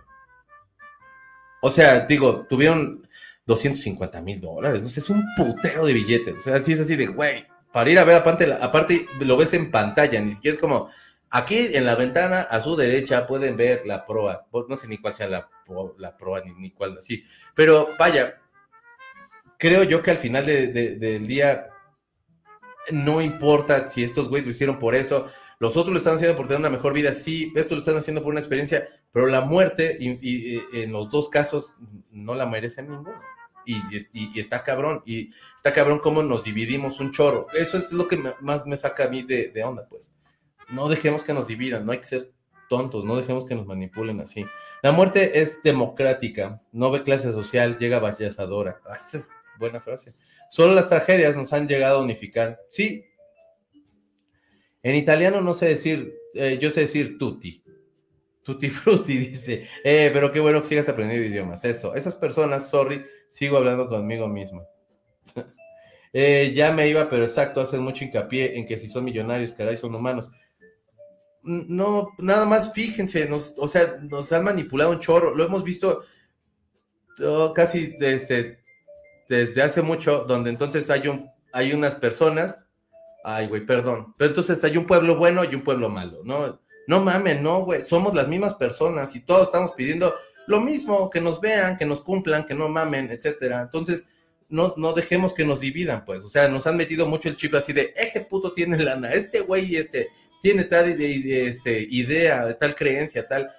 [1.61, 3.07] O sea, digo, tuvieron
[3.45, 7.05] 250 mil dólares, no es un putero de billetes, o sea, así es así de,
[7.05, 10.89] güey, para ir a ver, aparte, aparte lo ves en pantalla, ni siquiera es como,
[11.29, 15.15] aquí en la ventana a su derecha pueden ver la proa, no sé ni cuál
[15.15, 15.49] sea la,
[15.97, 17.23] la proa, ni, ni cuál así,
[17.55, 18.41] pero vaya,
[19.57, 21.69] creo yo que al final del día
[22.91, 25.27] no importa si estos güeyes lo hicieron por eso,
[25.59, 28.21] los otros lo están haciendo por tener una mejor vida, sí, esto lo están haciendo
[28.21, 31.73] por una experiencia, pero la muerte y en los dos casos
[32.11, 33.19] no la merecen ninguno
[33.67, 37.47] y, está cabrón, y está cabrón cómo nos dividimos un chorro.
[37.53, 40.13] Eso es lo que más me saca a mí de, onda, pues.
[40.69, 42.31] No dejemos que nos dividan, no hay que ser
[42.67, 44.45] tontos, no dejemos que nos manipulen así.
[44.83, 48.81] La muerte es democrática, no ve clase social, llega vallazadora.
[48.85, 50.13] Ah, esa es buena frase.
[50.49, 52.59] Solo las tragedias nos han llegado a unificar.
[52.69, 53.05] Sí.
[54.83, 57.63] En italiano no sé decir, eh, yo sé decir tutti.
[58.43, 59.67] Tutti frutti, dice.
[59.83, 61.65] Eh, pero qué bueno que sigas aprendiendo idiomas.
[61.65, 61.95] Eso.
[61.95, 64.67] Esas personas, sorry, sigo hablando conmigo mismo.
[66.13, 69.77] Eh, ya me iba, pero exacto, hacen mucho hincapié en que si son millonarios, caray,
[69.77, 70.31] son humanos.
[71.47, 75.33] No, nada más fíjense, nos, o sea, nos han manipulado un chorro.
[75.33, 76.03] Lo hemos visto
[77.25, 78.59] oh, casi desde,
[79.27, 82.59] desde hace mucho, donde entonces hay, un, hay unas personas.
[83.23, 84.13] Ay, güey, perdón.
[84.17, 86.59] Pero entonces hay un pueblo bueno y un pueblo malo, ¿no?
[86.87, 90.13] No mames, no, güey, somos las mismas personas y todos estamos pidiendo
[90.47, 93.61] lo mismo, que nos vean, que nos cumplan, que no mamen, etcétera.
[93.61, 94.05] Entonces,
[94.49, 96.21] no, no dejemos que nos dividan, pues.
[96.21, 99.41] O sea, nos han metido mucho el chip así de, este puto tiene lana, este
[99.41, 100.07] güey este,
[100.41, 103.51] tiene tal este, idea, tal creencia, tal.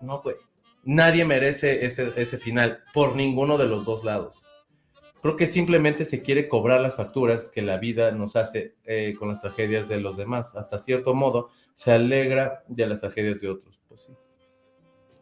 [0.00, 0.36] No, güey.
[0.84, 4.42] Nadie merece ese, ese final por ninguno de los dos lados.
[5.22, 9.28] Creo que simplemente se quiere cobrar las facturas que la vida nos hace eh, con
[9.28, 10.54] las tragedias de los demás.
[10.54, 13.80] Hasta cierto modo, se alegra de las tragedias de otros.
[13.88, 14.06] Pues.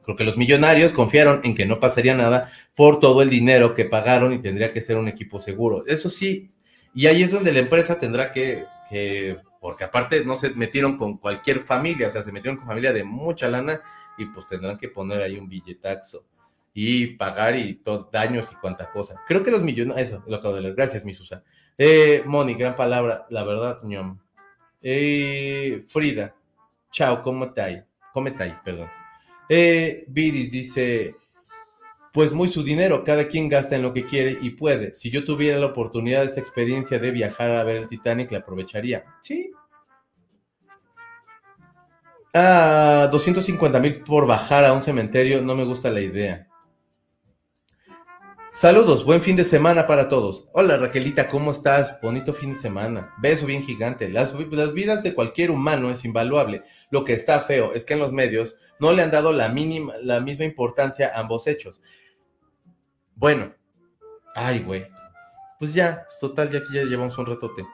[0.02, 3.84] Creo que los millonarios confiaron en que no pasaría nada por todo el dinero que
[3.84, 5.84] pagaron y tendría que ser un equipo seguro.
[5.86, 6.50] Eso sí,
[6.94, 8.66] y ahí es donde la empresa tendrá que,
[9.62, 13.04] porque aparte no se metieron con cualquier familia, o sea, se metieron con familia de
[13.04, 13.80] mucha lana
[14.18, 16.24] y pues tendrán que poner ahí un billetaxo
[16.74, 19.22] y pagar y todo, daños y cuanta cosa.
[19.24, 20.74] Creo que los millonarios, eso, lo acabo de leer.
[20.74, 21.44] Gracias, mi Susa.
[21.78, 24.18] Eh, Moni, gran palabra, la verdad, ñom.
[24.82, 26.34] Eh, Frida,
[26.90, 28.88] chao, ¿cómo está ¿Cómo está Perdón.
[29.48, 31.14] Eh, Viris dice,
[32.12, 34.94] pues muy su dinero, cada quien gasta en lo que quiere y puede.
[34.94, 39.04] Si yo tuviera la oportunidad esa experiencia de viajar a ver el Titanic, la aprovecharía.
[39.22, 39.50] Sí.
[42.34, 46.48] Ah, 250 mil por bajar a un cementerio, no me gusta la idea.
[48.54, 50.46] Saludos, buen fin de semana para todos.
[50.52, 51.98] Hola Raquelita, ¿cómo estás?
[52.02, 53.14] Bonito fin de semana.
[53.16, 54.10] Beso bien gigante.
[54.10, 54.36] Las,
[54.74, 56.62] vidas de cualquier humano es invaluable.
[56.90, 59.94] Lo que está feo es que en los medios no le han dado la, mínima,
[60.02, 61.80] la misma importancia a ambos hechos.
[63.14, 63.54] Bueno,
[64.34, 64.86] ay güey.
[65.58, 67.64] Pues ya, total, ya aquí ya llevamos un ratote.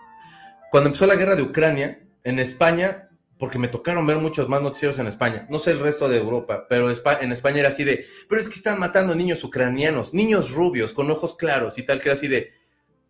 [0.70, 3.07] Cuando empezó la guerra de Ucrania, en España
[3.39, 5.47] porque me tocaron ver muchos más noticieros en España.
[5.48, 8.55] No sé el resto de Europa, pero en España era así de, pero es que
[8.55, 12.51] están matando niños ucranianos, niños rubios, con ojos claros y tal, que era así de,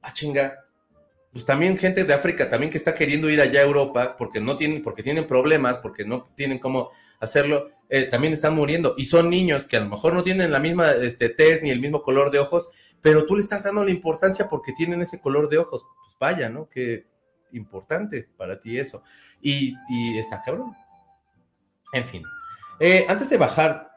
[0.03, 0.65] ah, chinga.
[1.33, 4.57] Pues también gente de África también que está queriendo ir allá a Europa porque no
[4.57, 6.91] tienen, porque tienen problemas, porque no tienen cómo
[7.21, 8.95] hacerlo, eh, también están muriendo.
[8.97, 11.81] Y son niños que a lo mejor no tienen la misma este, tez ni el
[11.81, 12.71] mismo color de ojos,
[13.03, 15.87] pero tú le estás dando la importancia porque tienen ese color de ojos.
[16.05, 16.69] Pues vaya, ¿no?
[16.69, 17.07] Que
[17.53, 19.03] importante para ti eso.
[19.41, 19.75] Y,
[20.19, 20.73] está cabrón.
[21.93, 22.23] En fin.
[22.81, 23.91] Eh, antes de bajar,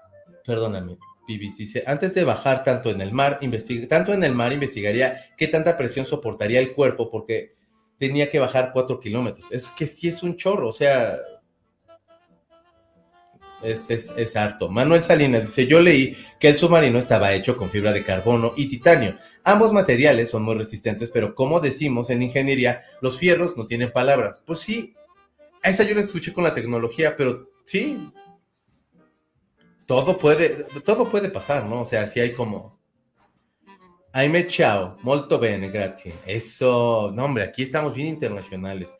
[0.45, 0.97] perdóname,
[1.27, 3.39] Bibis dice, antes de bajar tanto en el mar,
[3.87, 7.55] tanto en el mar investigaría qué tanta presión soportaría el cuerpo porque
[7.97, 9.51] tenía que bajar cuatro kilómetros.
[9.51, 11.17] Es que sí es un chorro, o sea,
[13.63, 14.69] es, harto.
[14.69, 18.67] Manuel Salinas dice, yo leí que el submarino estaba hecho con fibra de carbono y
[18.67, 19.15] titanio.
[19.43, 24.41] Ambos materiales son muy resistentes, pero como decimos en ingeniería, los fierros no tienen palabras.
[24.45, 24.95] Pues sí,
[25.63, 28.11] esa yo la escuché con la tecnología, pero sí,
[29.85, 31.81] todo puede, todo puede pasar, ¿no?
[31.81, 32.79] O sea, si hay como...
[34.13, 36.13] Aime chao, molto bene, grazie.
[36.25, 38.93] Eso, no hombre, aquí estamos bien internacionales.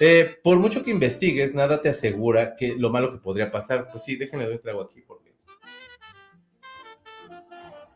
[0.00, 3.90] Eh, por mucho que investigues, nada te asegura que lo malo que podría pasar.
[3.90, 5.30] Pues sí, déjenme doy un trago aquí porque.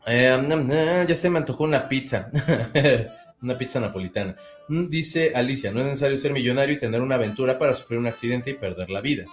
[0.07, 2.31] Eh, ya se me antojó una pizza.
[3.41, 4.35] una pizza napolitana.
[4.67, 8.07] Mm, dice Alicia, no es necesario ser millonario y tener una aventura para sufrir un
[8.07, 9.25] accidente y perder la vida.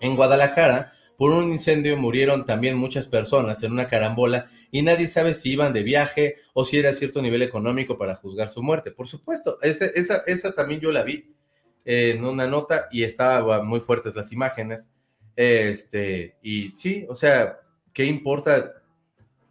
[0.00, 5.34] En Guadalajara, por un incendio murieron también muchas personas en una carambola y nadie sabe
[5.34, 8.92] si iban de viaje o si era cierto nivel económico para juzgar su muerte.
[8.92, 11.34] Por supuesto, esa, también yo la vi
[11.84, 14.90] en una nota y estaban muy fuertes las imágenes.
[15.36, 17.60] Este, y sí, o sea,
[17.92, 18.82] ¿qué importa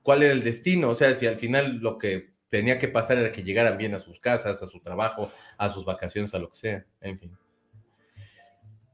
[0.04, 0.90] cuál era el destino?
[0.90, 4.00] O sea, si al final lo que tenía que pasar era que llegaran bien a
[4.00, 7.38] sus casas, a su trabajo, a sus vacaciones, a lo que sea, en fin.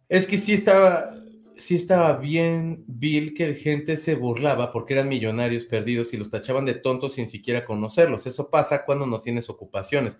[0.10, 1.10] Es que sí estaba,
[1.58, 6.66] sí estaba bien Bill que gente se burlaba porque eran millonarios perdidos y los tachaban
[6.66, 8.26] de tontos sin siquiera conocerlos.
[8.26, 10.18] Eso pasa cuando no tienes ocupaciones.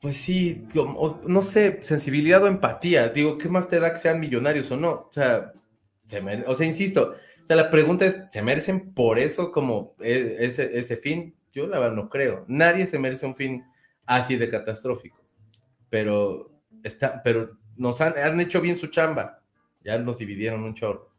[0.00, 0.64] Pues sí,
[1.26, 3.08] no sé, sensibilidad o empatía.
[3.08, 4.90] Digo, ¿qué más te da que sean millonarios o no?
[4.90, 5.52] O sea,
[6.46, 10.78] o sea, insisto, o sea, la pregunta es, ¿se merecen por eso como e, ese,
[10.78, 11.34] ese fin?
[11.52, 12.44] Yo la verdad no creo.
[12.46, 13.64] Nadie se merece un fin
[14.06, 15.18] así de catastrófico.
[15.88, 16.52] Pero
[16.84, 19.42] está, pero nos han, hecho bien su chamba.
[19.82, 21.10] Ya nos dividieron un chorro.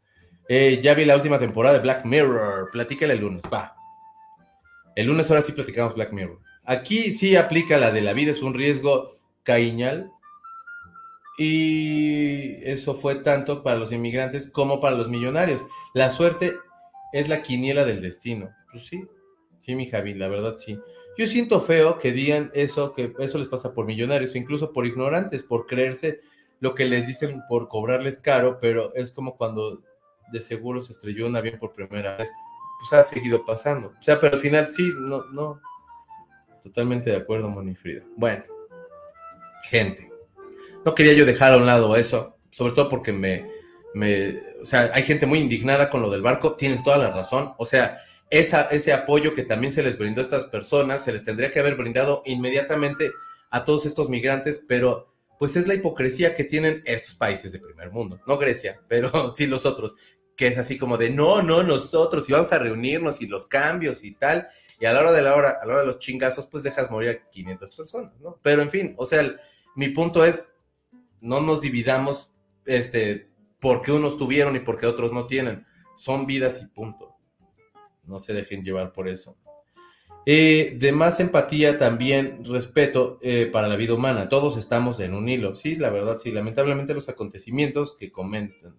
[0.48, 2.70] Eh, ya vi la última temporada de Black Mirror.
[2.70, 3.76] Platícale el lunes, va.
[4.96, 6.40] El lunes ahora sí platicamos Black Mirror.
[6.70, 10.12] Aquí sí aplica la de la vida, es un riesgo cañal.
[11.36, 15.66] Y eso fue tanto para los inmigrantes como para los millonarios.
[15.94, 16.54] La suerte
[17.12, 18.50] es la quiniela del destino.
[18.70, 19.04] Pues sí,
[19.58, 20.78] sí, mi Javi, la verdad sí.
[21.18, 25.42] Yo siento feo que digan eso, que eso les pasa por millonarios, incluso por ignorantes,
[25.42, 26.20] por creerse
[26.60, 29.82] lo que les dicen por cobrarles caro, pero es como cuando
[30.30, 32.30] de seguro se estrelló un avión por primera vez,
[32.78, 33.88] pues ha seguido pasando.
[33.98, 35.60] O sea, pero al final sí, no, no.
[36.62, 38.02] Totalmente de acuerdo, Moni Frida.
[38.16, 38.44] Bueno,
[39.68, 40.10] gente.
[40.84, 43.46] No quería yo dejar a un lado eso, sobre todo porque me,
[43.94, 47.54] me, o sea, hay gente muy indignada con lo del barco, tienen toda la razón.
[47.58, 47.98] O sea,
[48.30, 51.74] ese apoyo que también se les brindó a estas personas, se les tendría que haber
[51.74, 53.10] brindado inmediatamente
[53.50, 57.90] a todos estos migrantes, pero pues es la hipocresía que tienen estos países de primer
[57.90, 59.96] mundo, no Grecia, pero sí los otros,
[60.36, 64.04] que es así como de, no, no, nosotros, y vamos a reunirnos y los cambios
[64.04, 64.46] y tal,
[64.80, 66.90] y a la hora de la hora, a la hora de los chingazos, pues dejas
[66.90, 68.38] morir a 500 personas, ¿no?
[68.42, 69.22] Pero en fin, o sea,
[69.76, 70.54] mi punto es,
[71.20, 72.32] no nos dividamos,
[72.64, 73.28] este,
[73.60, 75.66] porque unos tuvieron y porque otros no tienen,
[75.96, 77.14] son vidas y punto.
[78.04, 79.36] No se dejen llevar por eso.
[80.26, 84.28] Eh, de más empatía, también respeto eh, para la vida humana.
[84.28, 85.54] Todos estamos en un hilo.
[85.54, 86.30] Sí, la verdad, sí.
[86.30, 88.76] Lamentablemente los acontecimientos que comentan,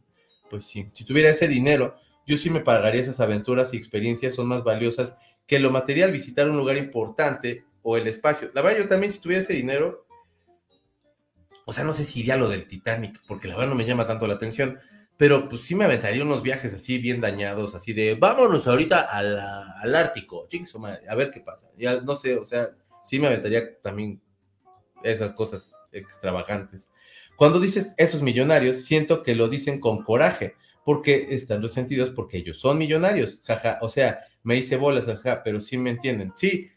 [0.50, 0.88] pues sí.
[0.94, 1.96] Si tuviera ese dinero,
[2.26, 6.50] yo sí me pagaría esas aventuras y experiencias son más valiosas que lo material, visitar
[6.50, 8.52] un lugar importante o el espacio.
[8.54, 10.06] La verdad, yo también si tuviera ese dinero,
[11.66, 13.86] o sea, no sé si iría a lo del Titanic, porque la verdad no me
[13.86, 14.80] llama tanto la atención
[15.22, 19.96] pero pues sí me aventaría unos viajes así bien dañados, así de vámonos ahorita al
[19.96, 20.48] Ártico,
[21.08, 21.70] a ver qué pasa.
[21.78, 22.70] Ya no sé, o sea,
[23.04, 24.20] sí me aventaría también
[25.04, 26.90] esas cosas extravagantes.
[27.36, 32.58] Cuando dices esos millonarios, siento que lo dicen con coraje, porque están resentidos porque ellos
[32.58, 36.32] son millonarios, jaja, o sea, me hice bolas, jaja, pero sí me entienden.
[36.36, 36.72] Sí,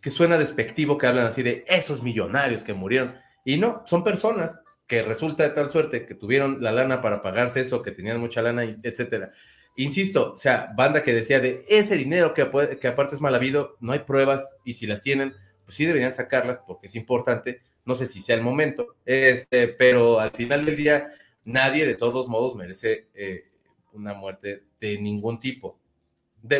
[0.00, 3.14] que suena despectivo que hablan así de esos millonarios que murieron,
[3.44, 7.60] y no, son personas que resulta de tal suerte que tuvieron la lana para pagarse
[7.60, 9.32] eso, que tenían mucha lana, etcétera.
[9.76, 12.48] Insisto, o sea, banda que decía de ese dinero que,
[12.80, 15.34] que aparte es mal habido, no hay pruebas y si las tienen,
[15.64, 17.60] pues sí deberían sacarlas porque es importante.
[17.84, 21.08] No sé si sea el momento, este, pero al final del día
[21.44, 23.48] nadie de todos modos merece eh,
[23.92, 25.78] una muerte de ningún tipo.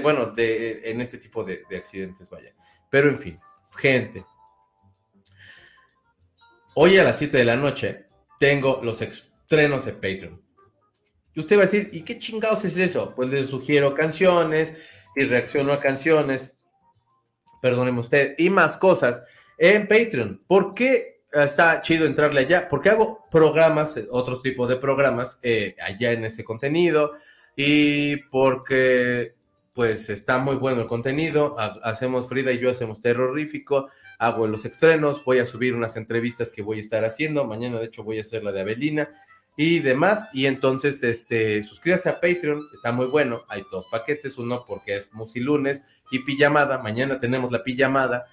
[0.02, 2.54] Bueno, de, en este tipo de, de accidentes, vaya.
[2.90, 3.38] Pero en fin,
[3.76, 4.24] gente.
[6.74, 8.06] Hoy a las 7 de la noche
[8.38, 10.42] tengo los estrenos de Patreon.
[11.34, 13.14] Y usted va a decir, ¿y qué chingados es eso?
[13.14, 14.72] Pues le sugiero canciones
[15.14, 16.54] y reacciono a canciones,
[17.60, 19.22] perdóneme usted, y más cosas
[19.58, 20.42] en Patreon.
[20.46, 22.68] ¿Por qué está chido entrarle allá?
[22.68, 27.12] Porque hago programas, otro tipo de programas eh, allá en ese contenido
[27.54, 29.35] y porque
[29.76, 31.54] pues está muy bueno el contenido.
[31.84, 33.88] Hacemos Frida y yo hacemos terrorífico
[34.18, 37.86] hago los estrenos, voy a subir unas entrevistas que voy a estar haciendo, mañana de
[37.86, 39.10] hecho voy a hacer la de Avelina
[39.56, 44.64] y demás, y entonces este, suscríbase a Patreon, está muy bueno, hay dos paquetes, uno
[44.66, 48.24] porque es Musilunes y pijamada, mañana tenemos la pijamada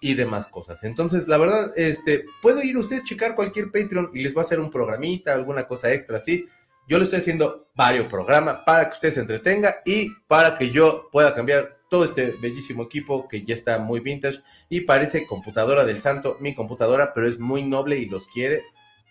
[0.00, 0.84] y demás cosas.
[0.84, 4.44] Entonces, la verdad, este, puede ir usted a checar cualquier Patreon y les va a
[4.44, 6.44] hacer un programita, alguna cosa extra, ¿sí?
[6.86, 11.08] Yo le estoy haciendo varios programas para que usted se entretenga y para que yo
[11.10, 16.00] pueda cambiar todo este bellísimo equipo que ya está muy vintage y parece computadora del
[16.00, 18.62] santo, mi computadora, pero es muy noble y los quiere.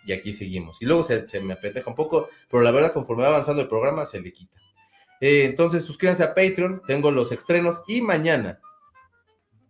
[0.05, 0.81] Y aquí seguimos.
[0.81, 4.05] Y luego se, me apendeja un poco, pero la verdad, conforme va avanzando el programa,
[4.05, 4.57] se le quita.
[5.21, 8.59] Eh, entonces, suscríbanse a Patreon, tengo los estrenos y mañana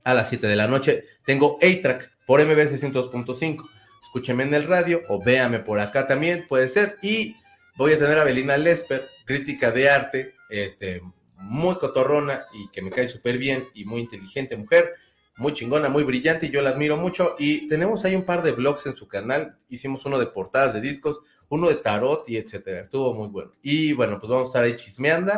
[0.04, 3.70] a las 7 de la noche tengo A-Track por MBS 102.5.
[4.02, 6.98] Escúcheme en el radio o véame por acá también, puede ser.
[7.04, 7.36] Y
[7.76, 11.02] voy a tener a Belina Lesper, crítica de arte, este,
[11.38, 14.94] muy cotorrona y que me cae súper bien y muy inteligente mujer,
[15.38, 17.36] muy chingona, muy brillante y yo la admiro mucho.
[17.40, 20.82] Y tenemos ahí un par de blogs en su canal, hicimos uno de portadas de
[20.82, 23.52] discos, uno de tarot y etcétera, estuvo muy bueno.
[23.62, 25.34] Y bueno, pues vamos a estar ahí chismeando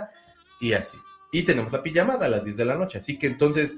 [0.60, 0.98] y así.
[1.32, 3.78] Y tenemos la pijamada a las 10 de la noche, así que entonces,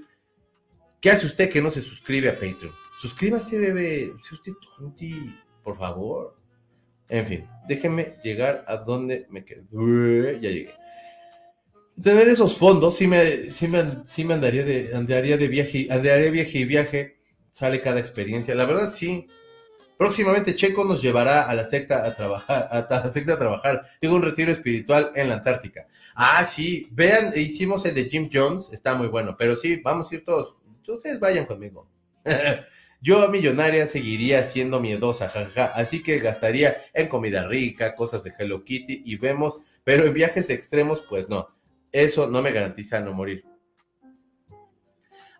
[1.01, 2.73] ¿qué hace usted que no se suscribe a Patreon?
[2.99, 4.53] Suscríbase, bebé, si usted
[5.63, 6.35] por favor.
[7.09, 9.63] En fin, déjenme llegar a donde me quedé.
[10.41, 10.73] Ya llegué
[12.01, 16.31] tener esos fondos sí me, sí me, sí me andaría, de, andaría de viaje, andaría
[16.31, 17.17] viaje y viaje,
[17.49, 18.55] sale cada experiencia.
[18.55, 19.27] La verdad sí.
[19.97, 23.81] Próximamente Checo nos llevará a la secta a trabajar, a la secta a trabajar.
[23.99, 25.87] Digo, un retiro espiritual en la Antártica.
[26.13, 30.15] Ah, sí, vean, hicimos el de Jim Jones, está muy bueno, pero sí, vamos a
[30.15, 30.55] ir todos.
[30.87, 31.89] Ustedes vayan conmigo.
[32.99, 38.63] Yo millonaria seguiría siendo miedosa, jaja, así que gastaría en comida rica, cosas de Hello
[38.63, 41.47] Kitty y vemos, pero en viajes extremos, pues no.
[41.91, 43.45] Eso no me garantiza no morir.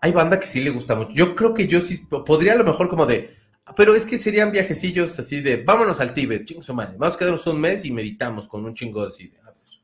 [0.01, 1.11] Hay banda que sí le gusta mucho.
[1.13, 3.31] Yo creo que yo sí podría a lo mejor como de,
[3.75, 6.95] pero es que serían viajecillos así de, vámonos al Tíbet, chingo madre.
[6.97, 9.81] Vamos a quedarnos un mes y meditamos con un chingo así de, ah, pues.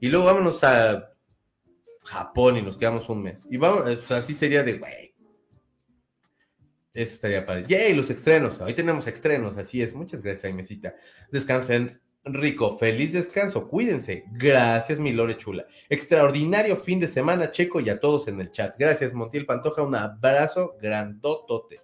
[0.00, 1.14] Y luego vámonos a
[2.04, 3.46] Japón y nos quedamos un mes.
[3.50, 5.14] Y vamos, así sería de, güey.
[6.94, 7.64] Eso estaría padre.
[7.68, 8.60] Yay, los estrenos.
[8.60, 9.94] Hoy tenemos estrenos, así es.
[9.94, 10.94] Muchas gracias, Aimecita.
[11.30, 14.24] Descansen rico, feliz descanso, cuídense.
[14.32, 15.66] Gracias, mi Lore Chula.
[15.88, 18.74] Extraordinario fin de semana, Checo, y a todos en el chat.
[18.78, 21.80] Gracias, Montiel Pantoja, un abrazo grandotote.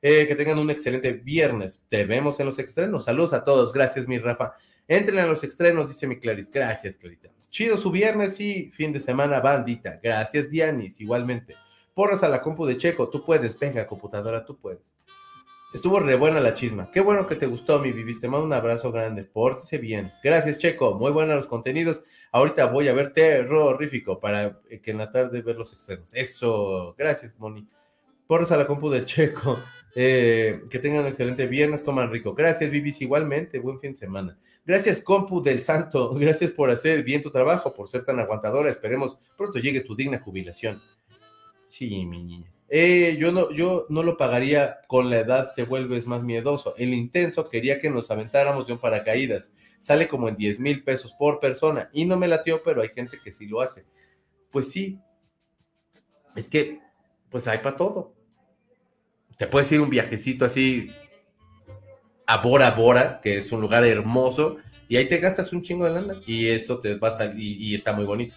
[0.00, 1.82] Eh, que tengan un excelente viernes.
[1.88, 3.04] Te vemos en los estrenos.
[3.04, 3.72] Saludos a todos.
[3.72, 4.54] Gracias, mi Rafa.
[4.86, 6.50] Entren a los estrenos, dice mi Claris.
[6.50, 7.30] Gracias, Clarita.
[7.50, 9.98] Chido su viernes y fin de semana, bandita.
[10.00, 11.56] Gracias, Dianis, igualmente.
[11.98, 13.08] Porras a la compu de Checo.
[13.08, 13.58] Tú puedes.
[13.58, 14.94] Venga, computadora, tú puedes.
[15.74, 16.92] Estuvo re buena la chisma.
[16.92, 18.20] Qué bueno que te gustó, mi viviste.
[18.20, 19.24] Te mando un abrazo grande.
[19.24, 20.12] Pórtese bien.
[20.22, 20.94] Gracias, Checo.
[20.94, 22.04] Muy buenos los contenidos.
[22.30, 26.14] Ahorita voy a ver terrorífico para que en la tarde ver los extremos.
[26.14, 26.94] Eso.
[26.96, 27.66] Gracias, Moni.
[28.28, 29.58] Porras a la compu del Checo.
[29.96, 32.32] Eh, que tengan un excelente viernes, coman rico.
[32.32, 33.58] Gracias, Vivis, igualmente.
[33.58, 34.38] Buen fin de semana.
[34.64, 36.14] Gracias, compu del Santo.
[36.14, 38.70] Gracias por hacer bien tu trabajo, por ser tan aguantadora.
[38.70, 40.80] Esperemos pronto llegue tu digna jubilación.
[41.68, 42.50] Sí, mi niña.
[42.70, 46.74] Eh, yo, no, yo no lo pagaría con la edad, te vuelves más miedoso.
[46.76, 49.52] El intenso quería que nos aventáramos de un paracaídas.
[49.78, 51.88] Sale como en 10 mil pesos por persona.
[51.92, 53.84] Y no me latió, pero hay gente que sí lo hace.
[54.50, 54.98] Pues sí.
[56.36, 56.80] Es que,
[57.30, 58.14] pues hay para todo.
[59.36, 60.90] Te puedes ir un viajecito así
[62.26, 64.56] a Bora Bora, que es un lugar hermoso,
[64.88, 66.14] y ahí te gastas un chingo de lana.
[66.26, 68.36] Y eso te va a salir, y está muy bonito.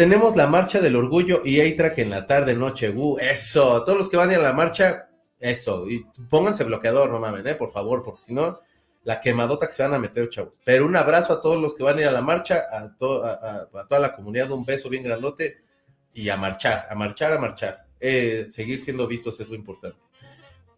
[0.00, 2.88] Tenemos la marcha del orgullo y A-Track en la tarde, noche.
[2.88, 3.84] Uh, eso.
[3.84, 5.86] Todos los que van a ir a la marcha, eso.
[5.90, 7.54] Y pónganse bloqueador, no mames, ¿eh?
[7.54, 8.60] por favor, porque si no,
[9.04, 10.58] la quemadota que se van a meter, chavos.
[10.64, 12.96] Pero un abrazo a todos los que van a ir a la marcha, a, a,
[12.96, 15.58] toda la comunidad, un beso bien grandote
[16.14, 17.84] y a marchar, a marchar, a marchar.
[18.00, 19.98] Eh, seguir siendo vistos es lo importante.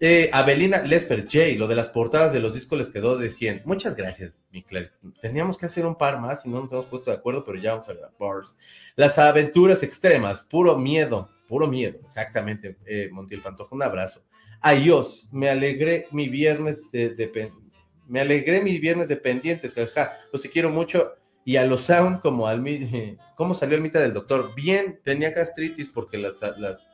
[0.05, 3.63] Eh, Abelina Lesper J, lo de las portadas de los discos les quedó de 100.
[3.65, 4.97] Muchas gracias, mi Clarice.
[5.21, 7.75] Teníamos que hacer un par más y no nos hemos puesto de acuerdo, pero ya
[7.75, 8.07] vamos a ver.
[8.19, 8.53] Bars.
[8.97, 13.77] Las aventuras extremas, puro miedo, puro miedo, exactamente, eh, Montiel Pantoja.
[13.77, 14.25] Un abrazo.
[14.61, 17.53] Adiós, me alegré mi viernes de,
[18.09, 21.15] me alegré mi viernes de pendientes, jaja, los quiero mucho.
[21.45, 22.61] Y a los sound como al
[23.37, 24.53] ¿cómo salió el mitad del doctor?
[24.57, 26.89] Bien, tenía gastritis porque las, las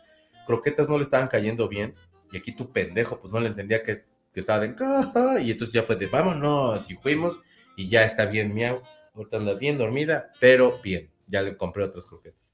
[0.47, 1.95] croquetas no le estaban cayendo bien
[2.33, 5.41] y aquí tu pendejo, pues no le entendía que, estaba de caja.
[5.41, 6.89] Y entonces ya fue de vámonos.
[6.89, 7.41] Y fuimos.
[7.77, 8.83] Y ya está bien, miau.
[9.15, 11.11] Ahorita anda bien dormida, pero bien.
[11.27, 12.53] Ya le compré otras croquetas.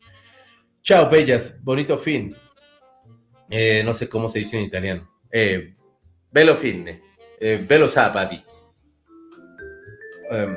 [0.82, 1.62] Chao, bellas.
[1.62, 2.34] Bonito fin.
[3.50, 5.10] Eh, no sé cómo se dice en italiano.
[5.30, 5.74] Eh,
[6.30, 7.02] bello fine.
[7.38, 8.42] Eh, bello sabadi.
[10.30, 10.56] Em,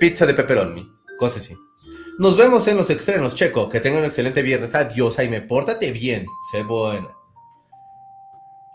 [0.00, 0.90] pizza de pepperoni.
[1.16, 1.56] Cosas así.
[2.18, 3.68] Nos vemos en los estrenos, Checo.
[3.68, 4.74] Que tengan un excelente viernes.
[4.74, 6.26] Adiós, me Pórtate bien.
[6.50, 7.19] Sé buena.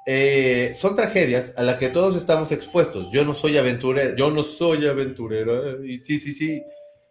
[0.06, 3.10] Eh, son tragedias a las que todos estamos expuestos.
[3.11, 5.84] Yo no soy aventurero, yo no soy aventurero.
[5.84, 6.64] Y sí, sí, sí,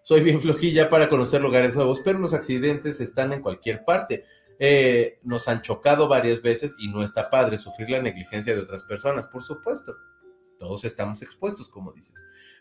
[0.03, 4.25] soy bien flojilla para conocer lugares nuevos, pero los accidentes están en cualquier parte.
[4.59, 8.85] Eh, nos han chocado varias veces y no está padre sufrir la negligencia de otras
[8.85, 9.97] personas, por supuesto.
[10.59, 12.15] Todos estamos expuestos, como dices.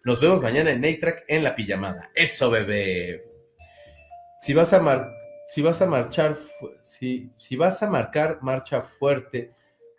[0.04, 2.10] Nos vemos mañana en Naytrack en la pijamada.
[2.16, 3.24] Eso, bebé.
[4.40, 5.12] Si vas a mar
[5.54, 6.40] si vas a marchar,
[6.82, 9.54] si, si vas a marcar marcha fuerte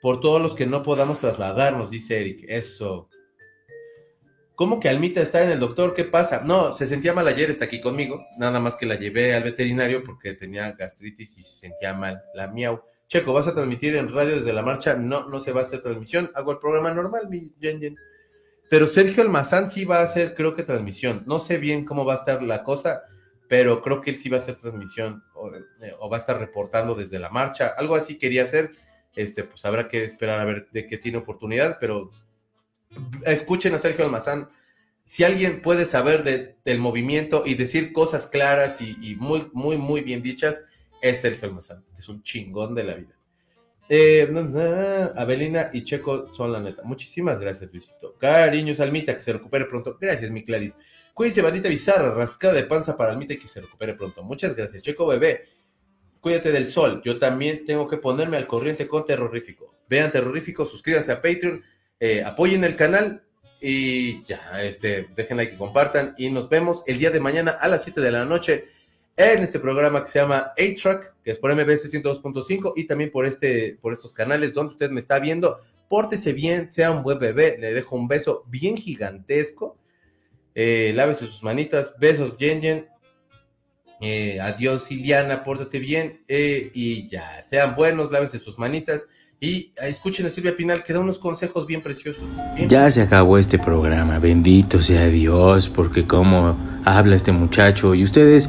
[0.04, 2.44] por todos los que no podamos trasladarnos, dice Eric.
[2.46, 3.08] Eso.
[4.54, 5.94] ¿Cómo que Almita está en el doctor?
[5.94, 6.42] ¿Qué pasa?
[6.44, 8.22] No, se sentía mal ayer, está aquí conmigo.
[8.36, 12.20] Nada más que la llevé al veterinario porque tenía gastritis y se sentía mal.
[12.34, 12.82] La miau.
[13.06, 14.94] Checo, ¿vas a transmitir en radio desde la marcha?
[14.94, 16.30] No, no se va a hacer transmisión.
[16.34, 17.96] Hago el programa normal, mi Yen
[18.68, 21.22] Pero Sergio Almazán sí va a hacer, creo que transmisión.
[21.24, 23.04] No sé bien cómo va a estar la cosa,
[23.48, 26.38] pero creo que él sí va a hacer transmisión o, eh, o va a estar
[26.38, 27.68] reportando desde la marcha.
[27.78, 28.83] Algo así quería hacer.
[29.16, 32.10] Este, pues habrá que esperar a ver de qué tiene oportunidad, pero
[33.26, 34.48] escuchen a Sergio Almazán.
[35.04, 40.00] Si alguien puede saber de, del movimiento y decir cosas claras y, muy, muy, muy
[40.00, 40.62] bien dichas,
[41.02, 41.84] es Sergio Almazán.
[41.98, 43.14] Es un chingón de la vida.
[43.88, 44.32] Eh,
[45.16, 46.82] Abelina y Checo son la neta.
[46.84, 48.14] Muchísimas gracias, Luisito.
[48.18, 49.98] Cariños, Almita, que se recupere pronto.
[50.00, 50.74] Gracias, mi Clarice.
[51.12, 54.22] Cuídense, bandita bizarra, rascada de panza para Almita y que se recupere pronto.
[54.22, 54.82] Muchas gracias.
[54.82, 55.44] Checo, bebé,
[56.24, 57.02] cuídate del sol.
[57.04, 59.74] Yo también tengo que ponerme al corriente con Terrorífico.
[59.90, 61.62] Vean Terrorífico, suscríbanse a Patreon
[62.00, 63.22] eh, apoyen el canal
[63.60, 66.14] y ya, este, dejen like y compartan.
[66.16, 68.64] Y nos vemos el día de mañana a las 7 de la noche
[69.18, 73.26] en este programa que se llama A-Track, que es por MBS 102.5 y también por,
[73.26, 75.58] este, por estos canales donde usted me está viendo.
[75.90, 77.58] Pórtese bien, sea un buen bebé.
[77.58, 79.76] Le dejo un beso bien gigantesco.
[80.54, 81.94] Eh, lávese sus manitas.
[81.98, 82.88] Besos, Yen
[84.00, 86.20] eh, adiós, Iliana, pórtate bien.
[86.28, 89.06] y ya, sean buenos, lávense sus manitas.
[89.40, 92.24] Y escuchen a Silvia Pinal que da unos consejos bien preciosos.
[92.66, 98.48] ya se acabó este programa, bendito sea Dios, porque como habla este muchacho y ustedes